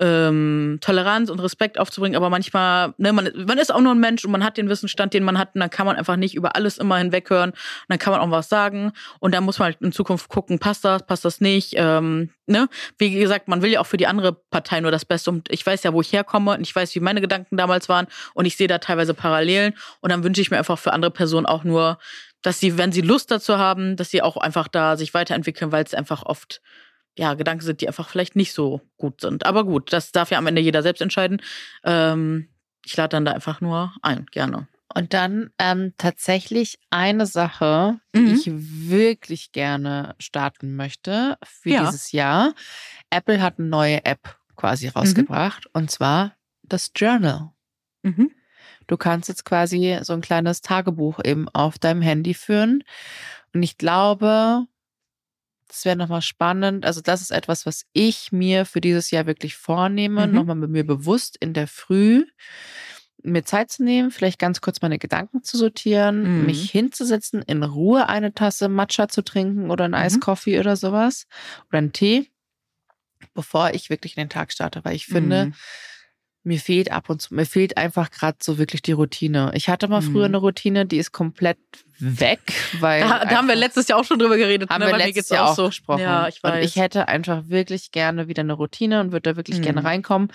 ähm, 0.00 0.78
Toleranz 0.80 1.30
und 1.30 1.38
Respekt 1.40 1.78
aufzubringen, 1.78 2.16
aber 2.16 2.30
manchmal, 2.30 2.94
ne, 2.98 3.12
man, 3.12 3.30
man 3.46 3.58
ist 3.58 3.72
auch 3.72 3.80
nur 3.80 3.92
ein 3.92 4.00
Mensch 4.00 4.24
und 4.24 4.32
man 4.32 4.42
hat 4.42 4.56
den 4.56 4.68
Wissensstand, 4.68 5.14
den 5.14 5.24
man 5.24 5.38
hat, 5.38 5.54
und 5.54 5.60
dann 5.60 5.70
kann 5.70 5.86
man 5.86 5.96
einfach 5.96 6.16
nicht 6.16 6.34
über 6.34 6.56
alles 6.56 6.78
immer 6.78 6.98
hinweghören. 6.98 7.50
Und 7.50 7.58
dann 7.88 7.98
kann 7.98 8.12
man 8.12 8.20
auch 8.20 8.30
was 8.30 8.48
sagen. 8.48 8.92
Und 9.20 9.34
dann 9.34 9.44
muss 9.44 9.58
man 9.58 9.66
halt 9.66 9.80
in 9.80 9.92
Zukunft 9.92 10.28
gucken, 10.28 10.58
passt 10.58 10.84
das, 10.84 11.06
passt 11.06 11.24
das 11.24 11.40
nicht. 11.40 11.74
Ähm, 11.76 12.30
ne? 12.46 12.68
Wie 12.98 13.10
gesagt, 13.10 13.48
man 13.48 13.62
will 13.62 13.70
ja 13.70 13.80
auch 13.80 13.86
für 13.86 13.96
die 13.96 14.06
andere 14.06 14.32
Partei 14.32 14.80
nur 14.80 14.90
das 14.90 15.04
Beste. 15.04 15.30
Und 15.30 15.50
ich 15.50 15.64
weiß 15.64 15.82
ja, 15.84 15.92
wo 15.92 16.00
ich 16.00 16.12
herkomme 16.12 16.52
und 16.52 16.62
ich 16.62 16.74
weiß, 16.74 16.94
wie 16.94 17.00
meine 17.00 17.20
Gedanken 17.20 17.56
damals 17.56 17.88
waren. 17.88 18.06
Und 18.34 18.46
ich 18.46 18.56
sehe 18.56 18.68
da 18.68 18.78
teilweise 18.78 19.14
Parallelen. 19.14 19.74
Und 20.00 20.10
dann 20.10 20.24
wünsche 20.24 20.40
ich 20.40 20.50
mir 20.50 20.58
einfach 20.58 20.78
für 20.78 20.92
andere 20.92 21.10
Personen 21.10 21.46
auch 21.46 21.64
nur, 21.64 21.98
dass 22.42 22.60
sie, 22.60 22.76
wenn 22.76 22.92
sie 22.92 23.00
Lust 23.00 23.30
dazu 23.30 23.58
haben, 23.58 23.96
dass 23.96 24.10
sie 24.10 24.22
auch 24.22 24.36
einfach 24.36 24.68
da 24.68 24.96
sich 24.96 25.14
weiterentwickeln, 25.14 25.72
weil 25.72 25.84
es 25.84 25.94
einfach 25.94 26.24
oft 26.24 26.60
ja, 27.16 27.34
Gedanken 27.34 27.64
sind, 27.64 27.80
die 27.80 27.88
einfach 27.88 28.08
vielleicht 28.08 28.36
nicht 28.36 28.52
so 28.52 28.80
gut 28.96 29.20
sind. 29.20 29.46
Aber 29.46 29.64
gut, 29.64 29.92
das 29.92 30.12
darf 30.12 30.30
ja 30.30 30.38
am 30.38 30.46
Ende 30.46 30.60
jeder 30.60 30.82
selbst 30.82 31.00
entscheiden. 31.00 31.40
Ähm, 31.84 32.48
ich 32.84 32.96
lade 32.96 33.10
dann 33.10 33.24
da 33.24 33.32
einfach 33.32 33.60
nur 33.60 33.92
ein, 34.02 34.26
gerne. 34.32 34.68
Und 34.94 35.12
dann 35.12 35.50
ähm, 35.58 35.92
tatsächlich 35.98 36.78
eine 36.90 37.26
Sache, 37.26 37.98
die 38.14 38.20
Mhm. 38.20 38.34
ich 38.34 38.50
wirklich 38.52 39.52
gerne 39.52 40.14
starten 40.18 40.76
möchte 40.76 41.36
für 41.42 41.70
Ja. 41.70 41.84
dieses 41.84 42.12
Jahr. 42.12 42.54
Apple 43.10 43.40
hat 43.42 43.58
eine 43.58 43.68
neue 43.68 44.04
App 44.04 44.36
quasi 44.56 44.86
rausgebracht 44.88 45.66
und 45.72 45.90
zwar 45.90 46.34
das 46.62 46.92
Journal. 46.94 47.50
Mhm. 48.02 48.30
Du 48.86 48.96
kannst 48.96 49.28
jetzt 49.28 49.44
quasi 49.44 49.98
so 50.02 50.12
ein 50.12 50.20
kleines 50.20 50.60
Tagebuch 50.60 51.18
eben 51.24 51.48
auf 51.48 51.78
deinem 51.78 52.02
Handy 52.02 52.34
führen. 52.34 52.84
Und 53.54 53.62
ich 53.62 53.78
glaube, 53.78 54.66
das 55.68 55.84
wäre 55.84 55.96
nochmal 55.96 56.22
spannend. 56.22 56.84
Also 56.84 57.00
das 57.00 57.20
ist 57.22 57.30
etwas, 57.30 57.66
was 57.66 57.84
ich 57.92 58.32
mir 58.32 58.64
für 58.66 58.80
dieses 58.80 59.10
Jahr 59.10 59.26
wirklich 59.26 59.56
vornehme, 59.56 60.26
Mhm. 60.28 60.34
nochmal 60.34 60.56
mit 60.56 60.70
mir 60.70 60.86
bewusst 60.86 61.36
in 61.40 61.52
der 61.54 61.66
Früh 61.66 62.24
mir 63.22 63.44
Zeit 63.44 63.70
zu 63.70 63.82
nehmen, 63.82 64.10
vielleicht 64.10 64.38
ganz 64.38 64.60
kurz 64.60 64.82
meine 64.82 64.98
Gedanken 64.98 65.42
zu 65.42 65.56
sortieren, 65.56 66.40
Mhm. 66.40 66.46
mich 66.46 66.70
hinzusetzen, 66.70 67.40
in 67.42 67.62
Ruhe 67.62 68.08
eine 68.08 68.34
Tasse 68.34 68.68
Matcha 68.68 69.08
zu 69.08 69.22
trinken 69.22 69.70
oder 69.70 69.84
einen 69.86 69.94
Mhm. 69.94 70.00
Eiskoffee 70.00 70.60
oder 70.60 70.76
sowas 70.76 71.26
oder 71.68 71.78
einen 71.78 71.92
Tee, 71.94 72.30
bevor 73.32 73.70
ich 73.72 73.88
wirklich 73.88 74.16
in 74.16 74.24
den 74.24 74.28
Tag 74.30 74.52
starte, 74.52 74.84
weil 74.84 74.94
ich 74.94 75.06
finde, 75.06 75.46
Mhm. 75.46 75.54
Mir 76.46 76.58
fehlt 76.60 76.92
ab 76.92 77.08
und 77.10 77.20
zu, 77.22 77.34
mir 77.34 77.46
fehlt 77.46 77.76
einfach 77.78 78.10
gerade 78.10 78.36
so 78.42 78.58
wirklich 78.58 78.82
die 78.82 78.92
Routine. 78.92 79.50
Ich 79.54 79.68
hatte 79.68 79.88
mal 79.88 80.02
früher 80.02 80.20
Mhm. 80.28 80.34
eine 80.34 80.36
Routine, 80.36 80.86
die 80.86 80.98
ist 80.98 81.10
komplett 81.12 81.58
weg, 81.98 82.40
weil. 82.80 83.00
Da, 83.00 83.24
da 83.24 83.36
haben 83.36 83.48
wir 83.48 83.54
letztes 83.56 83.88
Jahr 83.88 83.98
auch 83.98 84.04
schon 84.04 84.18
drüber 84.18 84.36
geredet. 84.36 84.68
haben 84.70 84.80
ne? 84.84 84.88
wir 84.90 84.96
letztes 84.98 85.30
Jahr 85.30 85.50
auch 85.50 85.56
so. 85.56 85.66
gesprochen. 85.66 86.02
Ja, 86.02 86.28
ich 86.28 86.36
Und 86.44 86.50
weiß. 86.50 86.64
ich 86.64 86.76
hätte 86.76 87.08
einfach 87.08 87.44
wirklich 87.48 87.90
gerne 87.92 88.28
wieder 88.28 88.42
eine 88.42 88.52
Routine 88.52 89.00
und 89.00 89.12
würde 89.12 89.30
da 89.32 89.36
wirklich 89.36 89.62
gerne 89.62 89.80
Mhm. 89.80 89.86
reinkommen, 89.86 90.28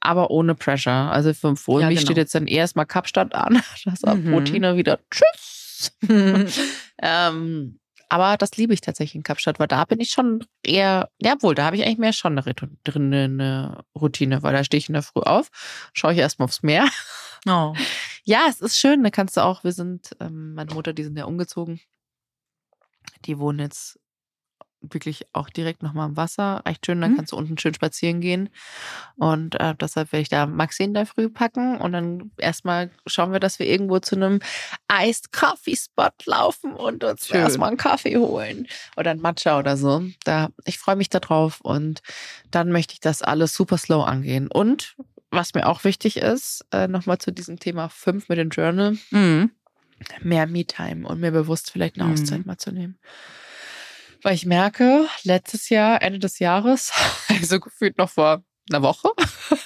aber 0.00 0.30
ohne 0.30 0.54
Pressure. 0.54 0.92
Also 1.10 1.34
für, 1.34 1.56
für 1.56 1.80
Ja, 1.80 1.88
mich 1.88 1.98
genau. 1.98 2.06
steht 2.06 2.16
jetzt 2.18 2.34
dann 2.34 2.46
erstmal 2.46 2.86
Kapstadt 2.86 3.34
an. 3.34 3.60
Das 3.84 4.02
Mhm. 4.16 4.32
Routine 4.32 4.76
wieder. 4.76 5.00
Tschüss. 5.10 5.92
Ähm, 7.02 7.78
aber 8.08 8.36
das 8.36 8.56
liebe 8.56 8.72
ich 8.72 8.80
tatsächlich 8.80 9.16
in 9.16 9.22
Kapstadt, 9.22 9.58
weil 9.58 9.68
da 9.68 9.84
bin 9.84 10.00
ich 10.00 10.10
schon 10.10 10.44
eher, 10.62 11.10
ja 11.18 11.34
wohl, 11.40 11.54
da 11.54 11.64
habe 11.66 11.76
ich 11.76 11.84
eigentlich 11.84 11.98
mehr 11.98 12.12
schon 12.12 12.38
eine, 12.38 13.24
eine 13.24 13.84
Routine, 13.94 14.42
weil 14.42 14.54
da 14.54 14.64
stehe 14.64 14.78
ich 14.78 14.88
in 14.88 14.94
der 14.94 15.02
Früh 15.02 15.20
auf, 15.20 15.48
schaue 15.92 16.12
ich 16.12 16.18
erstmal 16.18 16.46
aufs 16.46 16.62
Meer. 16.62 16.88
oh. 17.46 17.74
Ja, 18.24 18.46
es 18.46 18.60
ist 18.60 18.78
schön, 18.78 19.02
da 19.02 19.08
kannst 19.08 19.38
du 19.38 19.40
auch, 19.40 19.64
wir 19.64 19.72
sind, 19.72 20.14
ähm, 20.20 20.52
meine 20.52 20.74
Mutter, 20.74 20.92
die 20.92 21.02
sind 21.02 21.16
ja 21.16 21.24
umgezogen. 21.24 21.80
Die 23.24 23.38
wohnen 23.38 23.58
jetzt 23.58 23.98
wirklich 24.80 25.26
auch 25.32 25.50
direkt 25.50 25.82
nochmal 25.82 26.06
am 26.06 26.16
Wasser. 26.16 26.62
Recht 26.66 26.86
schön, 26.86 27.00
dann 27.00 27.12
Mhm. 27.12 27.16
kannst 27.16 27.32
du 27.32 27.36
unten 27.36 27.58
schön 27.58 27.74
spazieren 27.74 28.20
gehen. 28.20 28.48
Und 29.16 29.54
äh, 29.60 29.74
deshalb 29.74 30.12
werde 30.12 30.22
ich 30.22 30.28
da 30.28 30.46
Maxi 30.46 30.84
in 30.84 30.94
der 30.94 31.06
Früh 31.06 31.28
packen 31.28 31.78
und 31.78 31.92
dann 31.92 32.30
erstmal 32.38 32.90
schauen 33.06 33.32
wir, 33.32 33.40
dass 33.40 33.58
wir 33.58 33.66
irgendwo 33.66 33.98
zu 33.98 34.16
einem 34.16 34.40
Iced 34.92 35.32
Coffee 35.32 35.76
Spot 35.76 36.10
laufen 36.26 36.72
und 36.74 37.02
uns 37.04 37.26
Schön. 37.26 37.36
erstmal 37.40 37.68
einen 37.70 37.76
Kaffee 37.78 38.16
holen 38.16 38.66
oder 38.96 39.10
einen 39.10 39.20
Matcha 39.20 39.58
oder 39.58 39.76
so. 39.76 40.04
Da, 40.24 40.50
ich 40.64 40.78
freue 40.78 40.96
mich 40.96 41.08
darauf 41.10 41.60
und 41.60 42.00
dann 42.50 42.70
möchte 42.70 42.94
ich 42.94 43.00
das 43.00 43.22
alles 43.22 43.54
super 43.54 43.78
slow 43.78 44.04
angehen. 44.04 44.48
Und 44.48 44.96
was 45.30 45.52
mir 45.54 45.66
auch 45.66 45.84
wichtig 45.84 46.16
ist, 46.16 46.64
äh, 46.72 46.88
nochmal 46.88 47.18
zu 47.18 47.32
diesem 47.32 47.58
Thema 47.58 47.88
5 47.88 48.28
mit 48.28 48.38
dem 48.38 48.48
Journal, 48.50 48.96
Mhm. 49.10 49.50
mehr 50.22 50.46
Me-Time 50.46 51.06
und 51.06 51.20
mir 51.20 51.32
bewusst 51.32 51.70
vielleicht 51.70 51.96
eine 51.96 52.04
Mhm. 52.06 52.12
Auszeit 52.12 52.46
mal 52.46 52.56
zu 52.56 52.70
nehmen. 52.72 52.98
Weil 54.22 54.34
ich 54.34 54.46
merke, 54.46 55.06
letztes 55.22 55.68
Jahr, 55.68 56.02
Ende 56.02 56.18
des 56.18 56.38
Jahres, 56.38 56.92
also 57.28 57.60
gefühlt 57.60 57.98
noch 57.98 58.10
vor 58.10 58.42
einer 58.70 58.82
Woche, 58.82 59.10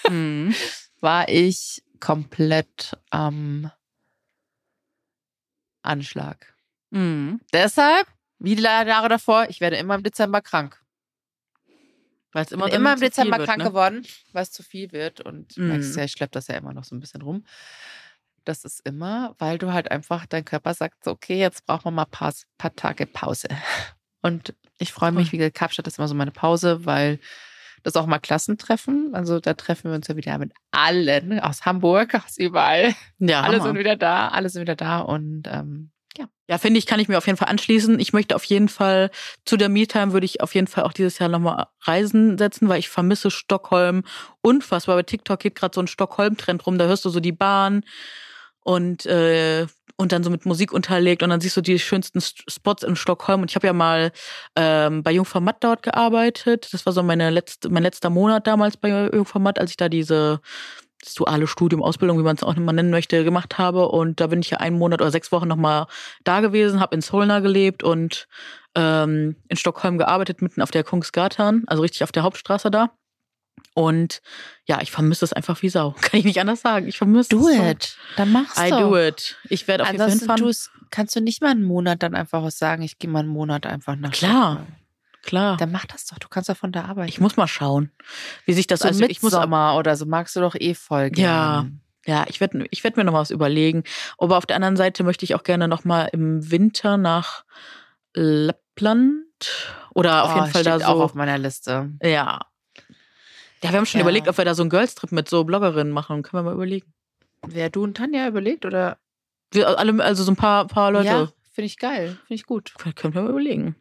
Mhm. 0.09 0.55
war 1.01 1.29
ich 1.29 1.83
komplett 2.01 2.97
am 3.11 3.71
Anschlag. 5.83 6.55
Mhm. 6.91 7.41
Deshalb, 7.53 8.07
wie 8.39 8.57
die 8.57 8.63
Jahre 8.63 9.09
davor, 9.09 9.49
ich 9.49 9.61
werde 9.61 9.77
immer 9.77 9.95
im 9.95 10.03
Dezember 10.03 10.41
krank. 10.41 10.81
Weil 12.33 12.45
es 12.45 12.53
immer, 12.53 12.73
immer, 12.73 12.95
im 12.95 13.01
Dezember 13.01 13.39
wird, 13.39 13.47
krank 13.49 13.59
ne? 13.59 13.65
geworden, 13.65 14.07
weil 14.33 14.43
es 14.43 14.53
zu 14.53 14.63
viel 14.63 14.93
wird. 14.93 15.21
Und 15.21 15.57
Mhm. 15.57 15.69
merkst 15.69 15.97
ja, 15.97 16.05
ich 16.05 16.13
schleppe 16.13 16.33
das 16.33 16.47
ja 16.49 16.57
immer 16.57 16.73
noch 16.73 16.85
so 16.85 16.95
ein 16.95 17.01
bisschen 17.01 17.23
rum. 17.23 17.45
Das 18.45 18.65
ist 18.65 18.81
immer, 18.87 19.35
weil 19.39 19.59
du 19.59 19.73
halt 19.73 19.91
einfach, 19.91 20.27
dein 20.27 20.45
Körper 20.45 20.75
sagt, 20.75 21.05
so, 21.05 21.13
okay, 21.13 21.39
jetzt 21.39 21.65
brauchen 21.67 21.85
wir 21.87 21.91
mal 21.93 22.05
ein 22.05 22.11
paar, 22.11 22.33
paar 22.59 22.75
Tage 22.75 23.07
Pause. 23.07 23.49
Und 24.23 24.55
ich 24.79 24.93
freue 24.93 25.13
mich, 25.13 25.33
wie 25.33 25.39
gesagt, 25.39 25.57
Kapstadt 25.57 25.87
ist 25.87 25.99
immer 25.99 26.09
so 26.09 26.15
meine 26.15 26.31
Pause, 26.31 26.87
weil 26.87 27.19
das 27.83 27.97
auch 27.97 28.07
mal 28.07 28.19
Klassentreffen. 28.19 29.15
Also 29.15 29.41
da 29.41 29.55
treffen 29.55 29.91
wir 29.91 29.97
uns 29.97 30.09
ja 30.09 30.17
wieder 30.17 30.39
mit 30.39 30.53
allen 30.71 31.41
aus 31.41 31.65
Hamburg, 31.67 32.15
aus 32.25 32.39
überall. 32.39 32.95
Ja, 33.19 33.43
alle 33.43 33.57
Hammer. 33.57 33.65
sind 33.65 33.79
wieder 33.79 33.97
da, 33.97 34.29
alle 34.29 34.49
sind 34.49 34.63
wieder 34.63 34.77
da 34.77 35.01
und 35.01 35.43
ähm, 35.47 35.91
ja. 36.17 36.27
Ja, 36.49 36.59
finde 36.59 36.79
ich, 36.79 36.87
kann 36.87 37.01
ich 37.01 37.09
mir 37.09 37.19
auf 37.19 37.27
jeden 37.27 37.39
Fall 37.39 37.49
anschließen. 37.49 37.99
Ich 37.99 38.13
möchte 38.13 38.37
auf 38.37 38.45
jeden 38.45 38.69
Fall 38.69 39.11
zu 39.45 39.57
der 39.57 39.69
Me-Time 39.69 40.13
würde 40.13 40.27
ich 40.27 40.41
auf 40.41 40.55
jeden 40.55 40.67
Fall 40.67 40.85
auch 40.85 40.93
dieses 40.93 41.19
Jahr 41.19 41.29
nochmal 41.29 41.67
Reisen 41.81 42.39
setzen, 42.39 42.69
weil 42.69 42.79
ich 42.79 42.89
vermisse 42.89 43.31
Stockholm 43.31 44.05
unfassbar. 44.43 44.97
Bei 44.97 45.03
TikTok 45.03 45.41
geht 45.41 45.55
gerade 45.55 45.75
so 45.75 45.81
ein 45.81 45.87
Stockholm-Trend 45.87 46.67
rum. 46.67 46.79
Da 46.79 46.87
hörst 46.87 47.05
du 47.05 47.11
so 47.11 47.21
die 47.21 47.33
Bahn 47.33 47.83
und 48.63 49.07
äh, 49.07 49.67
und 49.97 50.13
dann 50.13 50.25
so 50.25 50.31
mit 50.31 50.47
Musik 50.47 50.73
unterlegt 50.73 51.23
und 51.23 51.31
dann 51.31 51.41
siehst 51.41 51.57
du 51.57 51.61
die 51.61 51.79
schönsten 51.79 52.21
Spots 52.21 52.83
in 52.83 52.97
Stockholm. 52.97 53.43
Und 53.43 53.51
ich 53.51 53.55
habe 53.55 53.67
ja 53.67 53.73
mal 53.73 54.11
ähm, 54.57 55.03
bei 55.03 55.13
Jungfrau 55.13 55.41
Matt 55.41 55.59
dort 55.61 55.83
gearbeitet. 55.83 56.69
Das 56.73 56.85
war 56.87 56.93
so 56.93 57.03
meine 57.03 57.31
letzte, 57.31 57.69
mein 57.69 57.83
letzter 57.83 58.11
Monat 58.11 58.47
damals 58.47 58.77
bei 58.77 58.89
Jungfrau 59.13 59.39
Matt, 59.39 59.59
als 59.59 59.71
ich 59.71 59.77
da 59.77 59.89
diese 59.89 60.41
das 61.03 61.15
duale 61.15 61.49
Studium, 61.49 61.83
Ausbildung, 61.83 62.19
wie 62.19 62.23
man 62.23 62.37
es 62.37 62.45
auch 62.45 62.57
immer 62.57 62.73
nennen 62.73 62.91
möchte, 62.91 63.25
gemacht 63.25 63.59
habe. 63.59 63.89
Und 63.89 64.21
da 64.21 64.29
bin 64.29 64.41
ich 64.41 64.51
ja 64.51 64.59
einen 64.59 64.79
Monat 64.79 65.01
oder 65.01 65.11
sechs 65.11 65.33
Wochen 65.33 65.49
nochmal 65.49 65.87
da 66.25 66.41
gewesen, 66.41 66.81
habe 66.81 66.95
in 66.95 67.01
Solna 67.01 67.41
gelebt 67.41 67.83
und 67.83 68.29
ähm, 68.77 69.37
in 69.49 69.57
Stockholm 69.57 69.99
gearbeitet, 69.99 70.43
mitten 70.43 70.63
auf 70.63 70.71
der 70.71 70.85
Kungsgatan, 70.85 71.65
also 71.67 71.83
richtig 71.83 72.05
auf 72.05 72.13
der 72.13 72.23
Hauptstraße 72.23 72.71
da. 72.71 72.91
Und 73.75 74.21
ja, 74.67 74.81
ich 74.83 74.91
vermisse 74.91 75.25
es 75.25 75.33
einfach 75.33 75.63
wie 75.63 75.69
Sau. 75.71 75.93
Kann 76.01 76.19
ich 76.21 76.25
nicht 76.25 76.41
anders 76.41 76.61
sagen. 76.61 76.87
Ich 76.89 76.99
vermisse 76.99 77.31
Do 77.31 77.49
es. 77.49 77.57
so. 77.57 77.63
it. 77.65 77.97
Dann 78.17 78.33
mach's 78.33 78.59
I 78.59 78.71
doch. 78.71 78.81
do 78.81 78.97
it. 78.99 79.37
Ich 79.49 79.67
werde 79.69 79.85
auf 79.85 79.89
jeden 79.91 79.99
Fall 80.01 80.11
hinfahren. 80.11 80.43
du's, 80.43 80.71
kannst 80.91 81.17
du 81.17 81.21
nicht 81.21 81.41
mal 81.41 81.51
einen 81.53 81.63
Monat 81.65 82.03
dann 82.03 82.15
einfach 82.15 82.43
was 82.43 82.59
sagen, 82.59 82.83
ich 82.83 82.99
gehe 82.99 83.09
mal 83.11 83.21
einen 83.21 83.29
Monat 83.29 83.65
einfach 83.67 83.97
nach 83.97 84.11
Klar. 84.13 84.53
Stockholm. 84.57 84.77
Klar. 85.25 85.57
Dann 85.57 85.71
mach 85.71 85.87
das 85.87 86.07
doch, 86.07 86.19
du 86.19 86.27
kannst 86.29 86.49
doch 86.51 86.57
von 86.57 86.73
da 86.73 86.85
arbeiten. 86.87 87.09
Ich 87.09 87.21
muss 87.21 87.37
mal 87.37 87.47
schauen, 87.47 87.93
wie 88.45 88.53
sich 88.55 88.67
das 88.67 88.81
so 88.81 88.89
also 88.89 89.05
ich 89.05 89.23
muss 89.23 89.31
Sommer 89.31 89.77
oder 89.79 89.95
so 89.95 90.05
magst 90.05 90.35
du 90.35 90.41
doch 90.41 90.57
eh 90.59 90.75
voll 90.75 91.13
Ja. 91.15 91.67
Ja, 92.05 92.25
ich 92.29 92.41
werde 92.41 92.67
ich 92.73 92.83
werd 92.83 92.97
mir 92.97 93.05
noch 93.05 93.13
was 93.13 93.31
überlegen. 93.31 93.85
Aber 94.19 94.37
auf 94.37 94.47
der 94.47 94.57
anderen 94.57 94.77
Seite 94.77 95.05
möchte 95.05 95.25
ich 95.25 95.37
auch 95.37 95.45
gerne 95.45 95.69
noch 95.69 95.85
mal 95.85 96.07
im 96.13 96.51
Winter 96.51 96.97
nach 96.97 97.45
Lappland 98.15 99.25
oder 99.95 100.25
auf 100.25 100.33
Oh, 100.33 100.39
jeden 100.41 100.51
Fall 100.51 100.65
da 100.65 100.75
steht 100.79 100.87
auch 100.89 100.97
so. 100.97 101.03
auf 101.05 101.15
meiner 101.15 101.39
Liste. 101.39 101.91
Ja. 102.03 102.41
Ja, 103.63 103.71
wir 103.71 103.79
haben 103.79 103.87
schon 103.87 104.01
Ja. 104.01 104.05
überlegt, 104.05 104.29
ob 104.29 104.39
wir 104.39 104.45
da 104.45 104.55
so 104.55 104.63
einen 104.63 104.71
Girls-Trip 104.71 105.13
mit 105.13 105.29
so 105.29 105.45
Bloggerinnen 105.45 105.93
machen. 105.93 106.23
Können 106.23 106.45
wir 106.45 106.51
mal 106.51 106.55
überlegen. 106.55 106.93
Wer 107.47 107.71
du 107.71 107.83
und 107.85 107.97
Tanja 107.97 108.27
überlegt 108.29 108.65
oder? 108.65 108.99
Wir 109.53 109.79
alle, 109.79 110.03
also 110.03 110.23
so 110.25 110.33
ein 110.33 110.37
paar, 110.37 110.67
paar 110.67 110.91
Leute. 110.93 111.07
Ja, 111.09 111.29
finde 111.53 111.67
ich 111.67 111.79
geil, 111.79 112.17
finde 112.27 112.35
ich 112.35 112.47
gut. 112.47 112.73
Können 112.97 113.15
wir 113.15 113.23
mal 113.23 113.31
überlegen. 113.31 113.77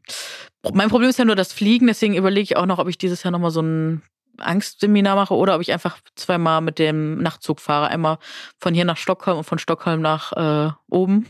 Mein 0.73 0.89
Problem 0.89 1.09
ist 1.09 1.17
ja 1.19 1.25
nur 1.25 1.35
das 1.35 1.53
Fliegen, 1.53 1.87
deswegen 1.87 2.15
überlege 2.15 2.43
ich 2.43 2.57
auch 2.57 2.65
noch, 2.65 2.79
ob 2.79 2.87
ich 2.87 2.97
dieses 2.97 3.23
Jahr 3.23 3.31
nochmal 3.31 3.51
so 3.51 3.61
ein 3.61 4.01
Angstseminar 4.37 5.15
mache 5.15 5.33
oder 5.35 5.55
ob 5.55 5.61
ich 5.61 5.71
einfach 5.71 5.99
zweimal 6.15 6.61
mit 6.61 6.79
dem 6.79 7.21
Nachtzug 7.21 7.59
fahre. 7.59 7.87
Einmal 7.87 8.17
von 8.59 8.73
hier 8.73 8.85
nach 8.85 8.97
Stockholm 8.97 9.37
und 9.37 9.43
von 9.43 9.59
Stockholm 9.59 10.01
nach 10.01 10.31
äh, 10.33 10.71
oben. 10.89 11.27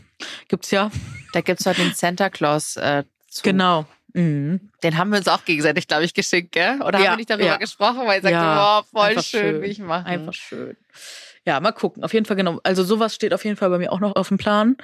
Gibt's 0.48 0.70
ja. 0.70 0.90
Da 1.32 1.40
gibt's 1.40 1.66
halt 1.66 1.78
den 1.78 1.92
Santa 1.94 2.30
Claus 2.30 2.76
äh, 2.76 3.04
Zug. 3.28 3.44
Genau. 3.44 3.86
Mhm. 4.14 4.70
Den 4.82 4.98
haben 4.98 5.10
wir 5.10 5.18
uns 5.18 5.28
auch 5.28 5.44
gegenseitig, 5.44 5.88
glaube 5.88 6.04
ich, 6.04 6.14
geschickt, 6.14 6.52
gell? 6.52 6.80
Oder 6.82 6.98
haben 6.98 7.04
Ja, 7.04 7.10
wir 7.12 7.16
nicht 7.16 7.30
darüber 7.30 7.46
ja. 7.46 7.56
gesprochen, 7.56 8.00
weil 8.06 8.18
ich 8.18 8.22
sagte, 8.22 8.36
Ja, 8.36 8.80
boah, 8.82 8.84
voll 8.90 9.08
einfach 9.10 9.22
schön, 9.24 9.40
schön. 9.40 9.62
wie 9.62 9.66
ich 9.66 9.78
mache. 9.78 10.06
Einfach 10.06 10.34
schön. 10.34 10.76
Ja, 11.44 11.58
mal 11.60 11.72
gucken. 11.72 12.04
Auf 12.04 12.12
jeden 12.12 12.26
Fall 12.26 12.36
genau. 12.36 12.60
Also 12.62 12.84
sowas 12.84 13.14
steht 13.14 13.34
auf 13.34 13.44
jeden 13.44 13.56
Fall 13.56 13.70
bei 13.70 13.78
mir 13.78 13.90
auch 13.92 14.00
noch 14.00 14.14
auf 14.16 14.28
dem 14.28 14.38
Plan. 14.38 14.76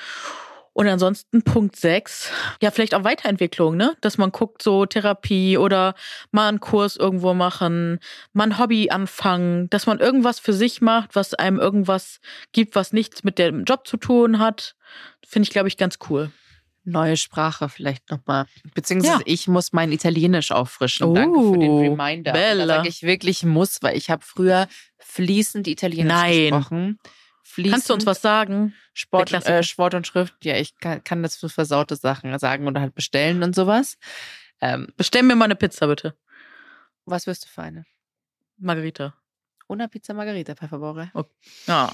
Und 0.72 0.86
ansonsten 0.86 1.42
Punkt 1.42 1.74
6. 1.74 2.30
Ja, 2.62 2.70
vielleicht 2.70 2.94
auch 2.94 3.02
Weiterentwicklung, 3.02 3.76
ne? 3.76 3.96
Dass 4.00 4.16
man 4.16 4.30
guckt, 4.30 4.62
so 4.62 4.86
Therapie 4.86 5.58
oder 5.58 5.94
mal 6.30 6.48
einen 6.48 6.60
Kurs 6.60 6.94
irgendwo 6.96 7.34
machen, 7.34 7.98
mal 8.32 8.44
ein 8.44 8.58
Hobby 8.60 8.88
anfangen, 8.90 9.68
dass 9.70 9.86
man 9.86 9.98
irgendwas 9.98 10.38
für 10.38 10.52
sich 10.52 10.80
macht, 10.80 11.16
was 11.16 11.34
einem 11.34 11.58
irgendwas 11.58 12.20
gibt, 12.52 12.76
was 12.76 12.92
nichts 12.92 13.24
mit 13.24 13.38
dem 13.38 13.64
Job 13.64 13.88
zu 13.88 13.96
tun 13.96 14.38
hat. 14.38 14.76
Finde 15.26 15.48
ich, 15.48 15.50
glaube 15.50 15.66
ich, 15.66 15.76
ganz 15.78 15.98
cool. 16.10 16.30
Neue 16.90 17.16
Sprache 17.16 17.68
vielleicht 17.68 18.10
nochmal. 18.10 18.46
Beziehungsweise 18.74 19.18
Ja. 19.18 19.22
ich 19.26 19.46
muss 19.48 19.72
mein 19.72 19.92
Italienisch 19.92 20.52
auffrischen. 20.52 21.14
Danke 21.14 21.38
für 21.52 21.58
den 21.58 21.70
Oh, 21.70 21.80
Reminder. 21.80 22.32
Bella. 22.32 22.66
Da 22.66 22.76
sage 22.76 22.88
ich 22.88 23.02
wirklich 23.02 23.44
muss, 23.44 23.82
weil 23.82 23.96
ich 23.96 24.08
habe 24.10 24.24
früher 24.24 24.68
fließend 24.98 25.66
Italienisch 25.68 26.12
Nein. 26.12 26.40
gesprochen. 26.50 26.98
Fließend 27.42 27.72
Kannst 27.72 27.90
du 27.90 27.94
uns 27.94 28.06
was 28.06 28.20
sagen? 28.22 28.74
Sport, 28.94 29.32
äh, 29.32 29.62
Sport 29.62 29.94
und 29.94 30.06
Schrift, 30.06 30.34
ja, 30.44 30.56
ich 30.56 30.76
kann, 30.78 31.02
kann 31.02 31.22
das 31.22 31.36
für 31.36 31.48
versaute 31.48 31.96
Sachen 31.96 32.36
sagen 32.38 32.66
oder 32.66 32.80
halt 32.80 32.94
bestellen 32.94 33.42
und 33.42 33.54
sowas. 33.54 33.96
Ähm, 34.60 34.88
Bestell 34.96 35.22
mir 35.22 35.34
mal 35.36 35.46
eine 35.46 35.56
Pizza, 35.56 35.86
bitte. 35.86 36.14
was 37.06 37.26
wirst 37.26 37.44
du 37.44 37.48
für 37.48 37.62
eine? 37.62 37.84
Margarita. 38.58 39.14
Una 39.66 39.88
Pizza 39.88 40.14
Margarita, 40.14 40.54
per 40.54 40.68
favore. 40.68 41.10
Ja. 41.66 41.92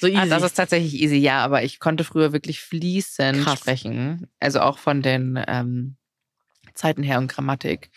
So 0.00 0.06
easy. 0.06 0.16
Ah, 0.18 0.26
das 0.26 0.42
ist 0.42 0.54
tatsächlich 0.54 0.94
easy, 0.94 1.16
ja, 1.16 1.44
aber 1.44 1.62
ich 1.62 1.78
konnte 1.78 2.04
früher 2.04 2.32
wirklich 2.32 2.60
fließend 2.60 3.44
Krass. 3.44 3.58
sprechen. 3.60 4.28
Also 4.40 4.60
auch 4.60 4.78
von 4.78 5.02
den 5.02 5.42
ähm, 5.46 5.96
Zeiten 6.74 7.02
her 7.02 7.18
und 7.18 7.28
Grammatik. 7.28 7.90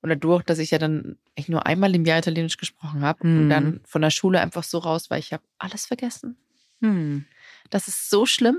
Und 0.00 0.10
dadurch, 0.10 0.42
dass 0.44 0.58
ich 0.58 0.70
ja 0.70 0.78
dann 0.78 1.18
echt 1.34 1.48
nur 1.48 1.66
einmal 1.66 1.94
im 1.94 2.04
Jahr 2.04 2.18
Italienisch 2.18 2.56
gesprochen 2.58 3.02
habe 3.02 3.26
Mhm. 3.26 3.38
und 3.38 3.48
dann 3.50 3.80
von 3.84 4.02
der 4.02 4.10
Schule 4.10 4.40
einfach 4.40 4.62
so 4.62 4.78
raus 4.78 5.10
war, 5.10 5.18
ich 5.18 5.32
habe 5.32 5.42
alles 5.58 5.86
vergessen. 5.86 6.36
hm. 6.80 7.24
Das 7.70 7.88
ist 7.88 8.10
so 8.10 8.26
schlimm. 8.26 8.58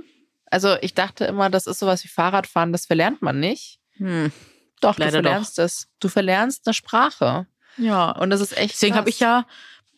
Also 0.52 0.76
ich 0.82 0.94
dachte 0.96 1.26
immer, 1.26 1.50
das 1.50 1.68
ist 1.68 1.80
sowas 1.80 2.04
wie 2.04 2.08
Fahrradfahren, 2.08 2.72
das 2.72 2.86
verlernt 2.88 3.22
man 3.22 3.40
nicht. 3.40 3.80
Hm. 3.98 4.32
Doch, 4.82 4.98
Leider 4.98 5.22
du 5.22 5.28
verlernst 5.28 5.60
es. 5.60 5.88
Du 6.00 6.08
verlernst 6.10 6.68
eine 6.68 6.74
Sprache. 6.74 7.48
Ja. 7.78 8.12
Und 8.12 8.30
das 8.32 8.42
ist 8.42 8.58
echt 8.58 8.74
Deswegen 8.74 8.96
habe 8.96 9.10
ich 9.10 9.20
ja 9.20 9.46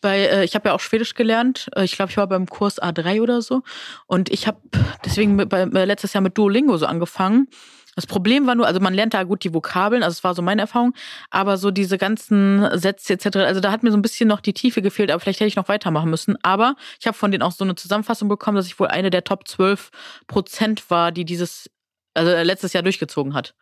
bei, 0.01 0.19
äh, 0.19 0.43
ich 0.43 0.55
habe 0.55 0.69
ja 0.69 0.75
auch 0.75 0.79
Schwedisch 0.79 1.13
gelernt. 1.13 1.69
Äh, 1.75 1.83
Ich 1.83 1.93
glaube, 1.95 2.11
ich 2.11 2.17
war 2.17 2.27
beim 2.27 2.45
Kurs 2.47 2.81
A3 2.81 3.21
oder 3.21 3.41
so. 3.41 3.63
Und 4.05 4.29
ich 4.29 4.47
habe 4.47 4.59
deswegen 5.05 5.35
mit, 5.35 5.49
bei, 5.49 5.61
äh, 5.61 5.85
letztes 5.85 6.13
Jahr 6.13 6.21
mit 6.21 6.37
Duolingo 6.37 6.77
so 6.77 6.85
angefangen. 6.85 7.47
Das 7.95 8.05
Problem 8.05 8.45
war 8.45 8.53
nur, 8.53 8.67
also 8.67 8.79
man 8.79 8.93
lernt 8.93 9.15
da 9.15 9.23
gut 9.23 9.43
die 9.43 9.55
Vokabeln, 9.55 10.03
also 10.03 10.13
es 10.13 10.23
war 10.23 10.35
so 10.35 10.43
meine 10.43 10.61
Erfahrung, 10.61 10.93
aber 11.31 11.57
so 11.57 11.71
diese 11.71 11.97
ganzen 11.97 12.77
Sätze 12.77 13.13
etc., 13.13 13.37
also 13.37 13.59
da 13.59 13.71
hat 13.71 13.81
mir 13.81 13.89
so 13.89 13.97
ein 13.97 14.03
bisschen 14.03 14.27
noch 14.29 14.39
die 14.39 14.53
Tiefe 14.53 14.83
gefehlt, 14.83 15.09
aber 15.09 15.19
vielleicht 15.19 15.39
hätte 15.39 15.47
ich 15.47 15.55
noch 15.55 15.67
weitermachen 15.67 16.11
müssen. 16.11 16.37
Aber 16.43 16.75
ich 16.99 17.07
habe 17.07 17.17
von 17.17 17.31
denen 17.31 17.41
auch 17.41 17.51
so 17.53 17.63
eine 17.63 17.73
Zusammenfassung 17.73 18.29
bekommen, 18.29 18.55
dass 18.55 18.67
ich 18.67 18.79
wohl 18.79 18.87
eine 18.89 19.09
der 19.09 19.23
Top 19.23 19.47
12 19.47 19.89
Prozent 20.27 20.91
war, 20.91 21.11
die 21.11 21.25
dieses, 21.25 21.71
also 22.13 22.29
äh, 22.29 22.43
letztes 22.43 22.73
Jahr 22.73 22.83
durchgezogen 22.83 23.33
hat. 23.33 23.55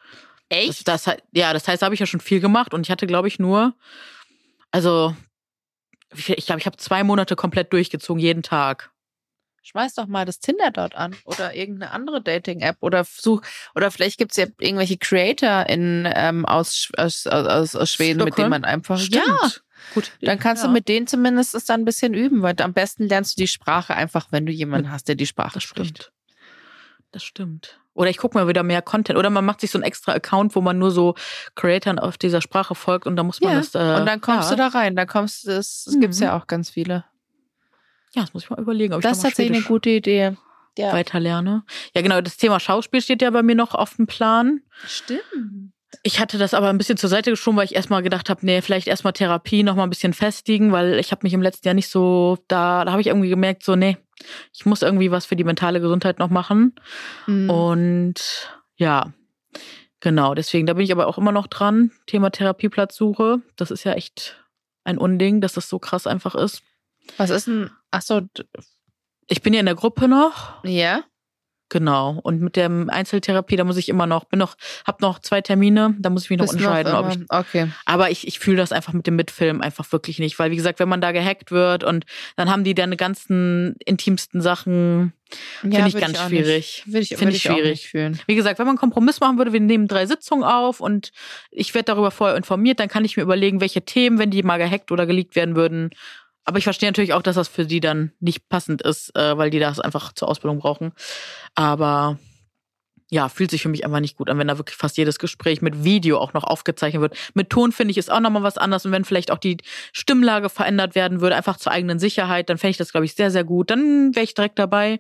Das, 0.50 0.60
Echt? 0.60 0.88
das, 0.90 1.06
he- 1.06 1.18
ja, 1.32 1.54
das 1.54 1.66
heißt, 1.70 1.82
da 1.82 1.86
habe 1.86 1.94
ich 1.96 2.02
ja 2.02 2.06
schon 2.06 2.20
viel 2.20 2.42
gemacht 2.42 2.74
und 2.74 2.82
ich 2.86 2.92
hatte, 2.92 3.08
glaube 3.08 3.30
ich, 3.30 3.40
nur, 3.40 3.74
also, 4.72 5.16
wie 6.18 6.22
viel- 6.22 6.36
ich 6.38 6.46
glaube, 6.46 6.60
ich 6.60 6.66
habe 6.66 6.78
zwei 6.78 7.04
Monate 7.04 7.36
komplett 7.36 7.74
durchgezogen, 7.74 8.20
jeden 8.20 8.44
Tag. 8.44 8.92
Schmeiß 9.64 9.96
doch 9.96 10.06
mal 10.06 10.26
das 10.26 10.40
Tinder 10.40 10.70
dort 10.70 10.94
an 10.94 11.16
oder 11.26 11.56
irgendeine 11.56 11.92
andere 11.92 12.22
Dating-App 12.22 12.78
oder 12.82 13.04
such 13.04 13.42
oder 13.74 13.90
vielleicht 13.90 14.20
gibt 14.20 14.32
es 14.32 14.38
ja 14.38 14.46
irgendwelche 14.60 14.98
Creator 14.98 15.66
in, 15.68 16.08
ähm, 16.14 16.46
aus, 16.46 16.92
aus, 16.98 17.26
aus, 17.26 17.76
aus 17.76 17.92
Schweden, 17.92 18.20
mit 18.20 18.38
denen 18.38 18.46
Stockholm? 18.46 18.50
man 18.52 18.64
einfach 18.64 19.00
ja, 19.00 19.24
Gut. 19.94 20.12
dann 20.22 20.40
kannst 20.40 20.64
ja, 20.64 20.68
du 20.68 20.74
mit 20.74 20.88
denen 20.88 21.08
zumindest 21.08 21.56
das 21.56 21.66
dann 21.66 21.82
ein 21.82 21.86
bisschen 21.86 22.14
üben, 22.14 22.44
weil 22.44 22.56
am 22.62 22.74
besten 22.74 23.08
lernst 23.08 23.38
du 23.38 23.42
die 23.42 23.48
Sprache 23.48 23.96
einfach, 23.96 24.28
wenn 24.32 24.46
du 24.46 24.52
jemanden 24.52 24.92
hast, 24.92 25.08
der 25.08 25.16
die 25.16 25.26
Sprache 25.26 25.60
spricht. 25.62 26.12
Das 27.12 27.24
stimmt. 27.24 27.80
Oder 27.94 28.10
ich 28.10 28.18
gucke 28.18 28.38
mal 28.38 28.48
wieder 28.48 28.64
mehr 28.64 28.82
Content. 28.82 29.18
Oder 29.18 29.30
man 29.30 29.46
macht 29.46 29.62
sich 29.62 29.72
so 29.72 29.78
einen 29.78 29.84
extra 29.86 30.12
Account, 30.14 30.56
wo 30.56 30.62
man 30.62 30.78
nur 30.78 30.92
so 30.92 31.16
Creatoren 31.56 31.98
auf 31.98 32.18
dieser 32.18 32.42
Sprache 32.42 32.76
folgt 32.76 33.08
und 33.08 33.16
da 33.16 33.24
muss 33.24 33.40
man 33.40 33.54
Ja, 33.54 33.58
das. 33.60 33.74
Äh, 33.74 34.00
und 34.00 34.06
dann 34.06 34.20
kommst 34.20 34.50
ja. 34.52 34.56
du 34.58 34.62
da 34.64 34.68
rein. 34.68 34.96
Da 34.98 35.06
kommst 35.06 35.48
das 35.48 35.88
Mhm. 35.92 36.02
gibt's 36.02 36.20
ja 36.20 36.38
auch 36.38 36.48
ganz 36.48 36.70
viele. 36.70 37.06
Ja, 38.14 38.22
das 38.22 38.34
muss 38.34 38.44
ich 38.44 38.50
mal 38.50 38.60
überlegen, 38.60 38.94
ob 38.94 39.00
ich 39.00 39.04
Das 39.04 39.18
ist 39.18 39.24
tatsächlich 39.24 39.58
eine 39.58 39.66
gute 39.66 39.90
Idee. 39.90 40.36
Ja, 40.78 40.92
weiter 40.92 41.22
lerne. 41.22 41.64
Ja, 41.94 42.02
genau. 42.02 42.20
Das 42.20 42.36
Thema 42.36 42.60
Schauspiel 42.60 43.02
steht 43.02 43.22
ja 43.22 43.30
bei 43.30 43.44
mir 43.44 43.56
noch 43.56 43.74
auf 43.76 43.96
dem 43.96 44.08
Plan. 44.08 44.62
stimmt. 44.86 45.72
Ich 46.04 46.20
hatte 46.20 46.38
das 46.38 46.54
aber 46.54 46.68
ein 46.68 46.78
bisschen 46.78 46.98
zur 46.98 47.10
Seite 47.10 47.30
geschoben, 47.30 47.56
weil 47.58 47.64
ich 47.66 47.76
erstmal 47.76 48.04
gedacht 48.04 48.30
habe, 48.30 48.46
nee, 48.46 48.62
vielleicht 48.62 48.88
erstmal 48.88 49.14
Therapie 49.14 49.64
noch 49.64 49.76
mal 49.76 49.84
ein 49.84 49.90
bisschen 49.90 50.12
festigen, 50.14 50.74
weil 50.74 51.00
ich 51.00 51.12
habe 51.12 51.22
mich 51.24 51.32
im 51.34 51.42
letzten 51.42 51.66
Jahr 51.70 51.74
nicht 51.74 51.88
so, 51.88 52.38
da, 52.50 52.84
da 52.84 52.92
habe 52.92 53.00
ich 53.00 53.08
irgendwie 53.08 53.30
gemerkt, 53.30 53.64
so, 53.64 53.78
nee, 53.78 53.96
ich 54.54 54.66
muss 54.66 54.82
irgendwie 54.82 55.12
was 55.12 55.26
für 55.26 55.36
die 55.36 55.44
mentale 55.44 55.82
Gesundheit 55.82 56.20
noch 56.20 56.30
machen. 56.30 56.76
Mhm. 57.28 57.50
Und 57.50 58.50
ja, 58.78 59.14
genau, 60.00 60.34
deswegen, 60.36 60.66
da 60.66 60.74
bin 60.74 60.84
ich 60.84 60.92
aber 60.92 61.08
auch 61.08 61.18
immer 61.18 61.32
noch 61.32 61.48
dran. 61.48 61.92
Thema 62.08 62.30
Therapieplatzsuche. 62.30 63.42
Das 63.56 63.72
ist 63.72 63.84
ja 63.84 63.94
echt 63.94 64.44
ein 64.84 64.98
Unding, 64.98 65.42
dass 65.42 65.54
das 65.54 65.68
so 65.70 65.80
krass 65.80 66.08
einfach 66.08 66.36
ist. 66.36 66.62
Was 67.18 67.30
ist 67.30 67.48
denn? 67.48 67.70
Achso, 67.92 68.22
Ich 69.28 69.42
bin 69.42 69.54
ja 69.54 69.60
in 69.60 69.66
der 69.66 69.76
Gruppe 69.76 70.08
noch. 70.08 70.64
ja. 70.64 71.04
Genau. 71.70 72.20
Und 72.22 72.42
mit 72.42 72.56
der 72.56 72.70
Einzeltherapie, 72.88 73.56
da 73.56 73.64
muss 73.64 73.78
ich 73.78 73.90
immer 73.90 74.06
noch, 74.06 74.26
bin 74.26 74.38
noch, 74.38 74.56
hab 74.86 75.02
noch 75.02 75.20
zwei 75.20 75.42
Termine, 75.42 75.96
da 76.00 76.12
muss 76.12 76.26
ich 76.26 76.30
mich 76.30 76.38
noch 76.38 76.46
Bist 76.46 76.56
entscheiden, 76.56 76.94
ob 76.94 77.10
ich 77.10 77.20
Okay. 77.28 77.72
Aber 77.86 78.12
ich, 78.12 78.28
ich 78.28 78.40
fühle 78.40 78.58
das 78.58 78.72
einfach 78.72 78.94
mit 78.94 79.08
dem 79.08 79.16
Mitfilmen 79.16 79.64
einfach 79.64 79.92
wirklich 79.92 80.20
nicht. 80.20 80.38
Weil, 80.38 80.52
wie 80.52 80.56
gesagt, 80.56 80.80
wenn 80.80 80.90
man 80.90 81.02
da 81.02 81.12
gehackt 81.12 81.52
wird 81.52 81.84
und 81.84 82.06
dann 82.36 82.52
haben 82.52 82.64
die 82.64 82.76
deine 82.76 82.98
ganzen 82.98 83.76
intimsten 83.84 84.42
Sachen, 84.42 85.14
finde 85.62 85.88
ich 85.88 85.98
ganz 85.98 86.20
auch 86.20 86.28
schwierig. 86.28 86.84
Ich, 86.86 87.10
Finde 87.18 87.36
ich 87.36 87.46
ich 87.46 87.50
auch 87.50 87.56
schwierig. 87.56 87.90
fühlen. 87.90 88.20
Wie 88.28 88.36
gesagt, 88.36 88.60
wenn 88.60 88.68
man 88.68 88.74
einen 88.74 88.80
Kompromiss 88.80 89.20
machen 89.20 89.38
würde, 89.40 89.52
wir 89.52 89.60
nehmen 89.60 89.88
drei 89.88 90.06
Sitzungen 90.06 90.44
auf 90.44 90.80
und 90.80 91.12
ich 91.50 91.74
werde 91.74 91.86
darüber 91.86 92.12
vorher 92.12 92.38
informiert, 92.38 92.80
dann 92.80 92.90
kann 92.90 93.06
ich 93.06 93.18
mir 93.18 93.24
überlegen, 93.24 93.60
welche 93.60 93.84
Themen, 93.84 94.20
wenn 94.20 94.30
die 94.30 94.44
mal 94.44 94.58
gehackt 94.58 94.92
oder 94.92 95.08
geleakt 95.08 95.36
werden 95.36 95.56
würden. 95.56 95.90
Aber 96.46 96.60
ich 96.60 96.64
verstehe 96.64 96.88
natürlich 96.88 97.14
auch, 97.14 97.24
dass 97.24 97.36
das 97.36 97.48
für 97.48 97.66
die 97.66 97.80
dann 97.80 98.12
nicht 98.20 98.48
passend 98.50 98.82
ist, 98.84 99.16
äh, 99.16 99.38
weil 99.38 99.50
die 99.50 99.60
das 99.60 99.80
einfach 99.80 100.14
zur 100.14 100.30
Ausbildung 100.30 100.60
brauchen. 100.60 100.94
Aber 101.56 102.20
ja, 103.10 103.30
fühlt 103.30 103.52
sich 103.52 103.62
für 103.62 103.70
mich 103.70 103.86
einfach 103.86 104.00
nicht 104.00 104.18
gut 104.18 104.30
an, 104.30 104.38
wenn 104.38 104.48
da 104.48 104.58
wirklich 104.58 104.78
fast 104.78 104.98
jedes 104.98 105.20
Gespräch 105.20 105.62
mit 105.62 105.84
Video 105.84 106.18
auch 106.18 106.34
noch 106.34 106.44
aufgezeichnet 106.44 107.02
wird. 107.02 107.16
Mit 107.34 107.50
Ton 107.50 107.72
finde 107.72 107.92
ich 107.92 107.98
ist 107.98 108.12
auch 108.12 108.20
nochmal 108.20 108.44
was 108.44 108.58
anderes. 108.58 108.86
Und 108.86 108.92
wenn 108.92 109.06
vielleicht 109.06 109.32
auch 109.32 109.38
die 109.38 109.58
Stimmlage 109.94 110.50
verändert 110.50 110.96
werden 110.96 111.22
würde, 111.22 111.36
einfach 111.36 111.58
zur 111.58 111.72
eigenen 111.72 112.00
Sicherheit, 112.00 112.50
dann 112.50 112.58
fände 112.58 112.72
ich 112.72 112.78
das, 112.78 112.92
glaube 112.92 113.06
ich, 113.06 113.14
sehr, 113.14 113.32
sehr 113.32 113.44
gut. 113.44 113.70
Dann 113.70 114.16
wäre 114.16 114.24
ich 114.24 114.34
direkt 114.34 114.58
dabei. 114.58 115.00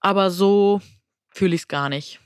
Aber 0.00 0.30
so 0.30 0.80
fühle 1.30 1.54
ich 1.54 1.62
es 1.62 1.68
gar 1.68 1.88
nicht. 1.88 2.20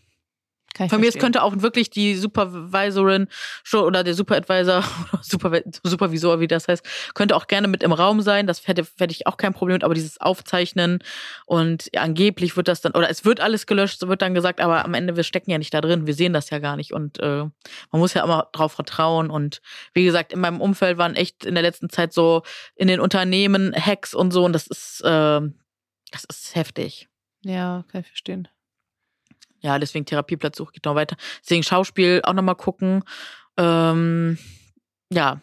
Kann 0.74 0.86
ich 0.86 0.92
Von 0.92 1.00
mir, 1.00 1.08
es 1.08 1.18
könnte 1.18 1.42
auch 1.42 1.54
wirklich 1.56 1.90
die 1.90 2.14
Supervisorin 2.14 3.26
oder 3.72 4.04
der 4.04 4.14
Superadvisor, 4.14 4.84
Super, 5.22 5.62
Supervisor, 5.82 6.40
wie 6.40 6.46
das 6.46 6.68
heißt, 6.68 6.86
könnte 7.14 7.34
auch 7.34 7.46
gerne 7.46 7.68
mit 7.68 7.82
im 7.82 7.92
Raum 7.92 8.20
sein. 8.20 8.46
Das 8.46 8.68
hätte, 8.68 8.86
hätte 8.98 9.12
ich 9.12 9.26
auch 9.26 9.38
kein 9.38 9.54
Problem 9.54 9.74
mit, 9.74 9.84
aber 9.84 9.94
dieses 9.94 10.20
Aufzeichnen 10.20 11.00
und 11.46 11.88
ja, 11.92 12.02
angeblich 12.02 12.56
wird 12.56 12.68
das 12.68 12.80
dann, 12.80 12.92
oder 12.92 13.10
es 13.10 13.24
wird 13.24 13.40
alles 13.40 13.66
gelöscht, 13.66 13.98
so 13.98 14.08
wird 14.08 14.22
dann 14.22 14.34
gesagt, 14.34 14.60
aber 14.60 14.84
am 14.84 14.94
Ende, 14.94 15.16
wir 15.16 15.24
stecken 15.24 15.50
ja 15.50 15.58
nicht 15.58 15.72
da 15.72 15.80
drin, 15.80 16.06
wir 16.06 16.14
sehen 16.14 16.32
das 16.32 16.50
ja 16.50 16.58
gar 16.58 16.76
nicht 16.76 16.92
und 16.92 17.18
äh, 17.18 17.44
man 17.90 18.00
muss 18.00 18.14
ja 18.14 18.22
immer 18.22 18.48
drauf 18.52 18.72
vertrauen 18.72 19.30
und 19.30 19.60
wie 19.94 20.04
gesagt, 20.04 20.32
in 20.32 20.40
meinem 20.40 20.60
Umfeld 20.60 20.98
waren 20.98 21.16
echt 21.16 21.44
in 21.44 21.54
der 21.54 21.62
letzten 21.62 21.88
Zeit 21.88 22.12
so 22.12 22.42
in 22.76 22.88
den 22.88 23.00
Unternehmen 23.00 23.74
Hacks 23.74 24.14
und 24.14 24.32
so 24.32 24.44
und 24.44 24.52
das 24.52 24.66
ist, 24.66 25.00
äh, 25.00 25.40
das 26.10 26.24
ist 26.28 26.54
heftig 26.54 27.08
Ja, 27.42 27.84
kann 27.90 28.02
ich 28.02 28.06
verstehen. 28.06 28.48
Ja, 29.60 29.78
deswegen 29.78 30.06
Therapieplatzsuche 30.06 30.72
geht 30.72 30.84
noch 30.84 30.94
weiter. 30.94 31.16
Deswegen 31.42 31.62
Schauspiel 31.62 32.20
auch 32.24 32.32
nochmal 32.32 32.54
gucken. 32.54 33.02
Ähm, 33.56 34.38
ja, 35.12 35.40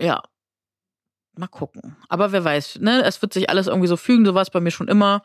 ja. 0.00 0.22
Mal 1.38 1.48
gucken. 1.48 1.96
Aber 2.08 2.32
wer 2.32 2.44
weiß, 2.44 2.78
ne? 2.80 3.02
Es 3.04 3.20
wird 3.20 3.34
sich 3.34 3.50
alles 3.50 3.66
irgendwie 3.66 3.88
so 3.88 3.98
fügen. 3.98 4.24
So 4.24 4.34
war 4.34 4.42
es 4.42 4.50
bei 4.50 4.60
mir 4.60 4.70
schon 4.70 4.88
immer. 4.88 5.22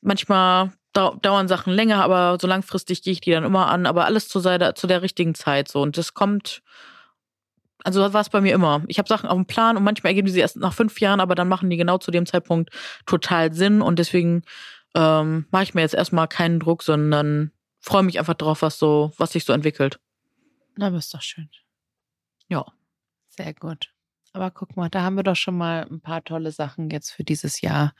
Manchmal 0.00 0.72
dau 0.92 1.14
dauern 1.14 1.48
Sachen 1.48 1.72
länger, 1.72 2.02
aber 2.02 2.38
so 2.40 2.46
langfristig 2.48 3.02
gehe 3.02 3.12
ich 3.12 3.20
die 3.20 3.30
dann 3.30 3.44
immer 3.44 3.68
an. 3.68 3.86
Aber 3.86 4.04
alles 4.04 4.28
zu, 4.28 4.40
seiner, 4.40 4.74
zu 4.74 4.88
der 4.88 5.02
richtigen 5.02 5.34
Zeit 5.34 5.68
so. 5.68 5.80
Und 5.82 5.96
das 5.96 6.14
kommt. 6.14 6.62
Also 7.84 8.02
so 8.02 8.12
war 8.12 8.22
es 8.22 8.30
bei 8.30 8.40
mir 8.40 8.54
immer. 8.54 8.82
Ich 8.88 8.98
habe 8.98 9.08
Sachen 9.08 9.28
auf 9.28 9.36
dem 9.36 9.46
Plan 9.46 9.76
und 9.76 9.84
manchmal 9.84 10.10
ergeben 10.10 10.26
die 10.26 10.32
sich 10.32 10.40
erst 10.40 10.56
nach 10.56 10.72
fünf 10.72 11.00
Jahren, 11.00 11.20
aber 11.20 11.34
dann 11.34 11.48
machen 11.48 11.68
die 11.70 11.76
genau 11.76 11.98
zu 11.98 12.10
dem 12.10 12.26
Zeitpunkt 12.26 12.70
total 13.06 13.52
Sinn. 13.52 13.82
Und 13.82 13.98
deswegen 13.98 14.42
ähm, 14.94 15.46
mache 15.50 15.64
ich 15.64 15.74
mir 15.74 15.80
jetzt 15.82 15.94
erstmal 15.94 16.28
keinen 16.28 16.60
Druck, 16.60 16.82
sondern 16.82 17.52
freue 17.80 18.02
mich 18.02 18.18
einfach 18.18 18.34
drauf, 18.34 18.62
was 18.62 18.78
so, 18.78 19.12
was 19.18 19.32
sich 19.32 19.44
so 19.44 19.52
entwickelt. 19.52 19.98
Na, 20.76 20.88
ist 20.96 21.12
doch 21.14 21.22
schön. 21.22 21.48
Ja. 22.48 22.64
Sehr 23.28 23.54
gut. 23.54 23.92
Aber 24.32 24.50
guck 24.50 24.76
mal, 24.76 24.88
da 24.88 25.02
haben 25.02 25.14
wir 25.16 25.22
doch 25.22 25.36
schon 25.36 25.56
mal 25.56 25.86
ein 25.90 26.00
paar 26.00 26.24
tolle 26.24 26.50
Sachen 26.52 26.90
jetzt 26.90 27.10
für 27.10 27.24
dieses 27.24 27.60
Jahr, 27.60 27.94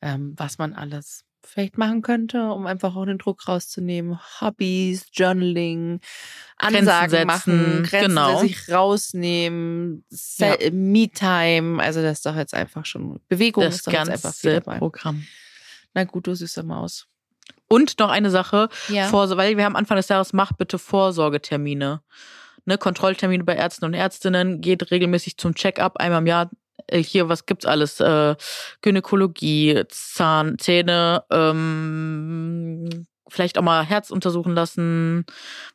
ähm, 0.00 0.34
was 0.36 0.58
man 0.58 0.72
alles 0.74 1.24
vielleicht 1.44 1.78
machen 1.78 2.02
könnte, 2.02 2.50
um 2.50 2.66
einfach 2.66 2.96
auch 2.96 3.04
den 3.04 3.18
Druck 3.18 3.46
rauszunehmen. 3.46 4.18
Hobbys, 4.40 5.06
Journaling, 5.12 6.00
Grenzen 6.58 6.76
Ansagen 6.78 7.10
setzen, 7.10 7.26
machen, 7.26 7.82
Grenzen 7.84 8.08
genau. 8.08 8.40
sich 8.40 8.70
rausnehmen, 8.70 10.04
Se- 10.08 10.70
Me-Time. 10.72 11.80
Also 11.82 12.02
das 12.02 12.18
ist 12.18 12.26
doch 12.26 12.36
jetzt 12.36 12.54
einfach 12.54 12.84
schon 12.84 13.20
Bewegung 13.28 13.64
Das 13.64 13.76
ist 13.76 13.86
doch 13.86 13.92
jetzt 13.92 14.08
einfach 14.10 14.34
viel 14.34 14.52
ganze 14.54 14.64
dabei. 14.64 14.78
Programm. 14.78 15.26
Na 15.96 16.04
gut, 16.04 16.26
du 16.26 16.34
süße 16.34 16.62
Maus. 16.62 17.06
Und 17.68 17.98
noch 17.98 18.10
eine 18.10 18.28
Sache, 18.30 18.68
Ja. 18.88 19.06
vor, 19.08 19.34
weil 19.38 19.56
wir 19.56 19.64
haben 19.64 19.76
Anfang 19.76 19.96
des 19.96 20.08
Jahres, 20.08 20.34
macht 20.34 20.58
bitte 20.58 20.78
Vorsorgetermine. 20.78 22.02
Ne, 22.66 22.78
Kontrolltermine 22.78 23.44
bei 23.44 23.54
Ärzten 23.56 23.86
und 23.86 23.94
Ärztinnen, 23.94 24.60
geht 24.60 24.90
regelmäßig 24.90 25.38
zum 25.38 25.54
Check-up, 25.54 25.96
einmal 25.96 26.20
im 26.20 26.26
Jahr. 26.26 26.50
Äh, 26.88 27.02
Hier, 27.02 27.30
was 27.30 27.46
gibt's 27.46 27.64
alles? 27.64 27.98
Äh, 28.00 28.36
Gynäkologie, 28.82 29.84
Zahn, 29.88 30.58
Zähne, 30.58 31.24
ähm, 31.30 33.06
vielleicht 33.28 33.56
auch 33.56 33.62
mal 33.62 33.82
Herz 33.84 34.10
untersuchen 34.10 34.54
lassen. 34.54 35.24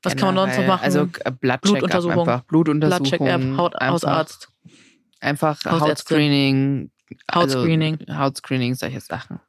Was 0.04 0.16
kann 0.16 0.36
man 0.36 0.36
sonst 0.36 0.58
noch 0.58 0.64
Generell, 0.64 0.68
machen? 0.68 0.84
Also 0.84 1.10
äh, 1.26 1.32
Blutuntersuchung. 1.32 2.20
einfach. 2.30 2.42
Blutuntersuchung. 2.44 3.58
Haut, 3.58 3.76
einfach, 3.76 3.94
Hausarzt, 3.94 4.50
Einfach 5.20 5.58
Hausärztin. 5.66 5.82
Hautscreening. 5.82 6.92
Hautscreening. 7.34 8.00
Also 8.08 8.20
Hautscreening, 8.20 8.76
solche 8.76 9.02
Sachen. 9.02 9.40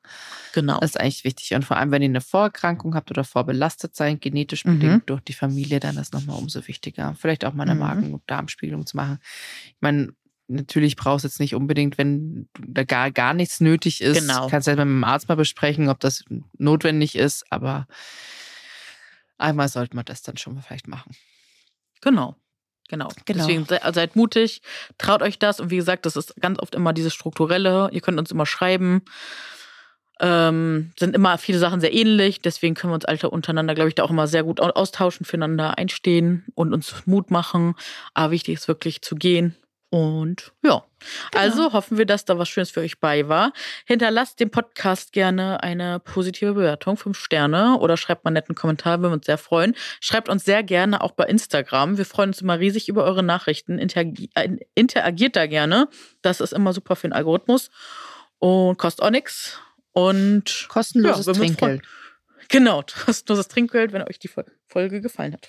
Genau. 0.52 0.78
Das 0.80 0.90
ist 0.90 1.00
eigentlich 1.00 1.24
wichtig. 1.24 1.54
Und 1.54 1.64
vor 1.64 1.76
allem, 1.76 1.90
wenn 1.90 2.02
ihr 2.02 2.08
eine 2.08 2.20
Vorerkrankung 2.20 2.94
habt 2.94 3.10
oder 3.10 3.24
vorbelastet 3.24 3.94
seid, 3.96 4.20
genetisch 4.20 4.64
Mhm. 4.64 4.78
bedingt 4.78 5.10
durch 5.10 5.20
die 5.22 5.32
Familie, 5.32 5.80
dann 5.80 5.96
ist 5.96 6.12
nochmal 6.12 6.38
umso 6.38 6.66
wichtiger. 6.68 7.14
Vielleicht 7.18 7.44
auch 7.44 7.52
mal 7.54 7.64
eine 7.64 7.74
Mhm. 7.74 7.80
Magen- 7.80 8.14
und 8.14 8.22
Darmspiegelung 8.26 8.86
zu 8.86 8.96
machen. 8.96 9.18
Ich 9.66 9.76
meine, 9.80 10.12
natürlich 10.48 10.96
brauchst 10.96 11.24
du 11.24 11.28
jetzt 11.28 11.40
nicht 11.40 11.54
unbedingt, 11.54 11.96
wenn 11.98 12.48
da 12.58 12.84
gar, 12.84 13.10
gar 13.10 13.32
nichts 13.34 13.60
nötig 13.60 14.00
ist. 14.00 14.20
Genau. 14.20 14.48
Kannst 14.48 14.68
halt 14.68 14.76
mit 14.78 14.84
dem 14.86 15.04
Arzt 15.04 15.28
mal 15.28 15.34
besprechen, 15.36 15.88
ob 15.88 16.00
das 16.00 16.24
notwendig 16.58 17.16
ist, 17.16 17.44
aber 17.50 17.86
einmal 19.38 19.68
sollte 19.68 19.96
man 19.96 20.04
das 20.04 20.22
dann 20.22 20.36
schon 20.36 20.54
mal 20.54 20.60
vielleicht 20.62 20.88
machen. 20.88 21.14
Genau. 22.00 22.36
Genau. 22.88 23.08
Genau. 23.24 23.46
Deswegen 23.46 23.64
se 23.64 23.80
seid 23.94 24.16
mutig, 24.16 24.60
traut 24.98 25.22
euch 25.22 25.38
das. 25.38 25.60
Und 25.60 25.70
wie 25.70 25.76
gesagt, 25.76 26.04
das 26.04 26.16
ist 26.16 26.34
ganz 26.40 26.58
oft 26.58 26.74
immer 26.74 26.92
dieses 26.92 27.14
Strukturelle. 27.14 27.88
Ihr 27.92 28.02
könnt 28.02 28.18
uns 28.18 28.30
immer 28.30 28.44
schreiben. 28.44 29.02
Ähm, 30.24 30.92
sind 30.96 31.16
immer 31.16 31.36
viele 31.36 31.58
Sachen 31.58 31.80
sehr 31.80 31.92
ähnlich. 31.92 32.40
Deswegen 32.40 32.76
können 32.76 32.92
wir 32.92 32.94
uns 32.94 33.04
Alter 33.04 33.32
untereinander, 33.32 33.74
glaube 33.74 33.88
ich, 33.88 33.96
da 33.96 34.04
auch 34.04 34.10
immer 34.10 34.28
sehr 34.28 34.44
gut 34.44 34.60
au- 34.60 34.70
austauschen, 34.70 35.26
füreinander 35.26 35.76
einstehen 35.78 36.44
und 36.54 36.72
uns 36.72 36.94
Mut 37.06 37.32
machen. 37.32 37.74
Aber 38.14 38.30
wichtig 38.30 38.54
ist 38.54 38.68
wirklich 38.68 39.02
zu 39.02 39.16
gehen. 39.16 39.56
Und 39.90 40.52
ja, 40.64 40.84
also 41.36 41.74
hoffen 41.74 41.98
wir, 41.98 42.06
dass 42.06 42.24
da 42.24 42.38
was 42.38 42.48
Schönes 42.48 42.70
für 42.70 42.80
euch 42.80 42.98
bei 42.98 43.28
war. 43.28 43.52
Hinterlasst 43.84 44.40
dem 44.40 44.50
Podcast 44.50 45.12
gerne 45.12 45.62
eine 45.62 46.00
positive 46.00 46.54
Bewertung, 46.54 46.96
fünf 46.96 47.18
Sterne 47.18 47.76
oder 47.78 47.98
schreibt 47.98 48.24
mal 48.24 48.30
einen 48.30 48.36
netten 48.36 48.54
Kommentar, 48.54 49.00
würden 49.00 49.10
wir 49.10 49.16
uns 49.16 49.26
sehr 49.26 49.36
freuen. 49.36 49.74
Schreibt 50.00 50.30
uns 50.30 50.46
sehr 50.46 50.62
gerne 50.62 51.02
auch 51.02 51.10
bei 51.12 51.24
Instagram. 51.24 51.98
Wir 51.98 52.06
freuen 52.06 52.30
uns 52.30 52.40
immer 52.40 52.58
riesig 52.58 52.88
über 52.88 53.04
eure 53.04 53.22
Nachrichten. 53.22 53.78
Interagi 53.78 54.30
äh, 54.34 54.56
interagiert 54.74 55.36
da 55.36 55.46
gerne. 55.46 55.88
Das 56.22 56.40
ist 56.40 56.54
immer 56.54 56.72
super 56.72 56.96
für 56.96 57.08
den 57.08 57.12
Algorithmus 57.12 57.68
und 58.38 58.78
kostet 58.78 59.04
auch 59.04 59.10
nichts. 59.10 59.60
Und 59.92 60.66
Kostenloses 60.68 61.26
Ja, 61.26 61.32
Trinkgeld. 61.34 61.82
genau, 62.48 62.82
kostenloses 63.04 63.48
Trinkgeld, 63.48 63.92
wenn 63.92 64.02
euch 64.02 64.18
die 64.18 64.28
Fol- 64.28 64.50
Folge 64.68 65.00
gefallen 65.00 65.34
hat. 65.34 65.48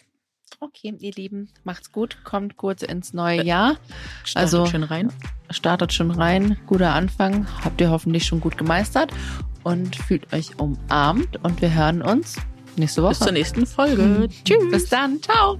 Okay, 0.60 0.94
ihr 1.00 1.12
Lieben, 1.14 1.50
macht's 1.64 1.92
gut, 1.92 2.18
kommt 2.24 2.58
kurz 2.58 2.84
ins 2.84 3.12
neue 3.14 3.44
Jahr. 3.44 3.78
Startet 4.24 4.54
Also- 4.54 4.66
schön 4.68 4.84
rein. 4.84 5.12
Startet 5.50 5.94
schon 5.94 6.12
rein, 6.12 6.58
guter 6.68 6.94
Anfang, 6.94 7.48
habt 7.64 7.80
ihr 7.82 7.90
hoffentlich 7.90 8.26
schon 8.26 8.40
gut 8.40 8.58
gemeistert 8.58 9.12
und 9.64 9.96
fühlt 9.96 10.32
euch 10.34 10.58
umarmt 10.60 11.38
und 11.44 11.62
wir 11.62 11.74
hören 11.74 12.02
uns 12.02 12.38
nächste 12.76 13.02
Woche. 13.02 13.10
Bis 13.12 13.20
zur 13.20 13.32
nächsten 13.32 13.66
Folge. 13.66 14.28
Tschüss. 14.46 14.72
Bis 14.72 14.90
dann, 14.90 15.22
ciao. 15.22 15.60